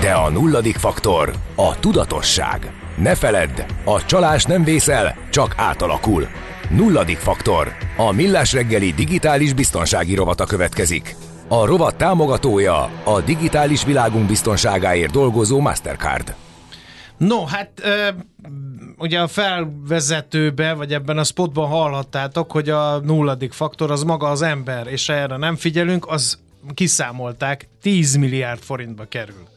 De 0.00 0.12
a 0.12 0.30
nulladik 0.30 0.76
faktor 0.76 1.32
a 1.54 1.78
tudatosság. 1.78 2.81
Ne 3.02 3.14
feledd, 3.14 3.60
a 3.84 4.04
csalás 4.04 4.44
nem 4.44 4.64
vészel, 4.64 5.16
csak 5.30 5.54
átalakul. 5.56 6.28
Nulladik 6.70 7.16
faktor. 7.16 7.72
A 7.96 8.12
Millás 8.12 8.52
reggeli 8.52 8.92
digitális 8.92 9.52
biztonsági 9.52 10.14
rovata 10.14 10.44
következik. 10.44 11.16
A 11.48 11.66
rovat 11.66 11.96
támogatója 11.96 12.90
a 13.04 13.20
digitális 13.20 13.84
világunk 13.84 14.26
biztonságáért 14.26 15.12
dolgozó 15.12 15.60
Mastercard. 15.60 16.34
No, 17.16 17.44
hát 17.44 17.70
ö, 17.82 18.08
ugye 18.98 19.20
a 19.20 19.28
felvezetőbe, 19.28 20.72
vagy 20.72 20.92
ebben 20.92 21.18
a 21.18 21.24
spotban 21.24 21.68
hallhattátok, 21.68 22.52
hogy 22.52 22.68
a 22.68 22.98
nulladik 22.98 23.52
faktor 23.52 23.90
az 23.90 24.02
maga 24.02 24.28
az 24.28 24.42
ember, 24.42 24.86
és 24.86 25.08
erre 25.08 25.36
nem 25.36 25.56
figyelünk, 25.56 26.06
az 26.08 26.38
kiszámolták, 26.74 27.68
10 27.80 28.16
milliárd 28.16 28.60
forintba 28.60 29.04
kerül 29.08 29.50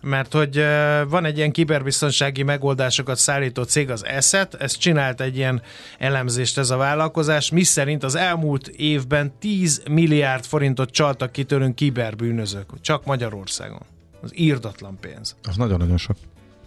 mert 0.00 0.32
hogy 0.32 0.64
van 1.08 1.24
egy 1.24 1.36
ilyen 1.36 1.52
kiberbiztonsági 1.52 2.42
megoldásokat 2.42 3.16
szállító 3.16 3.62
cég, 3.62 3.90
az 3.90 4.02
Asset, 4.02 4.54
ez 4.54 4.76
csinált 4.76 5.20
egy 5.20 5.36
ilyen 5.36 5.62
elemzést 5.98 6.58
ez 6.58 6.70
a 6.70 6.76
vállalkozás, 6.76 7.50
mi 7.50 7.62
szerint 7.62 8.02
az 8.02 8.14
elmúlt 8.14 8.68
évben 8.68 9.32
10 9.38 9.82
milliárd 9.90 10.44
forintot 10.44 10.90
csaltak 10.90 11.32
ki 11.32 11.44
tőlünk 11.44 11.74
kiberbűnözők, 11.74 12.80
csak 12.80 13.04
Magyarországon. 13.04 13.82
Az 14.22 14.30
írdatlan 14.34 14.98
pénz. 15.00 15.36
Az 15.42 15.56
nagyon-nagyon 15.56 15.98
sok. 15.98 16.16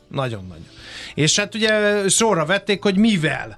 Nagyon 0.08 0.46
nagy. 0.48 0.60
És 1.14 1.40
hát 1.40 1.56
ugye 1.56 2.04
sorra 2.10 2.46
vették, 2.46 2.84
hogy 2.84 2.98
mivel. 2.98 3.58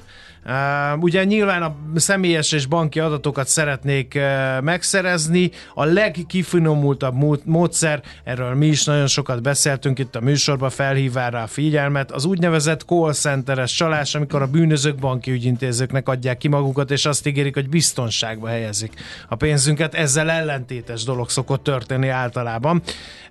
Ugye 1.00 1.24
nyilván 1.24 1.62
a 1.62 1.76
személyes 1.96 2.52
és 2.52 2.66
banki 2.66 3.00
adatokat 3.00 3.48
szeretnék 3.48 4.14
uh, 4.16 4.62
megszerezni. 4.62 5.52
A 5.74 5.84
legkifinomultabb 5.84 7.16
módszer, 7.46 8.02
erről 8.24 8.56
mi 8.56 8.68
is 8.68 8.84
nagyon 8.84 9.08
sokat 9.08 9.42
beszéltünk 9.42 10.00
itt 10.00 10.16
a 10.16 10.22
műsorban, 10.22 10.70
felhívál 10.70 11.32
rá 11.32 11.44
a 11.44 11.48
figyelmet, 11.48 12.12
az 12.12 12.26
úgynevezett 12.26 12.86
call 12.86 13.14
centeres 13.14 13.74
csalás, 13.74 14.16
amikor 14.16 14.42
a 14.42 14.48
bűnözők 14.48 14.96
banki 14.96 15.32
ügyintézőknek 15.32 16.10
adják 16.10 16.38
ki 16.38 16.48
magukat, 16.48 16.92
és 16.92 17.06
azt 17.06 17.28
ígérik, 17.28 17.54
hogy 17.54 17.70
biztonságba 17.70 18.48
helyezik 18.48 18.94
a 19.30 19.36
pénzünket. 19.36 19.94
Ezzel 19.94 20.30
ellentétes 20.30 21.04
dolog 21.04 21.30
szokott 21.30 21.64
történni 21.64 22.08
általában. 22.08 22.82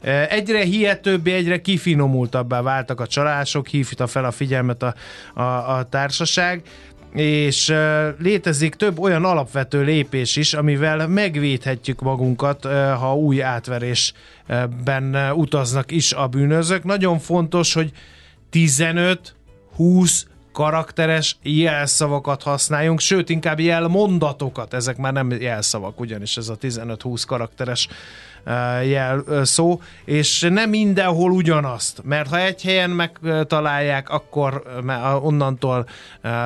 Uh, 0.02 0.32
egyre 0.32 0.64
hihetőbbé, 0.64 1.32
egyre 1.32 1.60
kifinomultabbá 1.60 2.62
váltak 2.62 3.00
a 3.00 3.06
csalások, 3.06 3.66
hívta 3.66 4.06
fel 4.06 4.24
a 4.24 4.30
figyelmet 4.30 4.82
a, 4.82 4.94
a, 5.34 5.42
a 5.76 5.82
társaság 5.82 6.62
és 7.14 7.74
létezik 8.18 8.74
több 8.74 8.98
olyan 8.98 9.24
alapvető 9.24 9.82
lépés 9.82 10.36
is, 10.36 10.54
amivel 10.54 11.08
megvédhetjük 11.08 12.00
magunkat, 12.00 12.64
ha 12.98 13.16
új 13.16 13.42
átverésben 13.42 15.32
utaznak 15.34 15.90
is 15.90 16.12
a 16.12 16.26
bűnözők. 16.26 16.84
Nagyon 16.84 17.18
fontos, 17.18 17.72
hogy 17.72 17.92
15-20 18.52 19.18
karakteres 20.52 21.36
jelszavakat 21.42 22.42
használjunk, 22.42 23.00
sőt 23.00 23.28
inkább 23.28 23.60
jelmondatokat, 23.60 24.74
ezek 24.74 24.96
már 24.96 25.12
nem 25.12 25.30
jelszavak, 25.30 26.00
ugyanis 26.00 26.36
ez 26.36 26.48
a 26.48 26.56
15-20 26.56 27.22
karakteres 27.26 27.88
jel 28.84 29.24
szó, 29.42 29.80
és 30.04 30.46
nem 30.50 30.68
mindenhol 30.68 31.30
ugyanazt, 31.30 32.00
mert 32.04 32.28
ha 32.28 32.38
egy 32.38 32.62
helyen 32.62 32.90
megtalálják, 32.90 34.08
akkor 34.08 34.62
onnantól 35.22 35.86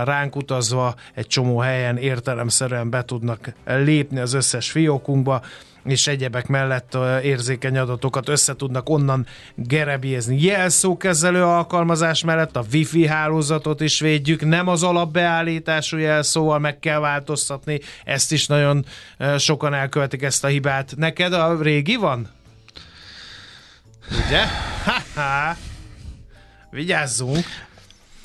ránk 0.05 0.36
utazva 0.36 0.95
egy 1.14 1.26
csomó 1.26 1.59
helyen 1.59 1.97
értelemszerűen 1.97 2.90
be 2.90 3.05
tudnak 3.05 3.53
lépni 3.64 4.18
az 4.18 4.32
összes 4.32 4.70
fiókunkba, 4.70 5.42
és 5.85 6.07
egyebek 6.07 6.47
mellett 6.47 6.97
érzékeny 7.22 7.78
adatokat 7.78 8.28
össze 8.28 8.57
tudnak 8.57 8.89
onnan 8.89 9.26
gerebjézni. 9.55 10.43
Jelszókezelő 10.43 11.43
alkalmazás 11.43 12.24
mellett 12.24 12.57
a 12.57 12.64
wifi 12.72 13.07
hálózatot 13.07 13.80
is 13.80 14.01
védjük, 14.01 14.45
nem 14.45 14.68
az 14.68 14.82
alapbeállítású 14.82 15.97
jelszóval 15.97 16.59
meg 16.59 16.78
kell 16.78 16.99
változtatni, 16.99 17.80
ezt 18.05 18.32
is 18.32 18.47
nagyon 18.47 18.85
sokan 19.39 19.74
elkövetik 19.74 20.22
ezt 20.22 20.45
a 20.45 20.49
hibát. 20.49 20.95
Neked 20.97 21.32
a 21.32 21.62
régi 21.62 21.97
van? 21.97 22.28
Ugye? 24.26 24.43
Ha-ha! 24.85 25.57
Vigyázzunk! 26.70 27.45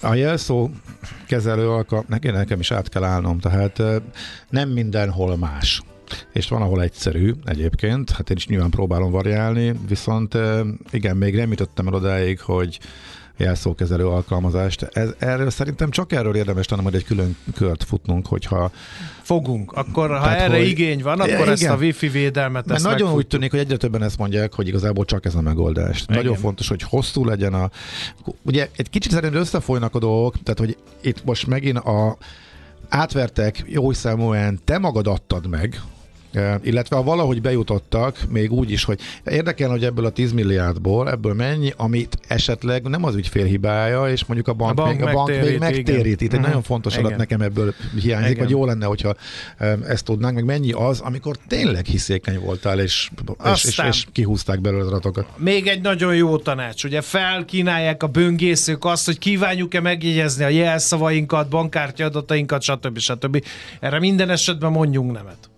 A 0.01 0.13
jelszó 0.13 0.69
kezelő 1.27 1.69
alkalm, 1.69 2.03
nekem, 2.07 2.33
nekem 2.33 2.59
is 2.59 2.71
át 2.71 2.89
kell 2.89 3.03
állnom, 3.03 3.39
tehát 3.39 3.81
nem 4.49 4.69
mindenhol 4.69 5.37
más 5.37 5.81
és 6.33 6.47
van, 6.47 6.61
ahol 6.61 6.81
egyszerű 6.81 7.33
egyébként, 7.45 8.09
hát 8.09 8.29
én 8.29 8.37
is 8.37 8.47
nyilván 8.47 8.69
próbálom 8.69 9.11
variálni, 9.11 9.73
viszont 9.87 10.37
igen, 10.91 11.17
még 11.17 11.35
nem 11.35 11.49
jutottam 11.49 11.87
el 11.87 11.93
odáig, 11.93 12.39
hogy 12.39 12.79
jelszókezelő 13.39 14.07
alkalmazást. 14.07 14.81
Ez, 14.81 15.09
erről 15.17 15.49
szerintem 15.49 15.89
csak 15.89 16.11
erről 16.11 16.35
érdemes 16.35 16.67
lenne 16.67 16.81
majd 16.81 16.95
egy 16.95 17.03
külön 17.03 17.37
kört 17.55 17.83
futnunk, 17.83 18.27
hogyha 18.27 18.71
fogunk. 19.21 19.71
Akkor, 19.71 20.09
ha 20.09 20.23
Tehát, 20.23 20.39
erre 20.39 20.57
hogy... 20.57 20.67
igény 20.67 21.01
van, 21.01 21.19
akkor 21.19 21.33
igen. 21.33 21.49
ezt 21.49 21.69
a 21.69 21.75
wifi 21.75 22.07
védelmet 22.07 22.65
Mert 22.65 22.81
nagyon 22.81 22.91
megfutjuk. 22.91 23.17
úgy 23.17 23.27
tűnik, 23.27 23.51
hogy 23.51 23.59
egyre 23.59 23.77
többen 23.77 24.03
ezt 24.03 24.17
mondják, 24.17 24.53
hogy 24.53 24.67
igazából 24.67 25.05
csak 25.05 25.25
ez 25.25 25.35
a 25.35 25.41
megoldás. 25.41 26.01
Igen. 26.01 26.15
Nagyon 26.15 26.35
fontos, 26.35 26.67
hogy 26.67 26.81
hosszú 26.81 27.25
legyen 27.25 27.53
a... 27.53 27.69
Ugye 28.41 28.69
egy 28.75 28.89
kicsit 28.89 29.11
szerintem 29.11 29.39
összefolynak 29.39 29.95
a 29.95 29.99
dolgok, 29.99 30.33
tehát 30.43 30.59
hogy 30.59 30.77
itt 31.01 31.25
most 31.25 31.47
megint 31.47 31.77
a 31.77 32.17
átvertek 32.89 33.63
jó 33.67 33.91
számúan, 33.91 34.59
te 34.65 34.77
magad 34.77 35.07
adtad 35.07 35.47
meg, 35.47 35.81
illetve 36.61 36.95
ha 36.95 37.03
valahogy 37.03 37.41
bejutottak, 37.41 38.17
még 38.29 38.51
úgy 38.51 38.71
is, 38.71 38.83
hogy 38.83 38.99
érdekel, 39.25 39.69
hogy 39.69 39.83
ebből 39.83 40.05
a 40.05 40.09
10 40.09 40.31
milliárdból, 40.31 41.09
ebből 41.09 41.33
mennyi, 41.33 41.73
amit 41.77 42.17
esetleg 42.27 42.83
nem 42.83 43.03
az 43.03 43.15
ügyfél 43.15 43.45
hibája, 43.45 44.09
és 44.09 44.25
mondjuk 44.25 44.47
a 44.47 44.53
bank, 44.53 44.79
a 44.79 44.83
bank, 44.83 44.99
még, 44.99 45.07
a 45.07 45.11
bank 45.11 45.27
még 45.27 45.59
megtéríti. 45.59 46.27
Egy 46.31 46.39
nagyon 46.39 46.61
fontos 46.61 46.97
adat 46.97 47.17
nekem 47.17 47.41
ebből 47.41 47.73
hiányzik, 48.01 48.31
igen. 48.31 48.43
hogy 48.43 48.53
jó 48.53 48.65
lenne, 48.65 48.85
hogyha 48.85 49.15
ezt 49.87 50.05
tudnánk, 50.05 50.35
meg 50.35 50.45
mennyi 50.45 50.71
az, 50.71 50.99
amikor 50.99 51.35
tényleg 51.47 51.85
hiszékeny 51.85 52.39
voltál, 52.39 52.79
és, 52.79 53.09
és, 53.53 53.63
és, 53.63 53.81
és 53.87 54.05
kihúzták 54.11 54.61
belőle 54.61 54.81
az 54.81 54.87
adatokat. 54.87 55.27
Még 55.37 55.67
egy 55.67 55.81
nagyon 55.81 56.15
jó 56.15 56.37
tanács, 56.37 56.83
ugye 56.83 57.01
felkínálják 57.01 58.03
a 58.03 58.07
böngészők 58.07 58.85
azt, 58.85 59.05
hogy 59.05 59.17
kívánjuk-e 59.17 59.81
megjegyezni 59.81 60.43
a 60.43 60.49
jelszavainkat, 60.49 61.49
bankkártya 61.49 62.05
adatainkat, 62.05 62.61
stb. 62.61 62.97
stb. 62.97 63.45
Erre 63.79 63.99
minden 63.99 64.29
esetben 64.29 64.71
mondjunk 64.71 65.11
nemet 65.11 65.49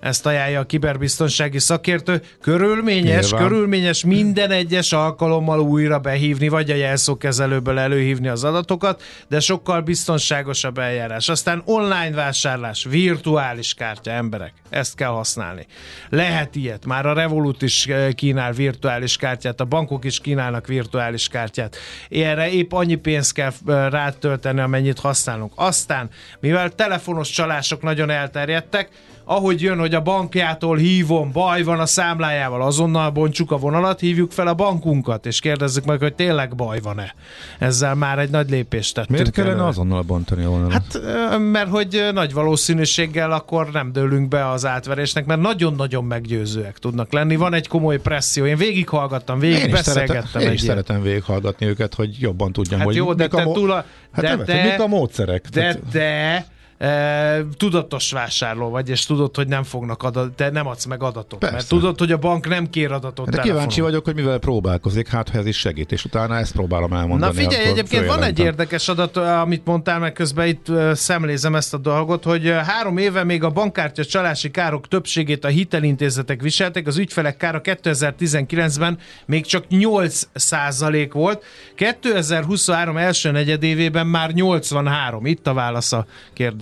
ezt 0.00 0.26
ajánlja 0.26 0.60
a 0.60 0.64
kiberbiztonsági 0.64 1.58
szakértő. 1.58 2.22
Körülményes, 2.40 3.30
Nyilván. 3.30 3.48
körülményes 3.48 4.04
minden 4.04 4.50
egyes 4.50 4.92
alkalommal 4.92 5.60
újra 5.60 5.98
behívni, 5.98 6.48
vagy 6.48 6.70
a 6.70 6.74
jelszókezelőből 6.74 7.78
előhívni 7.78 8.28
az 8.28 8.44
adatokat, 8.44 9.02
de 9.28 9.40
sokkal 9.40 9.80
biztonságosabb 9.80 10.78
eljárás. 10.78 11.28
Aztán 11.28 11.62
online 11.64 12.10
vásárlás, 12.10 12.86
virtuális 12.90 13.74
kártya, 13.74 14.10
emberek, 14.10 14.52
ezt 14.70 14.94
kell 14.94 15.08
használni. 15.08 15.66
Lehet 16.08 16.56
ilyet, 16.56 16.86
már 16.86 17.06
a 17.06 17.12
Revolut 17.12 17.62
is 17.62 17.86
eh, 17.86 18.12
kínál 18.12 18.52
virtuális 18.52 19.16
kártyát, 19.16 19.60
a 19.60 19.64
bankok 19.64 20.04
is 20.04 20.20
kínálnak 20.20 20.66
virtuális 20.66 21.28
kártyát. 21.28 21.76
Erre 22.10 22.50
épp 22.50 22.72
annyi 22.72 22.94
pénzt 22.94 23.32
kell 23.32 23.52
eh, 23.66 23.90
rátölteni, 23.90 24.60
amennyit 24.60 24.98
használunk. 24.98 25.52
Aztán, 25.54 26.10
mivel 26.40 26.70
telefonos 26.70 27.30
csalások 27.30 27.82
nagyon 27.82 28.10
elterjedtek, 28.10 28.88
ahogy 29.30 29.62
jön, 29.62 29.78
hogy 29.78 29.94
a 29.94 30.00
bankjától 30.00 30.76
hívom, 30.76 31.32
baj 31.32 31.62
van 31.62 31.80
a 31.80 31.86
számlájával, 31.86 32.62
azonnal 32.62 33.10
bontsuk 33.10 33.50
a 33.50 33.56
vonalat, 33.56 34.00
hívjuk 34.00 34.32
fel 34.32 34.46
a 34.46 34.54
bankunkat, 34.54 35.26
és 35.26 35.40
kérdezzük 35.40 35.84
meg, 35.84 35.98
hogy 35.98 36.14
tényleg 36.14 36.54
baj 36.54 36.80
van-e. 36.80 37.14
Ezzel 37.58 37.94
már 37.94 38.18
egy 38.18 38.30
nagy 38.30 38.50
lépést 38.50 38.94
tettünk. 38.94 39.18
Miért 39.18 39.30
kellene 39.30 39.54
elő. 39.54 39.64
azonnal 39.64 40.02
bontani 40.02 40.44
a 40.44 40.48
vonalat? 40.48 40.72
Hát, 40.72 41.38
mert 41.38 41.68
hogy 41.68 42.08
nagy 42.12 42.32
valószínűséggel 42.32 43.32
akkor 43.32 43.70
nem 43.72 43.92
dőlünk 43.92 44.28
be 44.28 44.48
az 44.48 44.66
átverésnek, 44.66 45.26
mert 45.26 45.40
nagyon-nagyon 45.40 46.04
meggyőzőek 46.04 46.78
tudnak 46.78 47.12
lenni. 47.12 47.36
Van 47.36 47.54
egy 47.54 47.68
komoly 47.68 48.00
presszió. 48.00 48.46
Én 48.46 48.56
végighallgattam, 48.56 49.38
végig 49.38 49.58
én 49.58 49.70
beszélgettem. 49.70 50.24
Szeretem, 50.24 50.40
én 50.40 50.52
is 50.52 50.60
szeretem 50.60 51.02
végighallgatni 51.02 51.66
őket, 51.66 51.94
hogy 51.94 52.16
jobban 52.20 52.52
tudjam, 52.52 52.78
hát 52.78 52.86
hogy 52.88 52.96
jó, 52.96 53.14
de 53.14 53.22
mik, 53.22 53.34
a, 53.34 53.42
mo- 53.42 53.54
túl 53.54 53.70
a, 53.70 53.84
hát 54.12 54.24
de, 54.24 54.28
nem, 54.28 54.44
de, 54.44 54.62
mik 54.62 54.80
a 54.80 54.86
módszerek. 54.86 55.48
De, 55.48 55.78
de 55.92 56.46
e, 56.80 57.44
tudatos 57.56 58.12
vásárló 58.12 58.68
vagy, 58.68 58.88
és 58.88 59.06
tudod, 59.06 59.36
hogy 59.36 59.48
nem 59.48 59.62
fognak 59.62 60.02
adat, 60.02 60.32
te 60.32 60.50
nem 60.50 60.66
adsz 60.66 60.84
meg 60.84 61.02
adatot. 61.02 61.38
Persze. 61.38 61.54
Mert 61.54 61.68
tudod, 61.68 61.98
hogy 61.98 62.12
a 62.12 62.16
bank 62.16 62.48
nem 62.48 62.70
kér 62.70 62.92
adatot. 62.92 63.30
De 63.30 63.40
kíváncsi 63.40 63.80
vagyok, 63.80 64.04
hogy 64.04 64.14
mivel 64.14 64.38
próbálkozik, 64.38 65.08
hát 65.08 65.28
ha 65.28 65.38
ez 65.38 65.46
is 65.46 65.58
segít, 65.58 65.92
és 65.92 66.04
utána 66.04 66.36
ezt 66.36 66.52
próbálom 66.52 66.92
elmondani. 66.92 67.36
Na 67.36 67.42
figyelj, 67.42 67.66
egyébként 67.66 68.06
van 68.06 68.22
egy 68.22 68.38
érdekes 68.38 68.88
adat, 68.88 69.16
amit 69.16 69.64
mondtál 69.64 69.98
meg 69.98 70.12
közben 70.12 70.46
itt 70.46 70.66
szemlézem 70.92 71.54
ezt 71.54 71.74
a 71.74 71.78
dolgot, 71.78 72.24
hogy 72.24 72.54
három 72.66 72.96
éve 72.96 73.24
még 73.24 73.44
a 73.44 73.50
bankkártya 73.50 74.04
csalási 74.04 74.50
károk 74.50 74.88
többségét 74.88 75.44
a 75.44 75.48
hitelintézetek 75.48 76.40
viseltek, 76.40 76.86
az 76.86 76.98
ügyfelek 76.98 77.36
kára 77.36 77.60
2019-ben 77.64 78.98
még 79.26 79.46
csak 79.46 79.68
8 79.68 80.22
százalék 80.32 81.12
volt, 81.12 81.44
2023 81.74 82.96
első 82.96 83.30
negyedévében 83.30 84.06
már 84.06 84.30
83. 84.30 85.26
Itt 85.26 85.46
a 85.46 85.54
válasz 85.54 85.92
a 85.92 86.06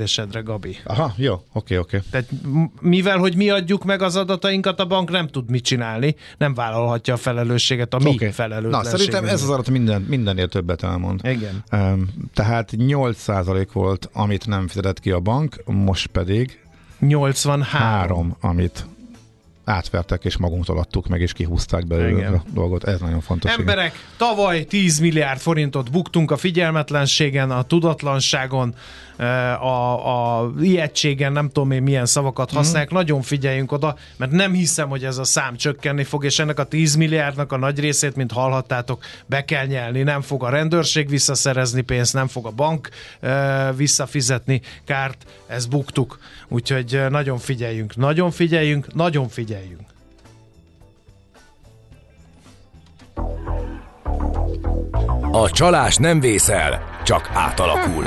kérdésedre, 0.09 0.41
Gabi. 0.41 0.77
Aha, 0.85 1.13
jó, 1.17 1.43
oké, 1.53 1.77
oké. 1.77 2.03
Tehát 2.11 2.29
mivel, 2.81 3.19
hogy 3.19 3.37
mi 3.37 3.51
adjuk 3.51 3.85
meg 3.85 4.03
az 4.03 4.17
adatainkat, 4.17 4.81
a 4.81 4.87
bank 4.87 5.11
nem 5.11 5.29
tud 5.29 5.51
mit 5.51 5.65
csinálni, 5.65 6.17
nem 6.39 6.55
vállalhatja 6.55 7.15
a 7.15 7.17
felelősséget, 7.17 7.95
a 7.95 7.99
mi 7.99 8.11
okay. 8.11 8.31
felelősségünk. 8.31 8.83
Na, 8.83 8.91
szerintem 8.91 9.25
ez 9.25 9.43
az 9.43 9.49
adat 9.49 9.71
minden, 9.71 10.03
mindennél 10.03 10.49
többet 10.49 10.83
elmond. 10.83 11.21
Igen. 11.25 11.65
Tehát 12.35 12.73
8% 12.77 13.67
volt, 13.73 14.09
amit 14.13 14.47
nem 14.47 14.69
fizetett 14.69 15.01
ki 15.01 15.11
a 15.11 15.21
bank, 15.21 15.63
most 15.65 16.07
pedig 16.07 16.61
83. 16.99 17.63
Három, 17.63 18.37
amit 18.41 18.87
átvertek, 19.69 20.25
és 20.25 20.37
magunktól 20.37 20.79
adtuk 20.79 21.09
meg, 21.09 21.21
és 21.21 21.33
kihúzták 21.33 21.87
belőle 21.87 22.19
Igen. 22.19 22.35
a 22.35 22.43
dolgot. 22.53 22.85
Ez 22.85 23.01
nagyon 23.01 23.21
fontos. 23.21 23.51
Emberek, 23.51 23.95
igen. 23.95 24.01
tavaly 24.17 24.65
10 24.65 24.99
milliárd 24.99 25.41
forintot 25.41 25.91
buktunk 25.91 26.31
a 26.31 26.37
figyelmetlenségen, 26.37 27.51
a 27.51 27.63
tudatlanságon, 27.63 28.75
a, 29.61 30.41
a 30.41 30.53
ijegységen, 30.61 31.33
nem 31.33 31.51
tudom 31.51 31.71
én 31.71 31.83
milyen 31.83 32.07
szavakat 32.07 32.49
mhm. 32.49 32.57
használják. 32.57 32.93
Mm. 32.93 32.97
Nagyon 32.97 33.23
figyeljünk 33.23 33.73
oda, 33.73 33.97
mert 34.17 34.31
nem 34.31 34.53
hiszem, 34.53 34.89
hogy 34.89 35.05
ez 35.05 35.19
a 35.19 35.25
szám 35.25 35.57
csökkenni 35.57 36.05
fog, 36.05 36.25
és 36.25 36.39
ennek 36.39 36.59
a 36.59 36.65
10 36.65 36.95
milliárdnak 36.95 37.53
a 37.53 37.57
nagy 37.57 37.81
részét, 37.81 38.17
mint 38.17 38.33
hallhattátok, 38.33 39.05
be 39.27 39.45
kell 39.45 39.67
nyelni. 39.67 40.03
Nem 40.03 40.21
fog 40.21 40.45
a 40.45 40.49
rendőrség 40.49 41.09
visszaszerezni 41.09 41.81
pénzt, 41.81 42.15
nem 42.15 42.27
fog 42.27 42.47
a 42.47 42.51
bank 42.51 42.89
uh, 43.23 43.77
visszafizetni 43.77 44.61
kárt, 44.85 45.27
ezt 45.47 45.69
buktuk. 45.69 46.19
Úgyhogy 46.49 46.95
eh, 46.95 47.09
nagyon 47.09 47.39
figyeljünk, 47.39 47.97
nagyon 47.97 48.31
figyeljünk, 48.31 48.95
nagyon 48.95 49.29
figyeljünk. 49.29 49.81
A 55.33 55.51
csalás 55.51 55.97
nem 55.97 56.21
vészel, 56.21 56.83
csak 57.05 57.31
átalakul. 57.35 58.05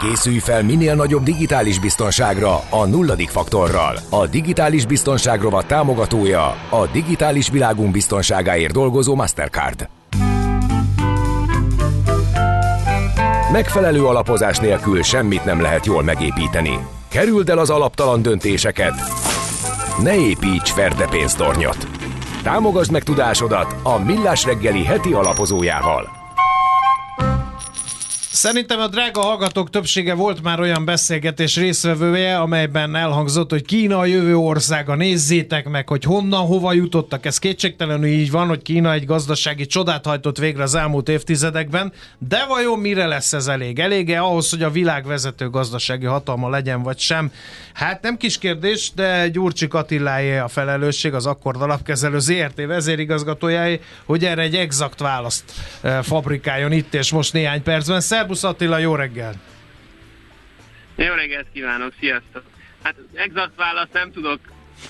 Készülj 0.00 0.38
fel 0.38 0.62
minél 0.62 0.94
nagyobb 0.94 1.22
digitális 1.22 1.78
biztonságra 1.78 2.60
a 2.70 2.84
nulladik 2.84 3.28
faktorral. 3.28 3.96
A 4.10 4.26
digitális 4.26 4.86
biztonság 4.86 5.40
rovat 5.40 5.66
támogatója 5.66 6.44
a 6.70 6.86
digitális 6.92 7.48
világunk 7.50 7.90
biztonságáért 7.90 8.72
dolgozó 8.72 9.14
Mastercard. 9.14 9.88
Megfelelő 13.52 14.06
alapozás 14.06 14.58
nélkül 14.58 15.02
semmit 15.02 15.44
nem 15.44 15.60
lehet 15.60 15.86
jól 15.86 16.02
megépíteni. 16.02 16.78
Kerüld 17.08 17.48
el 17.48 17.58
az 17.58 17.70
alaptalan 17.70 18.22
döntéseket, 18.22 18.94
ne 20.02 20.14
építs 20.14 20.70
ferde 20.70 21.06
pénztornyot! 21.08 21.95
Támogasd 22.46 22.92
meg 22.92 23.02
tudásodat 23.02 23.76
a 23.82 23.98
Millás 23.98 24.44
reggeli 24.44 24.84
heti 24.84 25.12
alapozójával. 25.12 26.25
Szerintem 28.36 28.80
a 28.80 28.86
drága 28.86 29.20
hallgatók 29.20 29.70
többsége 29.70 30.14
volt 30.14 30.42
már 30.42 30.60
olyan 30.60 30.84
beszélgetés 30.84 31.56
részvevője, 31.56 32.38
amelyben 32.38 32.96
elhangzott, 32.96 33.50
hogy 33.50 33.64
Kína 33.64 33.98
a 33.98 34.04
jövő 34.04 34.36
országa, 34.36 34.94
nézzétek 34.94 35.68
meg, 35.68 35.88
hogy 35.88 36.04
honnan, 36.04 36.46
hova 36.46 36.72
jutottak. 36.72 37.26
Ez 37.26 37.38
kétségtelenül 37.38 38.06
így 38.06 38.30
van, 38.30 38.48
hogy 38.48 38.62
Kína 38.62 38.92
egy 38.92 39.04
gazdasági 39.04 39.66
csodát 39.66 40.06
hajtott 40.06 40.38
végre 40.38 40.62
az 40.62 40.74
elmúlt 40.74 41.08
évtizedekben, 41.08 41.92
de 42.18 42.44
vajon 42.48 42.78
mire 42.78 43.06
lesz 43.06 43.32
ez 43.32 43.46
elég? 43.46 43.78
Elége 43.78 44.18
ahhoz, 44.18 44.50
hogy 44.50 44.62
a 44.62 44.70
világ 44.70 45.06
vezető 45.06 45.50
gazdasági 45.50 46.06
hatalma 46.06 46.48
legyen, 46.48 46.82
vagy 46.82 46.98
sem? 46.98 47.32
Hát 47.72 48.02
nem 48.02 48.16
kis 48.16 48.38
kérdés, 48.38 48.92
de 48.94 49.28
Gyurcsik 49.28 49.74
Attiláé 49.74 50.38
a 50.38 50.48
felelősség, 50.48 51.14
az 51.14 51.26
Akkord 51.26 51.62
alapkezelő 51.62 52.18
ZRT 52.18 52.66
vezérigazgatójáé, 52.66 53.80
hogy 54.04 54.24
erre 54.24 54.42
egy 54.42 54.54
exakt 54.54 55.00
választ 55.00 55.44
eh, 55.80 56.02
fabrikáljon 56.02 56.72
itt 56.72 56.94
és 56.94 57.12
most 57.12 57.32
néhány 57.32 57.62
percben. 57.62 58.00
Szerbusz 58.26 58.44
Attila, 58.44 58.78
jó 58.78 58.94
reggel! 58.94 59.34
Jó 60.96 61.14
reggelt 61.14 61.46
kívánok, 61.52 61.92
sziasztok! 62.00 62.42
Hát 62.82 62.94
exakt 63.14 63.56
választ 63.56 63.92
nem 63.92 64.12
tudok 64.12 64.40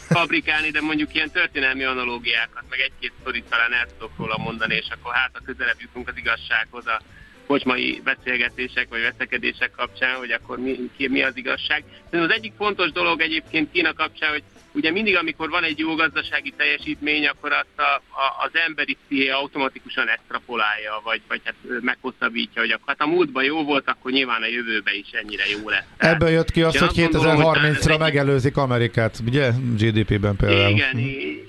fabrikálni, 0.08 0.70
de 0.70 0.80
mondjuk 0.80 1.14
ilyen 1.14 1.30
történelmi 1.30 1.84
analógiákat, 1.84 2.64
meg 2.70 2.80
egy-két 2.80 3.12
sztorit 3.20 3.44
talán 3.44 3.72
el 3.72 3.86
tudok 3.86 4.16
róla 4.16 4.38
mondani, 4.38 4.74
és 4.74 4.86
akkor 4.90 5.14
hát 5.14 5.30
a 5.32 5.44
közelebb 5.44 5.76
jutunk 5.80 6.08
az 6.08 6.16
igazsághoz 6.16 6.86
a 6.86 7.00
kocsmai 7.46 8.00
beszélgetések 8.04 8.88
vagy 8.88 9.00
veszekedések 9.00 9.70
kapcsán, 9.70 10.16
hogy 10.16 10.30
akkor 10.30 10.58
mi, 10.58 10.90
ki, 10.96 11.08
mi 11.08 11.22
az 11.22 11.36
igazság. 11.36 11.84
De 12.10 12.20
az 12.20 12.30
egyik 12.30 12.52
fontos 12.56 12.92
dolog 12.92 13.20
egyébként 13.20 13.72
Kína 13.72 13.92
kapcsán, 13.92 14.30
hogy 14.30 14.42
ugye 14.76 14.90
mindig, 14.90 15.16
amikor 15.16 15.48
van 15.48 15.64
egy 15.64 15.78
jó 15.78 15.94
gazdasági 15.94 16.52
teljesítmény, 16.56 17.26
akkor 17.26 17.52
azt 17.52 17.76
a, 17.76 17.94
a, 18.22 18.44
az 18.44 18.50
emberi 18.66 18.96
psziché 19.06 19.28
automatikusan 19.28 20.08
extrapolálja, 20.08 21.00
vagy, 21.04 21.20
vagy 21.28 21.40
hát 21.44 21.54
meghosszabbítja, 21.80 22.60
hogy 22.60 22.78
hát 22.86 23.00
a 23.00 23.06
múltban 23.06 23.44
jó 23.44 23.64
volt, 23.64 23.88
akkor 23.88 24.10
nyilván 24.10 24.42
a 24.42 24.46
jövőben 24.46 24.94
is 24.94 25.10
ennyire 25.10 25.44
jó 25.60 25.68
lesz. 25.68 25.84
Ebből 25.96 26.28
jött 26.28 26.50
ki 26.50 26.62
az, 26.62 26.78
hogy 26.78 26.90
2030-ra 26.94 27.98
megelőzik 27.98 28.56
Amerikát, 28.56 29.18
ugye? 29.26 29.50
GDP-ben 29.76 30.36
például. 30.36 30.70
Igen, 30.70 30.98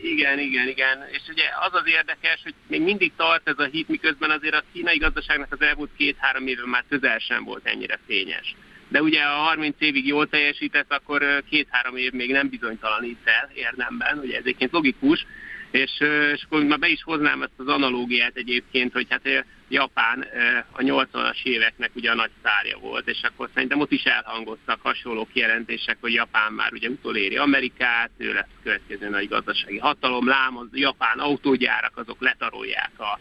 igen, 0.02 0.40
igen, 0.40 0.68
igen. 0.68 0.98
És 1.12 1.22
ugye 1.30 1.44
az 1.66 1.74
az 1.74 1.88
érdekes, 1.98 2.40
hogy 2.44 2.54
még 2.68 2.82
mindig 2.82 3.12
tart 3.18 3.48
ez 3.50 3.60
a 3.60 3.68
hit, 3.72 3.88
miközben 3.88 4.30
azért 4.30 4.56
a 4.56 4.64
kínai 4.74 4.98
gazdaságnak 4.98 5.52
az 5.52 5.62
elmúlt 5.62 5.90
két-három 5.98 6.48
évben 6.48 6.70
már 6.70 6.84
közel 6.90 7.20
sem 7.20 7.44
volt 7.44 7.66
ennyire 7.66 8.00
fényes 8.08 8.56
de 8.88 9.02
ugye 9.02 9.22
a 9.22 9.36
30 9.36 9.76
évig 9.80 10.08
jól 10.08 10.28
teljesített, 10.28 10.94
akkor 10.94 11.44
két-három 11.50 11.96
év 11.96 12.12
még 12.12 12.32
nem 12.32 12.50
bizonytalanít 12.50 13.20
el 13.24 13.50
érdemben, 13.54 14.18
ugye 14.18 14.34
ez 14.34 14.44
egyébként 14.44 14.72
logikus, 14.72 15.26
és, 15.72 15.92
és 16.34 16.44
akkor 16.44 16.64
már 16.64 16.80
be 16.80 16.88
is 16.88 17.04
hoznám 17.04 17.42
ezt 17.42 17.52
az 17.58 17.68
analógiát 17.68 18.36
egyébként, 18.36 18.94
hogy 18.94 19.08
hát 19.10 19.46
Japán 19.70 20.28
a 20.72 20.82
80-as 20.82 21.44
éveknek 21.44 21.92
ugye 21.96 22.12
a 22.12 22.16
nagy 22.16 22.30
szárja 22.44 22.78
volt, 22.78 23.08
és 23.08 23.20
akkor 23.22 23.50
szerintem 23.54 23.80
ott 23.80 23.92
is 23.92 24.04
elhangoztak 24.04 24.80
hasonló 24.82 25.28
kijelentések, 25.34 25.98
hogy 26.02 26.14
Japán 26.14 26.54
már 26.54 26.74
ugye 26.74 26.90
utoléri 26.90 27.38
Amerikát, 27.38 28.10
ő 28.18 28.34
lesz 28.34 28.50
a 28.58 28.64
következő 28.64 29.10
nagy 29.10 29.28
gazdasági 29.28 29.78
hatalom, 29.78 30.28
lám 30.28 30.58
az 30.58 30.68
japán 30.72 31.20
autógyárak 31.20 31.98
azok 31.98 32.22
letarolják 32.22 32.92
a 32.98 33.20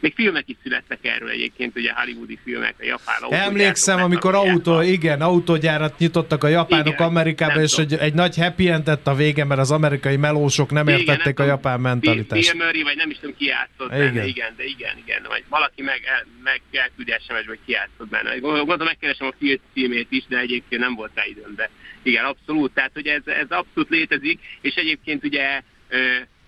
még 0.00 0.14
filmek 0.14 0.48
is 0.48 0.56
születtek 0.62 0.98
erről 1.02 1.28
egyébként, 1.28 1.76
ugye 1.76 1.92
hollywoodi 1.92 2.38
filmek, 2.44 2.74
a 2.78 2.84
japán 2.84 3.16
autógyárak. 3.20 3.48
Emlékszem, 3.48 4.02
amikor 4.02 4.34
autó, 4.34 4.80
igen, 4.80 5.20
autógyárat 5.20 5.98
nyitottak 5.98 6.44
a 6.44 6.48
japánok 6.48 6.94
igen, 6.94 7.06
Amerikába, 7.06 7.62
és 7.62 7.74
hogy 7.74 7.94
egy 7.94 8.14
nagy 8.14 8.36
happy 8.36 8.68
endet 8.68 9.06
a 9.06 9.14
vége, 9.14 9.44
mert 9.44 9.60
az 9.60 9.70
amerikai 9.70 10.16
melósok 10.16 10.70
nem 10.70 10.88
igen, 10.88 11.00
értették 11.00 11.36
nem 11.36 11.46
a 11.46 11.50
japán 11.50 11.80
mentalitást. 11.80 12.52
Bill 12.52 12.66
Murray, 12.66 12.82
vagy 12.82 12.96
nem 12.96 13.10
is 13.10 13.18
tudom, 13.18 13.36
ki 13.38 13.44
játszott 13.44 13.92
igen. 13.92 14.14
benne, 14.14 14.26
igen, 14.26 14.54
de 14.56 14.64
igen, 14.64 14.96
igen, 15.04 15.22
vagy 15.28 15.44
valaki 15.48 15.82
meg, 15.82 16.00
meg 16.42 16.60
elküldésem, 16.72 17.36
vagy 17.46 17.58
ki 17.64 17.72
játszott 17.72 18.08
benne. 18.08 18.38
Gondolom, 18.38 18.84
megkeresem 18.84 19.26
a 19.26 19.34
film 19.38 19.60
címét 19.74 20.06
is, 20.10 20.24
de 20.28 20.38
egyébként 20.38 20.80
nem 20.80 20.94
volt 20.94 21.10
rá 21.14 21.24
időm, 21.26 21.54
de 21.56 21.70
igen, 22.02 22.24
abszolút, 22.24 22.72
tehát 22.74 22.90
hogy 22.94 23.06
ez, 23.06 23.22
ez 23.24 23.46
abszolút 23.48 23.90
létezik, 23.90 24.40
és 24.60 24.74
egyébként 24.74 25.24
ugye 25.24 25.62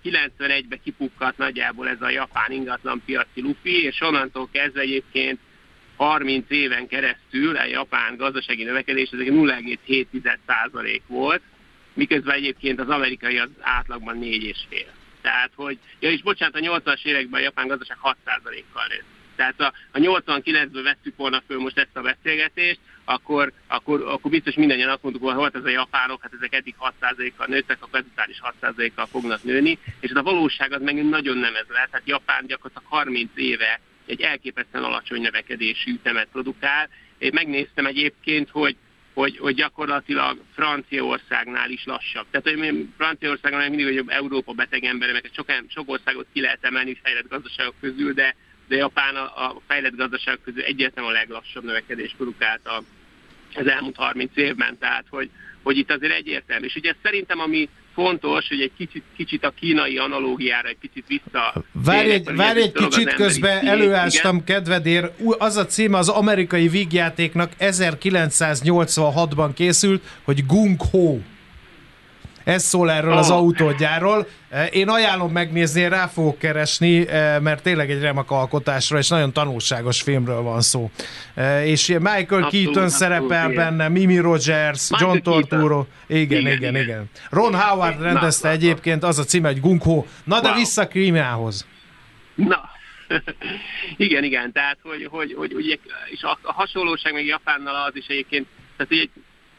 91-be 0.03 0.77
kipukkadt 0.83 1.37
nagyjából 1.37 1.87
ez 1.87 2.01
a 2.01 2.09
japán 2.09 2.51
ingatlan 2.51 3.01
piaci 3.05 3.41
lufi, 3.41 3.83
és 3.83 4.01
onnantól 4.01 4.49
kezdve 4.51 4.81
egyébként 4.81 5.39
30 5.95 6.45
éven 6.49 6.87
keresztül 6.87 7.55
a 7.55 7.65
japán 7.65 8.17
gazdasági 8.17 8.63
növekedés 8.63 9.09
ez 9.11 9.19
0,7% 9.19 11.01
volt, 11.07 11.41
miközben 11.93 12.35
egyébként 12.35 12.79
az 12.79 12.89
amerikai 12.89 13.37
az 13.37 13.49
átlagban 13.59 14.19
4,5. 14.21 14.85
Tehát, 15.21 15.51
hogy, 15.55 15.77
ja 15.99 16.11
és 16.11 16.21
bocsánat, 16.21 16.55
a 16.55 16.59
80-as 16.59 17.05
években 17.05 17.39
a 17.39 17.43
japán 17.43 17.67
gazdaság 17.67 17.97
6%-kal 18.03 18.85
nőtt. 18.89 19.18
Tehát 19.39 19.61
a, 19.61 19.73
a 19.91 19.97
89-ből 19.97 20.81
vettük 20.83 21.15
volna 21.15 21.41
föl 21.47 21.59
most 21.59 21.77
ezt 21.77 21.97
a 21.97 22.01
beszélgetést, 22.01 22.79
akkor, 23.05 23.51
akkor, 23.67 24.01
akkor 24.01 24.31
biztos 24.31 24.55
mindannyian 24.55 24.89
azt 24.89 25.03
mondtuk, 25.03 25.25
hogy 25.25 25.35
volt 25.35 25.55
ez 25.55 25.63
a 25.63 25.69
japánok, 25.69 26.21
hát 26.21 26.33
ezek 26.33 26.53
eddig 26.53 26.75
6%-kal 27.01 27.47
nőttek, 27.47 27.77
akkor 27.83 27.99
ezután 27.99 28.29
is 28.29 28.41
6%-kal 28.61 29.05
fognak 29.05 29.43
nőni, 29.43 29.77
és 29.99 30.11
a 30.11 30.23
valóság 30.23 30.71
az 30.71 30.81
meg 30.81 31.05
nagyon 31.05 31.37
nem 31.37 31.55
ez 31.55 31.65
lehet. 31.67 31.89
Tehát 31.89 32.07
Japán 32.07 32.45
gyakorlatilag 32.45 32.91
30 32.91 33.29
éve 33.35 33.79
egy 34.05 34.21
elképesztően 34.21 34.83
alacsony 34.83 35.21
növekedési 35.21 35.91
ütemet 35.91 36.27
produkál. 36.31 36.89
Én 37.17 37.31
megnéztem 37.33 37.85
egyébként, 37.85 38.49
hogy 38.49 38.75
hogy, 39.13 39.37
hogy 39.37 39.55
gyakorlatilag 39.55 40.37
Franciaországnál 40.55 41.69
is 41.69 41.85
lassabb. 41.85 42.25
Tehát, 42.31 42.49
hogy 42.49 42.87
Franciaországnál 42.97 43.69
mindig 43.69 43.85
vagyok 43.85 44.11
Európa 44.11 44.53
beteg 44.53 44.83
ember, 44.83 45.11
mert 45.11 45.33
sok, 45.33 45.51
sok 45.67 45.89
országot 45.89 46.27
ki 46.33 46.41
lehet 46.41 46.63
emelni 46.63 46.99
fejlett 47.03 47.27
gazdaságok 47.27 47.75
közül, 47.79 48.13
de, 48.13 48.35
de 48.69 48.75
Japán 48.75 49.15
a, 49.15 49.23
a 49.45 49.61
fejlett 49.67 49.95
gazdaságok 49.95 50.43
közül 50.43 50.61
egyértelműen 50.61 51.15
a 51.15 51.17
leglassabb 51.17 51.63
növekedés 51.63 52.13
produkált 52.17 52.67
a 52.67 52.83
az 53.55 53.67
elmúlt 53.67 53.95
30 53.95 54.31
évben, 54.35 54.77
tehát 54.79 55.05
hogy, 55.09 55.29
hogy 55.63 55.77
itt 55.77 55.91
azért 55.91 56.13
egyértelmű. 56.13 56.65
És 56.65 56.75
ugye 56.75 56.93
szerintem, 57.03 57.39
ami 57.39 57.69
fontos, 57.93 58.47
hogy 58.47 58.61
egy 58.61 58.71
kicsit, 58.77 59.03
kicsit 59.15 59.45
a 59.45 59.53
kínai 59.59 59.97
analógiára 59.97 60.67
egy 60.67 60.77
picit 60.77 61.05
vissza... 61.07 61.63
Várj 61.71 62.11
egy, 62.11 62.35
várj 62.35 62.61
egy 62.61 62.71
kicsit, 62.71 63.13
közben 63.13 63.67
előástam 63.67 64.43
kedvedér. 64.43 65.11
Az 65.37 65.57
a 65.57 65.65
címe 65.65 65.97
az 65.97 66.09
amerikai 66.09 66.67
vígjátéknak 66.67 67.51
1986-ban 67.59 69.49
készült, 69.55 70.03
hogy 70.23 70.45
Gung 70.45 70.81
Ho. 70.91 71.17
Ez 72.49 72.63
szól 72.63 72.91
erről 72.91 73.11
oh. 73.11 73.17
az 73.17 73.29
autógyárról. 73.29 74.27
Én 74.71 74.89
ajánlom 74.89 75.31
megnézni, 75.31 75.87
rá 75.87 76.07
fogok 76.07 76.37
keresni, 76.37 77.05
mert 77.41 77.63
tényleg 77.63 77.91
egy 77.91 78.01
remek 78.01 78.31
alkotásra 78.31 78.97
és 78.97 79.07
nagyon 79.07 79.33
tanulságos 79.33 80.01
filmről 80.01 80.41
van 80.41 80.61
szó. 80.61 80.91
És 81.63 81.87
Michael 81.87 82.21
abszolút, 82.21 82.49
Keaton 82.49 82.83
abszolút, 82.83 82.89
szerepel 82.89 83.51
igen. 83.51 83.55
benne, 83.55 83.87
Mimi 83.87 84.17
Rogers, 84.17 84.89
Michael 84.89 85.11
John 85.11 85.23
Torturo. 85.23 85.85
Igen, 86.07 86.39
igen, 86.39 86.39
igen, 86.39 86.55
igen, 86.57 86.75
igen. 86.75 87.09
Ron 87.29 87.55
Howard 87.55 88.01
rendezte 88.01 88.47
na, 88.47 88.53
egyébként, 88.53 89.03
az 89.03 89.19
a 89.19 89.23
címe, 89.23 89.47
hogy 89.47 89.59
Gung 89.59 89.81
Na 90.23 90.41
de 90.41 90.47
wow. 90.47 90.57
vissza 90.57 90.87
Krímiához. 90.87 91.67
Na, 92.35 92.69
igen, 93.97 94.23
igen, 94.23 94.51
tehát 94.51 94.77
hogy, 94.83 95.07
hogy, 95.09 95.33
hogy, 95.37 95.53
hogy 95.53 95.79
és 96.11 96.21
a, 96.21 96.39
a 96.41 96.53
hasonlóság 96.53 97.13
meg 97.13 97.25
Japánnal 97.25 97.75
az 97.75 97.95
is 97.95 98.05
egyébként, 98.07 98.47
tehát 98.77 98.91
egy 98.91 99.09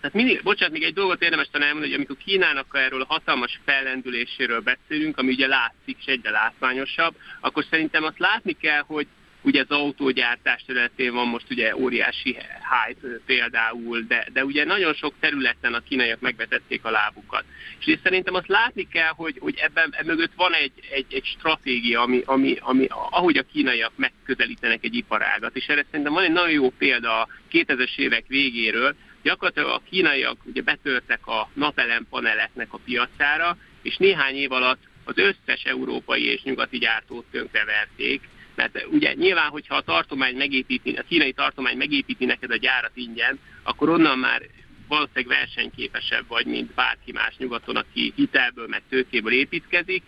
tehát 0.01 0.17
mindig, 0.17 0.43
bocsánat, 0.43 0.73
még 0.73 0.83
egy 0.83 0.95
dolgot 0.95 1.23
érdemes 1.23 1.49
talán 1.51 1.77
hogy 1.77 1.93
amikor 1.93 2.17
Kínának 2.17 2.67
erről 2.73 3.03
a 3.03 3.07
hatalmas 3.09 3.61
fellendüléséről 3.65 4.61
beszélünk, 4.61 5.19
ami 5.19 5.33
ugye 5.33 5.47
látszik, 5.47 5.97
és 5.99 6.05
egyre 6.07 6.31
látványosabb, 6.31 7.15
akkor 7.41 7.65
szerintem 7.71 8.05
azt 8.05 8.19
látni 8.19 8.53
kell, 8.53 8.83
hogy 8.87 9.07
ugye 9.43 9.61
az 9.61 9.77
autógyártás 9.77 10.65
területén 10.67 11.13
van 11.15 11.27
most 11.27 11.51
ugye 11.51 11.77
óriási 11.77 12.37
hype 12.71 13.09
például, 13.27 14.05
de, 14.09 14.27
de 14.33 14.45
ugye 14.45 14.65
nagyon 14.65 14.95
sok 14.95 15.15
területen 15.21 15.75
a 15.75 15.81
kínaiak 15.81 16.21
megvetették 16.21 16.85
a 16.85 16.91
lábukat. 16.91 17.45
És 17.81 17.87
én 17.87 18.01
szerintem 18.03 18.35
azt 18.35 18.49
látni 18.49 18.89
kell, 18.89 19.13
hogy, 19.17 19.37
hogy 19.41 19.55
ebben 19.57 19.95
mögött 20.05 20.33
van 20.37 20.53
egy, 20.53 20.73
egy, 20.91 21.07
egy 21.15 21.25
stratégia, 21.25 22.01
ami, 22.01 22.23
ami, 22.25 22.57
ami, 22.61 22.87
ahogy 22.89 23.37
a 23.37 23.47
kínaiak 23.53 23.93
megközelítenek 23.97 24.85
egy 24.85 24.95
iparágat. 24.95 25.57
És 25.57 25.67
erre 25.67 25.85
szerintem 25.91 26.13
van 26.13 26.25
egy 26.25 26.33
nagyon 26.33 26.51
jó 26.51 26.71
példa 26.71 27.21
a 27.21 27.29
2000-es 27.53 27.99
évek 27.99 28.25
végéről, 28.27 28.97
Gyakorlatilag 29.23 29.71
a 29.71 29.83
kínaiak 29.91 30.39
ugye 30.45 30.63
betörtek 30.63 31.27
a 31.27 31.51
napelem 31.55 32.07
paneleknek 32.11 32.73
a 32.73 32.79
piacára, 32.85 33.57
és 33.83 33.97
néhány 33.97 34.35
év 34.35 34.53
alatt 34.53 34.83
az 35.05 35.19
összes 35.19 35.65
európai 35.65 36.25
és 36.25 36.43
nyugati 36.43 36.79
gyártót 36.79 37.25
tönkreverték, 37.31 38.29
mert 38.55 38.87
ugye 38.91 39.15
nyilván, 39.15 39.49
hogyha 39.51 39.77
a 39.77 39.83
tartomány 39.83 40.37
megépíti, 40.37 40.93
a 40.93 41.03
kínai 41.09 41.33
tartomány 41.33 41.77
megépíti 41.77 42.25
neked 42.25 42.51
a 42.51 42.57
gyárat 42.57 42.97
ingyen, 42.97 43.39
akkor 43.63 43.89
onnan 43.89 44.19
már 44.19 44.43
valószínűleg 44.89 45.39
versenyképesebb 45.39 46.25
vagy, 46.29 46.47
mint 46.47 46.75
bárki 46.75 47.13
más 47.13 47.37
nyugaton, 47.37 47.77
aki 47.77 48.13
hitelből, 48.17 48.67
meg 48.67 48.83
tőkéből 48.89 49.33
építkezik. 49.33 50.03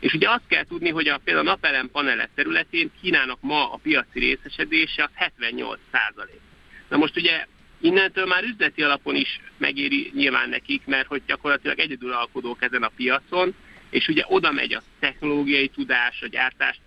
És 0.00 0.12
ugye 0.12 0.30
azt 0.30 0.46
kell 0.48 0.64
tudni, 0.64 0.90
hogy 0.90 1.08
a, 1.08 1.20
például 1.24 1.46
a 1.46 1.50
napelem 1.50 1.90
panelek 1.90 2.30
területén 2.34 2.90
Kínának 3.00 3.38
ma 3.40 3.72
a 3.72 3.76
piaci 3.76 4.18
részesedése 4.18 5.02
az 5.02 5.10
78 5.14 5.80
százalék. 5.92 6.40
Na 6.88 6.96
most 6.96 7.16
ugye 7.16 7.46
Innentől 7.84 8.26
már 8.26 8.44
üzleti 8.44 8.82
alapon 8.82 9.14
is 9.14 9.40
megéri 9.56 10.10
nyilván 10.14 10.48
nekik, 10.48 10.82
mert 10.86 11.06
hogy 11.06 11.22
gyakorlatilag 11.26 11.78
egyedül 11.78 12.12
alkodók 12.12 12.62
ezen 12.62 12.82
a 12.82 12.90
piacon, 12.96 13.54
és 13.90 14.08
ugye 14.08 14.24
oda 14.26 14.52
megy 14.52 14.72
a 14.74 14.82
technológiai 15.00 15.68
tudás, 15.68 16.22
a 16.22 16.26
gyártás 16.26 16.80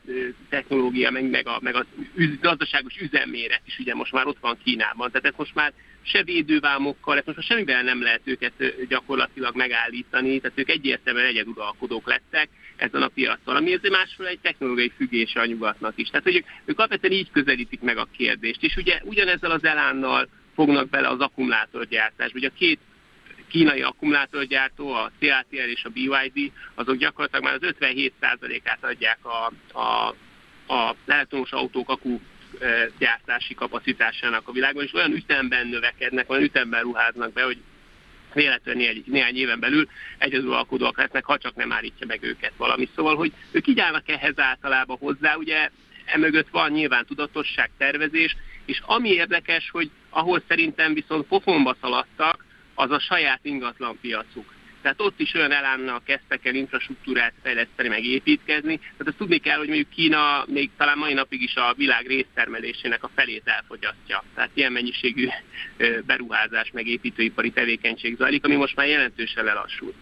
technológia, 0.50 1.12
meg, 1.12 1.30
meg, 1.30 1.48
a, 1.48 1.60
meg 1.62 1.76
az 1.76 1.86
üz, 2.16 2.40
gazdaságos 2.40 2.98
üzemméret 3.02 3.62
is 3.66 3.80
ugye 3.80 3.96
most 3.96 4.12
már 4.12 4.28
ott 4.28 4.40
van 4.40 4.58
Kínában. 4.64 5.12
Tehát 5.12 5.26
ezt 5.26 5.38
most 5.38 5.56
már 5.56 5.74
se 6.02 6.24
védővámokkal, 6.24 7.18
ezt 7.18 7.26
most 7.26 7.38
már 7.38 7.48
semmivel 7.48 7.84
nem 7.84 8.02
lehet 8.02 8.22
őket 8.24 8.88
gyakorlatilag 8.88 9.56
megállítani, 9.56 10.40
tehát 10.40 10.60
ők 10.60 10.70
egyértelműen 10.70 11.26
egyeduralkodók 11.26 12.08
lettek 12.08 12.50
ezen 12.76 13.02
a 13.02 13.08
piacon, 13.08 13.56
ami 13.56 13.74
azért 13.74 13.94
másról 13.94 14.28
egy 14.28 14.40
technológiai 14.40 14.92
függése 14.96 15.40
a 15.40 15.46
nyugatnak 15.46 15.94
is. 15.96 16.08
Tehát 16.08 16.26
hogy 16.26 16.36
ők, 16.36 16.46
ők 16.66 16.78
alapvetően 16.78 17.14
így 17.14 17.32
közelítik 17.32 17.82
meg 17.82 17.98
a 17.98 18.08
kérdést, 18.18 18.64
és 18.64 18.76
ugye 18.76 19.00
ugyanezzel 19.04 19.52
az 19.52 19.64
elánnal 19.64 20.28
fognak 20.58 20.90
bele 20.90 21.08
az 21.08 21.20
akkumulátorgyártásba. 21.20 22.38
Ugye 22.38 22.48
a 22.48 22.58
két 22.58 22.80
kínai 23.48 23.82
akkumulátorgyártó, 23.82 24.94
a 24.94 25.12
CATL 25.20 25.56
és 25.56 25.84
a 25.84 25.90
BYD, 25.90 26.52
azok 26.76 26.96
gyakorlatilag 26.96 27.44
már 27.44 27.54
az 27.54 27.76
57%-át 27.80 28.84
adják 28.84 29.20
a, 29.22 29.52
a, 29.80 30.16
a 30.74 30.96
elektromos 31.06 31.52
autók 31.52 31.90
akku 31.90 32.20
gyártási 32.98 33.54
kapacitásának 33.54 34.48
a 34.48 34.52
világon, 34.52 34.84
és 34.84 34.94
olyan 34.94 35.12
ütemben 35.12 35.68
növekednek, 35.68 36.30
olyan 36.30 36.44
ütemben 36.44 36.82
ruháznak 36.82 37.34
be, 37.34 37.44
hogy 37.44 37.58
véletlenül 38.34 38.82
néhány, 38.82 39.04
néhány 39.06 39.38
éven 39.38 39.60
belül 39.60 39.88
egyedülalkodóak 40.18 40.98
lesznek, 40.98 41.26
ha 41.26 41.38
csak 41.38 41.56
nem 41.56 41.72
állítja 41.72 42.06
meg 42.08 42.24
őket 42.24 42.54
valami. 42.58 42.90
Szóval, 42.96 43.16
hogy 43.16 43.32
ők 43.52 43.68
így 43.68 43.80
állnak 43.80 44.10
ehhez 44.10 44.40
általában 44.40 44.98
hozzá, 44.98 45.36
ugye 45.36 45.70
emögött 46.06 46.50
van 46.50 46.72
nyilván 46.72 47.06
tudatosság, 47.06 47.72
tervezés, 47.78 48.36
és 48.68 48.82
ami 48.86 49.10
érdekes, 49.10 49.70
hogy 49.70 49.90
ahol 50.10 50.44
szerintem 50.48 50.94
viszont 50.94 51.28
pofonba 51.28 51.76
szaladtak, 51.82 52.46
az 52.76 52.92
a 52.92 53.00
saját 53.00 53.40
ingatlan 53.42 53.98
piacuk. 54.02 54.54
Tehát 54.82 55.02
ott 55.02 55.20
is 55.20 55.34
olyan 55.34 55.52
elánnal 55.52 56.02
kezdtek 56.06 56.46
el 56.46 56.56
infrastruktúrát 56.56 57.34
fejleszteni, 57.44 57.88
meg 57.88 58.04
építkezni. 58.04 58.78
Tehát 58.78 59.08
azt 59.08 59.18
tudni 59.18 59.38
kell, 59.38 59.58
hogy 59.58 59.68
mondjuk 59.68 59.90
Kína 59.90 60.46
még 60.48 60.70
talán 60.78 60.98
mai 60.98 61.14
napig 61.14 61.42
is 61.42 61.56
a 61.56 61.74
világ 61.78 62.08
résztermelésének 62.08 63.04
a 63.04 63.10
felét 63.16 63.42
elfogyasztja. 63.46 64.24
Tehát 64.36 64.50
ilyen 64.54 64.72
mennyiségű 64.72 65.28
beruházás, 66.06 66.72
meg 66.72 66.88
építőipari 66.88 67.52
tevékenység 67.52 68.16
zajlik, 68.16 68.46
ami 68.46 68.56
most 68.56 68.76
már 68.76 68.88
jelentősen 68.88 69.46
lelassult. 69.46 69.96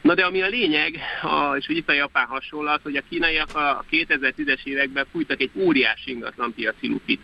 Na 0.00 0.14
de 0.14 0.24
ami 0.24 0.42
a 0.42 0.48
lényeg, 0.48 0.98
a, 1.22 1.56
és 1.56 1.66
hogy 1.66 1.76
itt 1.76 1.88
a 1.88 1.92
japán 1.92 2.26
hasonlat, 2.26 2.82
hogy 2.82 2.96
a 2.96 3.02
kínaiak 3.08 3.54
a 3.54 3.84
2010-es 3.90 4.64
években 4.64 5.06
fújtak 5.12 5.40
egy 5.40 5.50
óriási 5.54 6.10
ingatlan 6.10 6.54
piaci 6.54 6.88
lupit 6.88 7.20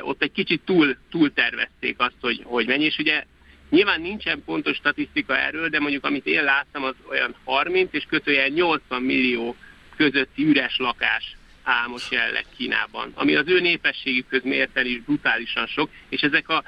ott 0.00 0.22
egy 0.22 0.32
kicsit 0.32 0.60
túl, 0.64 0.96
túl 1.10 1.32
tervezték 1.32 1.94
azt, 1.98 2.14
hogy, 2.20 2.40
hogy 2.44 2.66
mennyi, 2.66 2.84
és 2.84 2.98
ugye 2.98 3.24
nyilván 3.70 4.00
nincsen 4.00 4.42
pontos 4.44 4.76
statisztika 4.76 5.38
erről, 5.38 5.68
de 5.68 5.80
mondjuk 5.80 6.04
amit 6.04 6.26
én 6.26 6.44
láttam, 6.44 6.84
az 6.84 6.94
olyan 7.08 7.34
30 7.44 7.88
és 7.92 8.04
kötőjel 8.08 8.48
80 8.48 9.02
millió 9.02 9.56
közötti 9.96 10.44
üres 10.44 10.76
lakás 10.78 11.36
áll 11.62 11.86
most 11.86 12.12
jelenleg 12.12 12.44
Kínában, 12.56 13.12
ami 13.14 13.34
az 13.34 13.48
ő 13.48 13.60
népességükhöz 13.60 14.42
mérten 14.42 14.86
is 14.86 15.00
brutálisan 15.00 15.66
sok, 15.66 15.90
és 16.08 16.20
ezek 16.20 16.48
a 16.48 16.64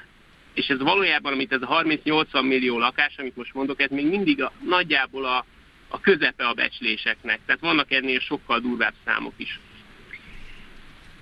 és 0.57 0.69
ez 0.69 0.79
valójában, 0.79 1.33
amit 1.33 1.53
ez 1.53 1.63
a 1.63 1.83
30-80 1.85 2.43
millió 2.43 2.79
lakás, 2.79 3.15
amit 3.17 3.37
most 3.37 3.55
mondok, 3.55 3.81
ez 3.81 3.91
még 3.91 4.07
mindig 4.07 4.43
a, 4.43 4.53
nagyjából 4.65 5.25
a, 5.25 5.45
a 5.89 6.01
közepe 6.01 6.47
a 6.47 6.53
becsléseknek. 6.53 7.41
Tehát 7.47 7.61
vannak 7.61 7.93
ennél 7.93 8.21
sokkal 8.21 8.61
durvább 8.61 8.95
számok 9.05 9.33
is. 9.37 9.61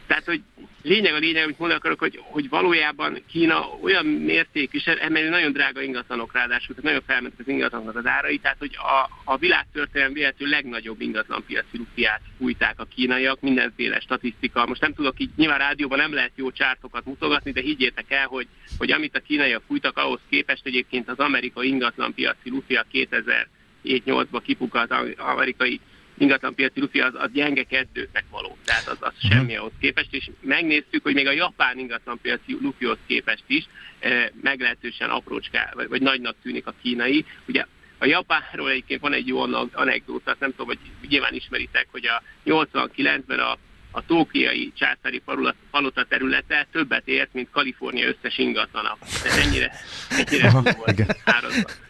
Tehát, 0.07 0.25
hogy 0.25 0.43
lényeg 0.85 1.15
a 1.15 1.19
lényeg, 1.19 1.43
amit 1.43 1.59
mondani 1.59 1.81
akarok, 1.81 1.99
hogy, 1.99 2.21
hogy 2.23 2.49
valójában 2.49 3.23
Kína 3.31 3.79
olyan 3.83 4.07
mérték, 4.07 4.73
és 4.73 4.85
emelő 4.87 5.29
nagyon 5.29 5.53
drága 5.53 5.83
ingatlanok 5.83 6.33
ráadásul, 6.33 6.75
tehát 6.75 6.83
nagyon 6.83 7.03
felmentek 7.07 7.39
az 7.39 7.49
ingatlanok 7.49 7.97
az 7.97 8.07
árai, 8.07 8.39
tehát 8.39 8.59
hogy 8.59 8.77
a, 8.77 9.11
a 9.33 9.37
világtörténelem 9.37 10.13
véletlenül 10.13 10.55
legnagyobb 10.55 11.01
ingatlanpiaci 11.01 11.77
rupiát 11.77 12.21
fújták 12.39 12.81
a 12.81 12.85
kínaiak, 12.95 13.41
mindenféle 13.41 14.01
statisztika. 14.01 14.67
Most 14.67 14.81
nem 14.81 14.95
tudok 14.95 15.21
így, 15.21 15.31
nyilván 15.37 15.59
rádióban 15.59 15.99
nem 15.99 16.15
lehet 16.15 16.33
jó 16.35 16.51
csártokat 16.51 17.05
mutogatni, 17.05 17.53
de 17.53 17.61
higgyétek 17.61 18.11
el, 18.11 18.27
hogy, 18.27 18.47
hogy 18.79 18.91
amit 18.91 19.17
a 19.17 19.21
kínaiak 19.21 19.63
fújtak, 19.67 19.97
ahhoz 19.97 20.21
képest 20.29 20.67
egyébként 20.67 21.09
az 21.09 21.19
amerikai 21.19 21.69
ingatlanpiaci 21.69 22.49
rupia 22.49 22.85
2007-8-ban 22.93 24.41
kipukat 24.45 24.95
amerikai 25.17 25.81
ingatlanpiaci 26.19 26.81
rufi 26.81 27.01
az, 27.01 27.13
az 27.15 27.31
gyenge 27.33 27.63
kezdőknek 27.63 28.25
való, 28.31 28.57
tehát 28.65 28.89
az, 28.89 28.97
az 29.01 29.13
uh-huh. 29.15 29.31
semmi 29.31 29.57
ahhoz 29.57 29.73
képest, 29.81 30.15
és 30.15 30.31
megnéztük, 30.41 31.03
hogy 31.03 31.15
még 31.15 31.27
a 31.27 31.33
japán 31.33 31.79
ingatlanpiaci 31.79 32.59
lufihoz 32.61 32.99
képest 33.07 33.45
is 33.47 33.67
e, 34.01 34.33
meglehetősen 34.43 35.11
aprócská, 35.11 35.71
vagy, 35.75 35.89
vagy 35.89 36.03
nagynak 36.03 36.37
tűnik 36.43 36.67
a 36.67 36.75
kínai. 36.83 37.25
Ugye 37.49 37.65
a 37.99 38.07
Japánról 38.07 38.71
egyébként 38.71 39.01
van 39.01 39.13
egy 39.13 39.27
jó 39.27 39.41
anekdóta, 39.73 40.37
nem 40.39 40.51
tudom, 40.51 40.67
hogy 40.67 40.79
nyilván 41.09 41.35
ismeritek, 41.35 41.87
hogy 41.91 42.07
a 42.07 42.23
89-ben 42.45 43.39
a, 43.39 43.59
a 43.91 44.07
tókiai 44.07 44.73
császári 44.77 45.23
palota 45.71 46.05
területe 46.05 46.67
többet 46.73 47.09
ért, 47.09 47.33
mint 47.33 47.51
Kalifornia 47.51 48.07
összes 48.07 48.39
ingatlana. 48.39 48.97
Tehát 49.23 49.47
ennyire, 49.47 49.73
ennyire 50.11 50.51
volt. 50.51 51.84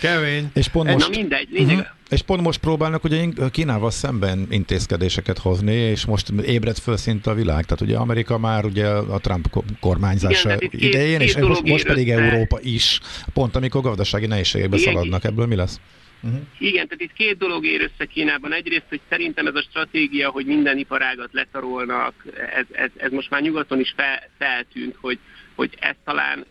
Kemény. 0.00 0.50
És 0.54 0.68
pont 0.68 0.92
most, 0.92 1.08
Na 1.08 1.16
mindegy, 1.16 1.48
lényeg, 1.50 1.76
uh-huh. 1.76 1.92
És 2.08 2.22
pont 2.22 2.40
most 2.40 2.60
próbálnak 2.60 3.04
ugye 3.04 3.24
Kínával 3.50 3.90
szemben 3.90 4.46
intézkedéseket 4.50 5.38
hozni, 5.38 5.74
és 5.74 6.04
most 6.04 6.28
ébredt 6.28 6.78
föl 6.78 6.96
szinte 6.96 7.30
a 7.30 7.34
világ. 7.34 7.64
Tehát 7.64 7.80
ugye 7.80 7.96
Amerika 7.96 8.38
már 8.38 8.64
ugye 8.64 8.86
a 8.86 9.18
Trump 9.18 9.46
kormányzása 9.80 10.54
Igen, 10.54 10.70
idején, 10.72 11.18
két 11.18 11.28
és 11.28 11.36
most, 11.36 11.62
most 11.62 11.86
pedig 11.86 12.10
Európa 12.10 12.58
is, 12.62 13.00
pont 13.32 13.56
amikor 13.56 13.82
gazdasági 13.82 14.26
nehézségekbe 14.26 14.76
Igen, 14.76 14.92
szaladnak. 14.92 15.24
Ebből 15.24 15.46
mi 15.46 15.54
lesz? 15.54 15.80
Uh-huh. 16.22 16.40
Igen, 16.58 16.86
tehát 16.88 17.02
itt 17.02 17.12
két 17.12 17.36
dolog 17.36 17.64
ér 17.64 17.80
össze 17.80 18.04
Kínában. 18.04 18.52
Egyrészt, 18.52 18.86
hogy 18.88 19.00
szerintem 19.08 19.46
ez 19.46 19.54
a 19.54 19.62
stratégia, 19.68 20.30
hogy 20.30 20.46
minden 20.46 20.78
iparágat 20.78 21.32
letarolnak, 21.32 22.14
ez, 22.54 22.66
ez, 22.72 22.90
ez 22.96 23.10
most 23.10 23.30
már 23.30 23.40
nyugaton 23.40 23.80
is 23.80 23.92
fel, 23.96 24.28
feltűnt, 24.38 24.96
hogy, 25.00 25.18
hogy 25.54 25.76
ez 25.80 25.94
talán 26.04 26.44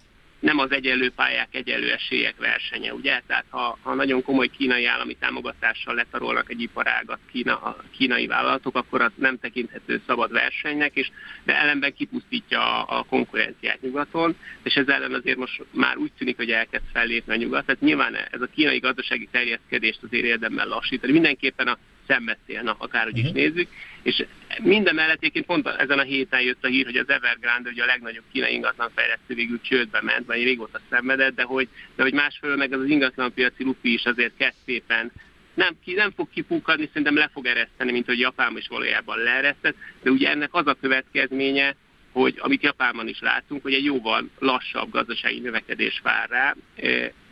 nem 0.43 0.59
az 0.59 0.71
egyenlő 0.71 1.11
pályák, 1.11 1.47
egyenlő 1.51 1.91
esélyek 1.91 2.35
versenye, 2.37 2.93
ugye? 2.93 3.21
Tehát 3.27 3.45
ha, 3.49 3.77
ha 3.81 3.93
nagyon 3.93 4.23
komoly 4.23 4.47
kínai 4.47 4.85
állami 4.85 5.15
támogatással 5.15 5.95
letarolnak 5.95 6.49
egy 6.49 6.61
iparágat 6.61 7.19
Kína, 7.31 7.75
kínai 7.97 8.27
vállalatok, 8.27 8.75
akkor 8.75 9.01
az 9.01 9.11
nem 9.15 9.37
tekinthető 9.39 10.01
szabad 10.07 10.31
versenynek, 10.31 10.95
és 10.95 11.11
de 11.43 11.59
ellenben 11.59 11.93
kipusztítja 11.93 12.85
a, 12.85 12.99
a 12.99 13.03
konkurenciát 13.03 13.81
nyugaton, 13.81 14.35
és 14.63 14.75
ez 14.75 14.87
ellen 14.87 15.13
azért 15.13 15.37
most 15.37 15.63
már 15.71 15.97
úgy 15.97 16.11
tűnik, 16.17 16.35
hogy 16.35 16.51
elkezd 16.51 16.85
fellépni 16.93 17.33
a 17.33 17.37
nyugat. 17.37 17.65
Tehát 17.65 17.81
nyilván 17.81 18.15
ez 18.15 18.41
a 18.41 18.49
kínai 18.55 18.79
gazdasági 18.79 19.27
terjeszkedést 19.31 20.03
azért 20.03 20.25
érdemel 20.25 20.67
lassítani. 20.67 21.11
Mindenképpen 21.13 21.67
a 21.67 21.77
szembeszélna, 22.07 22.75
akárhogy 22.79 23.19
uh-huh. 23.19 23.25
is 23.25 23.31
mhm. 23.31 23.39
nézzük. 23.39 23.69
És 24.01 24.25
minden 24.61 24.95
mellett 24.95 25.17
egyébként 25.17 25.45
pont 25.45 25.67
ezen 25.67 25.99
a 25.99 26.03
héten 26.03 26.41
jött 26.41 26.63
a 26.63 26.67
hír, 26.67 26.85
hogy 26.85 26.97
az 26.97 27.09
Evergrande, 27.09 27.69
ugye 27.69 27.83
a 27.83 27.85
legnagyobb 27.85 28.23
kínai 28.31 28.53
ingatlanfejlesztő 28.53 29.35
végül 29.35 29.61
csődbe 29.61 30.01
ment, 30.01 30.25
vagy 30.25 30.43
régóta 30.43 30.79
szenvedett, 30.89 31.35
de 31.35 31.43
hogy, 31.43 31.67
de 31.95 32.03
hogy 32.03 32.13
másfelől 32.13 32.55
meg 32.55 32.73
az 32.73 32.79
az 32.79 32.89
ingatlanpiaci 32.89 33.63
lupi 33.63 33.93
is 33.93 34.05
azért 34.05 34.37
kezd 34.37 34.57
szépen 34.65 35.11
nem, 35.53 35.75
ki, 35.83 35.93
nem 35.93 36.11
fog 36.11 36.29
kipukkadni, 36.29 36.87
szerintem 36.87 37.15
le 37.15 37.29
fog 37.33 37.45
ereszteni, 37.45 37.91
mint 37.91 38.05
hogy 38.05 38.19
Japán 38.19 38.57
is 38.57 38.67
valójában 38.67 39.17
leeresztett, 39.17 39.75
de 40.01 40.09
ugye 40.09 40.29
ennek 40.29 40.53
az 40.53 40.67
a 40.67 40.77
következménye, 40.81 41.75
hogy 42.13 42.35
amit 42.37 42.63
Japánban 42.63 43.07
is 43.07 43.19
látunk, 43.19 43.61
hogy 43.61 43.73
egy 43.73 43.83
jóval 43.83 44.29
lassabb 44.39 44.91
gazdasági 44.91 45.39
növekedés 45.39 45.99
vár 46.03 46.29
rá, 46.29 46.55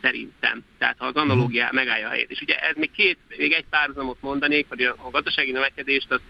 szerintem. 0.00 0.64
Tehát 0.78 0.98
ha 0.98 1.06
az 1.06 1.14
analógia 1.14 1.68
megállja 1.72 2.06
a 2.06 2.10
helyét. 2.10 2.30
És 2.30 2.40
ugye 2.40 2.56
ez 2.58 2.76
még 2.76 2.90
két, 2.90 3.18
még 3.36 3.52
egy 3.52 3.64
párhuzamot 3.70 4.16
mondanék, 4.20 4.66
hogy 4.68 4.82
a 4.82 5.10
gazdasági 5.10 5.50
növekedést 5.50 6.12
az 6.12 6.20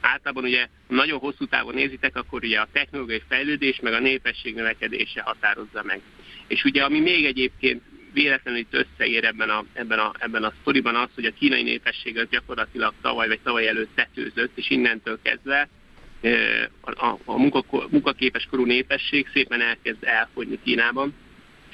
általában 0.00 0.44
ugye 0.44 0.66
nagyon 0.88 1.18
hosszú 1.18 1.46
távon 1.46 1.74
nézitek, 1.74 2.16
akkor 2.16 2.44
ugye 2.44 2.60
a 2.60 2.68
technológiai 2.72 3.22
fejlődés 3.28 3.80
meg 3.80 3.92
a 3.92 4.00
népesség 4.00 4.54
növekedése 4.54 5.20
határozza 5.22 5.82
meg. 5.82 6.00
És 6.46 6.64
ugye 6.64 6.84
ami 6.84 7.00
még 7.00 7.24
egyébként 7.24 7.82
véletlenül 8.12 8.60
itt 8.60 8.74
összeér 8.74 9.24
ebben 9.24 9.50
a, 9.50 9.64
ebben 9.72 9.98
a, 9.98 10.12
ebben 10.18 10.44
a 10.44 10.52
sztoriban 10.60 10.94
az, 10.94 11.08
hogy 11.14 11.24
a 11.24 11.32
kínai 11.38 11.62
népesség 11.62 12.18
az 12.18 12.28
gyakorlatilag 12.30 12.92
tavaly 13.02 13.28
vagy 13.28 13.40
tavaly 13.42 13.68
előtt 13.68 13.94
tetőzött, 13.94 14.50
és 14.54 14.70
innentől 14.70 15.18
kezdve 15.22 15.68
a, 16.80 17.18
a 17.24 17.38
munkaképes 17.90 18.46
korú 18.50 18.64
népesség 18.64 19.28
szépen 19.32 19.60
elkezd 19.60 20.04
elfogyni 20.04 20.58
Kínában, 20.64 21.14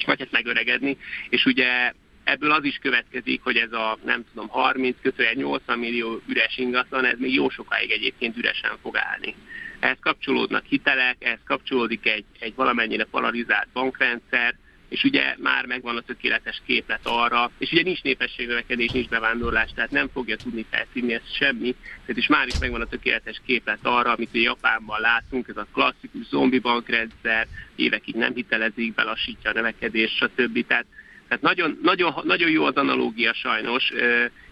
vagy 0.07 0.19
hát 0.19 0.31
megöregedni, 0.31 0.97
és 1.29 1.45
ugye 1.45 1.93
ebből 2.25 2.53
az 2.53 2.65
is 2.65 2.79
következik, 2.83 3.43
hogy 3.43 3.57
ez 3.57 3.73
a 3.73 3.99
nem 4.05 4.25
tudom 4.33 4.49
30 4.49 4.97
kötően 5.03 5.35
80 5.37 5.79
millió 5.79 6.21
üres 6.29 6.59
ingatlan, 6.59 7.05
ez 7.05 7.19
még 7.19 7.35
jó 7.35 7.49
sokáig 7.49 7.91
egyébként 7.91 8.37
üresen 8.37 8.77
fog 8.83 8.97
állni. 8.97 9.35
Ehhez 9.81 9.99
kapcsolódnak 10.01 10.65
hitelek, 10.65 11.17
ehhez 11.19 11.39
kapcsolódik 11.45 12.07
egy, 12.07 12.25
egy 12.39 12.55
valamennyire 12.55 13.05
polarizált 13.05 13.69
bankrendszer, 13.73 14.55
és 14.91 15.05
ugye 15.05 15.35
már 15.39 15.67
megvan 15.67 15.97
a 15.97 16.01
tökéletes 16.01 16.63
képlet 16.67 17.01
arra, 17.03 17.51
és 17.59 17.73
ugye 17.73 17.83
nincs 17.83 18.03
népességnövekedés, 18.03 18.91
nincs 18.91 19.09
bevándorlás, 19.09 19.71
tehát 19.75 19.91
nem 19.91 20.09
fogja 20.13 20.37
tudni 20.37 20.67
felszínni 20.71 21.13
ezt 21.15 21.35
semmi, 21.35 21.75
tehát 21.83 22.17
is 22.17 22.27
már 22.27 22.47
is 22.47 22.59
megvan 22.59 22.81
a 22.81 22.87
tökéletes 22.87 23.41
képlet 23.47 23.79
arra, 23.83 24.13
amit 24.13 24.35
a 24.35 24.39
Japánban 24.39 25.01
látunk, 25.01 25.49
ez 25.49 25.57
a 25.57 25.67
klasszikus 25.73 26.27
zombi 26.29 26.59
bankrendszer, 26.59 27.47
évekig 27.77 28.15
nem 28.15 28.35
hitelezik, 28.35 28.95
belassítja 28.95 29.51
a 29.51 29.55
növekedést, 29.55 30.17
stb. 30.17 30.67
Tehát, 30.67 30.87
tehát 31.29 31.43
nagyon, 31.43 31.79
nagyon, 31.83 32.15
nagyon 32.25 32.51
jó 32.51 32.65
az 32.65 32.77
analógia 32.77 33.35
sajnos, 33.35 33.93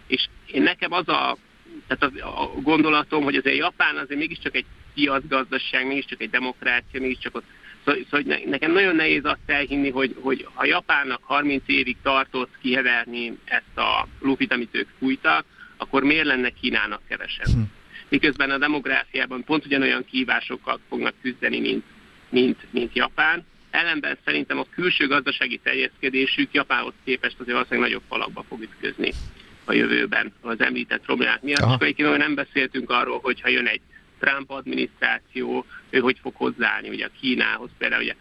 és 0.07 0.29
én 0.47 0.63
nekem 0.63 0.93
az 0.93 1.09
a, 1.09 1.37
tehát 1.87 2.17
a, 2.21 2.43
a 2.43 2.61
gondolatom, 2.61 3.23
hogy 3.25 3.37
azért 3.37 3.57
Japán 3.57 3.97
azért 3.97 4.21
mégiscsak 4.21 4.55
egy 4.57 4.67
piacgazdaság, 4.95 5.87
mégiscsak 5.87 6.21
egy 6.21 6.31
demokrácia, 6.31 7.01
mégiscsak 7.01 7.35
ott 7.35 7.45
Szóval, 7.89 8.05
szóval 8.11 8.41
nekem 8.47 8.73
nagyon 8.73 8.97
nehéz 8.97 9.25
azt 9.25 9.39
elhinni, 9.47 9.91
hogy, 9.91 10.17
hogy 10.21 10.47
ha 10.55 10.65
Japánnak 10.65 11.21
30 11.23 11.63
évig 11.67 11.97
tartott 12.03 12.51
kiheverni 12.61 13.39
ezt 13.45 13.79
a 13.79 14.07
lufit, 14.21 14.53
amit 14.53 14.75
ők 14.75 14.89
fújtak, 14.99 15.45
akkor 15.77 16.03
miért 16.03 16.27
lenne 16.27 16.51
Kínának 16.51 17.01
kevesebb? 17.09 17.47
Hm. 17.47 17.61
Miközben 18.09 18.51
a 18.51 18.59
demográfiában 18.59 19.45
pont 19.45 19.65
ugyanolyan 19.65 20.05
kihívásokkal 20.05 20.81
fognak 20.89 21.15
küzdeni, 21.23 21.61
mint, 21.61 21.85
mint, 22.29 22.67
mint 22.71 22.95
Japán. 22.95 23.47
Ellenben 23.71 24.19
szerintem 24.25 24.59
a 24.59 24.67
külső 24.75 25.07
gazdasági 25.07 25.61
terjeszkedésük 25.63 26.53
Japánhoz 26.53 26.95
képest 27.05 27.37
azért 27.39 27.53
valószínűleg 27.53 27.89
nagyobb 27.89 28.05
falakba 28.09 28.45
fog 28.49 28.63
ütközni 28.63 29.13
a 29.65 29.73
jövőben 29.73 30.33
az 30.41 30.61
említett 30.61 31.05
problémák 31.05 31.43
miatt. 31.43 31.61
Aha. 31.61 31.75
És 31.75 31.81
egyébként 31.81 32.17
nem 32.17 32.35
beszéltünk 32.35 32.91
arról, 32.91 33.19
hogy 33.23 33.41
ha 33.41 33.49
jön 33.49 33.67
egy 33.67 33.81
Trump 34.21 34.51
adminisztráció, 34.51 35.65
ő 35.91 35.99
hogy 35.99 36.19
fog 36.23 36.35
hozzáállni 36.35 36.89
ugye 36.89 37.07
a 37.07 37.11
Kínához. 37.21 37.71
Például 37.79 38.03
ugye 38.03 38.15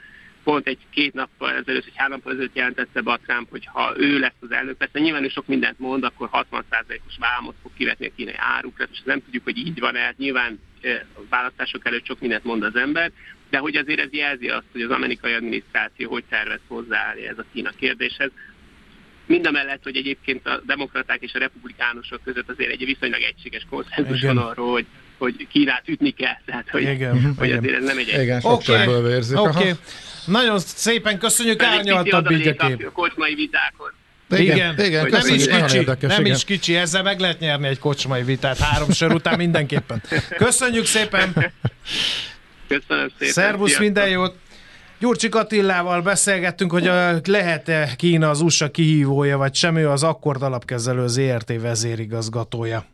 pont 0.43 0.67
egy 0.67 0.77
két 0.89 1.13
nappal 1.13 1.49
ezelőtt, 1.49 1.83
vagy 1.83 1.95
három 1.95 2.13
nappal 2.15 2.31
ezelőtt 2.33 2.55
jelentette 2.55 3.01
be 3.01 3.11
a 3.11 3.19
Trump, 3.25 3.49
hogy 3.49 3.65
ha 3.65 3.93
ő 3.97 4.19
lesz 4.19 4.39
az 4.39 4.51
elnök, 4.51 4.77
persze 4.77 4.99
nyilván 4.99 5.23
ő 5.23 5.27
sok 5.27 5.47
mindent 5.47 5.79
mond, 5.79 6.03
akkor 6.03 6.29
60%-os 6.31 7.17
vámot 7.19 7.55
fog 7.61 7.71
kivetni 7.77 8.05
a 8.05 8.11
kínai 8.15 8.33
árukra, 8.37 8.85
és 8.91 9.01
nem 9.03 9.23
tudjuk, 9.23 9.43
hogy 9.43 9.57
így 9.57 9.79
van-e, 9.79 9.99
hát 9.99 10.17
nyilván 10.17 10.59
a 11.15 11.19
választások 11.29 11.85
előtt 11.85 12.05
sok 12.05 12.19
mindent 12.19 12.43
mond 12.43 12.63
az 12.63 12.75
ember, 12.75 13.11
de 13.49 13.57
hogy 13.57 13.75
azért 13.75 13.99
ez 13.99 14.11
jelzi 14.11 14.49
azt, 14.49 14.65
hogy 14.71 14.81
az 14.81 14.89
amerikai 14.89 15.33
adminisztráció 15.33 16.09
hogy 16.09 16.23
tervez 16.29 16.59
hozzáállni 16.67 17.27
ez 17.27 17.37
a 17.37 17.45
Kína 17.53 17.69
kérdéshez. 17.69 18.31
Mindamellett, 19.25 19.83
hogy 19.83 19.95
egyébként 19.95 20.47
a 20.47 20.61
demokraták 20.65 21.21
és 21.21 21.33
a 21.33 21.39
republikánusok 21.39 22.23
között 22.23 22.49
azért 22.49 22.71
egy 22.71 22.85
viszonylag 22.85 23.21
egységes 23.21 23.65
konszenzus 23.69 24.21
van 24.21 24.37
arról, 24.37 24.71
hogy 24.71 24.85
hogy 25.18 25.47
Kínát 25.51 25.88
ütni 25.88 26.11
kell, 26.11 26.38
tehát 26.45 26.70
hogy, 26.70 26.82
igen, 26.82 27.34
hogy 27.38 27.47
igen. 27.47 27.57
azért 27.57 27.76
ez 27.76 27.84
nem 27.84 27.97
egy... 27.97 28.07
Igen, 28.07 28.39
okay. 28.43 29.01
vérzik. 29.01 29.39
Okay. 29.39 29.72
Nagyon 30.26 30.59
szépen 30.59 31.20
köszönjük, 31.20 31.63
árnyaltabb 31.63 32.32
így 32.32 32.47
a 32.47 32.68
kép. 32.68 32.86
A 32.88 32.91
kocsmai 32.91 33.36
vitákhoz. 33.36 33.91
Igen, 34.30 34.55
igen, 34.55 34.86
igen 34.86 35.07
nem 35.09 35.36
is 35.36 35.47
kicsi, 35.47 35.78
érdekes, 35.78 36.11
nem 36.11 36.26
igen. 36.26 36.36
is 36.36 36.43
kicsi, 36.43 36.76
ezzel 36.76 37.03
meg 37.03 37.20
lehet 37.20 37.39
nyerni 37.39 37.68
egy 37.68 37.80
kocsmai 37.80 38.24
vitát 38.24 38.57
három 38.57 38.91
sor 38.91 39.13
után 39.13 39.38
mindenképpen. 39.38 40.01
Köszönjük 40.38 40.86
szépen! 40.86 41.34
Köszönöm 42.68 43.09
szépen! 43.18 43.34
Szervusz, 43.34 43.80
minden 43.80 44.09
jót! 44.09 44.36
Gyurcsik 44.99 45.36
Attillával 45.36 46.01
beszélgettünk, 46.01 46.72
hogy 46.72 46.91
lehet-e 47.24 47.95
Kína 47.95 48.30
az 48.30 48.41
USA 48.41 48.72
kihívója, 48.72 49.38
vagy 49.38 49.55
sem, 49.55 49.76
ő 49.76 49.89
az 49.89 50.03
Akkord 50.03 50.41
alapkezelő 50.41 51.07
ZRT 51.07 51.61
vezérigazgatója. 51.61 52.86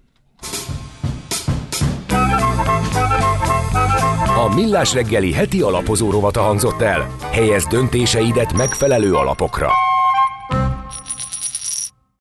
A 4.36 4.54
Millás 4.56 4.94
reggeli 4.94 5.34
heti 5.34 5.62
alapozó 5.62 6.12
rovata 6.12 6.42
hangzott 6.42 6.82
el. 6.82 7.08
Helyez 7.32 7.68
döntéseidet 7.68 8.54
megfelelő 8.54 9.14
alapokra. 9.14 9.70